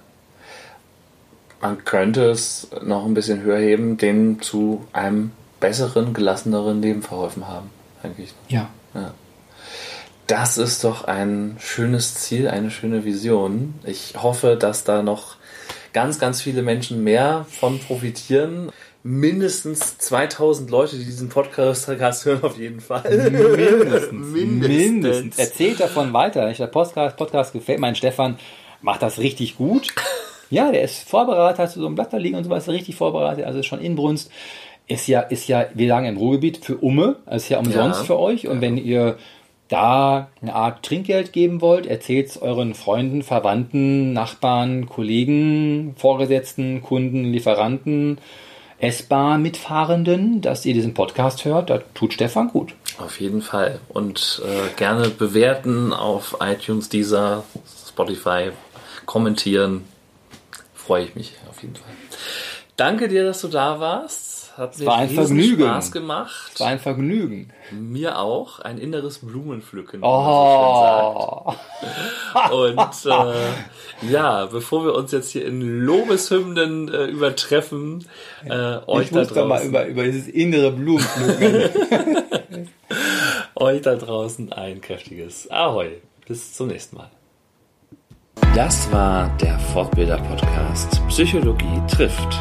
[1.60, 7.48] Man könnte es noch ein bisschen höher heben, denen zu einem besseren, gelasseneren Leben verholfen
[7.48, 7.70] haben.
[8.02, 8.32] Eigentlich.
[8.48, 8.68] Ja.
[8.94, 9.14] Ja.
[10.26, 13.74] Das ist doch ein schönes Ziel, eine schöne Vision.
[13.84, 15.36] Ich hoffe, dass da noch
[15.92, 18.70] ganz, ganz viele Menschen mehr von profitieren.
[19.04, 21.86] Mindestens 2000 Leute, die diesen Podcast
[22.24, 23.02] hören, auf jeden Fall.
[23.08, 24.10] Mindestens.
[24.32, 24.68] Mindestens.
[24.68, 25.38] Mindestens.
[25.38, 26.52] Erzählt davon weiter.
[26.52, 28.36] Der Podcast, Podcast gefällt mein Stefan,
[28.82, 29.94] macht das richtig gut.
[30.50, 32.96] Ja, der ist vorbereitet, hast du so ein Blatt da liegen und so was, richtig
[32.96, 34.30] vorbereitet, also ist schon Inbrunst.
[34.88, 38.04] Ist ja, ist ja, wir sagen im Ruhrgebiet für Umme, also ist ja umsonst Ja.
[38.06, 38.46] für euch.
[38.48, 39.16] Und wenn ihr
[39.68, 47.24] da eine Art Trinkgeld geben wollt, erzählt es euren Freunden, Verwandten, Nachbarn, Kollegen, Vorgesetzten, Kunden,
[47.24, 48.18] Lieferanten,
[48.78, 51.70] S-Bahn-Mitfahrenden, dass ihr diesen Podcast hört.
[51.70, 52.74] Da tut Stefan gut.
[52.98, 53.80] Auf jeden Fall.
[53.88, 57.44] Und äh, gerne bewerten auf iTunes, Deezer,
[57.88, 58.50] Spotify,
[59.04, 59.84] kommentieren.
[60.74, 61.92] Freue ich mich auf jeden Fall.
[62.76, 64.35] Danke dir, dass du da warst.
[64.56, 65.64] Hat mir war ein riesen Vergnügen.
[65.64, 66.60] Spaß gemacht.
[66.60, 67.52] War ein Vergnügen.
[67.72, 68.60] Mir auch.
[68.60, 70.00] Ein inneres Blumenpflücken.
[70.00, 71.58] wie man so schön sagt.
[72.34, 78.06] Oh, Und äh, ja, bevor wir uns jetzt hier in Lobeshymnen äh, übertreffen,
[78.46, 82.68] äh, euch, ich da muss doch mal draußen, über, über dieses innere Blumenpflücken.
[83.56, 85.98] euch da draußen ein kräftiges Ahoi.
[86.26, 87.10] Bis zum nächsten Mal.
[88.54, 92.40] Das war der Fortbilder-Podcast Psychologie trifft.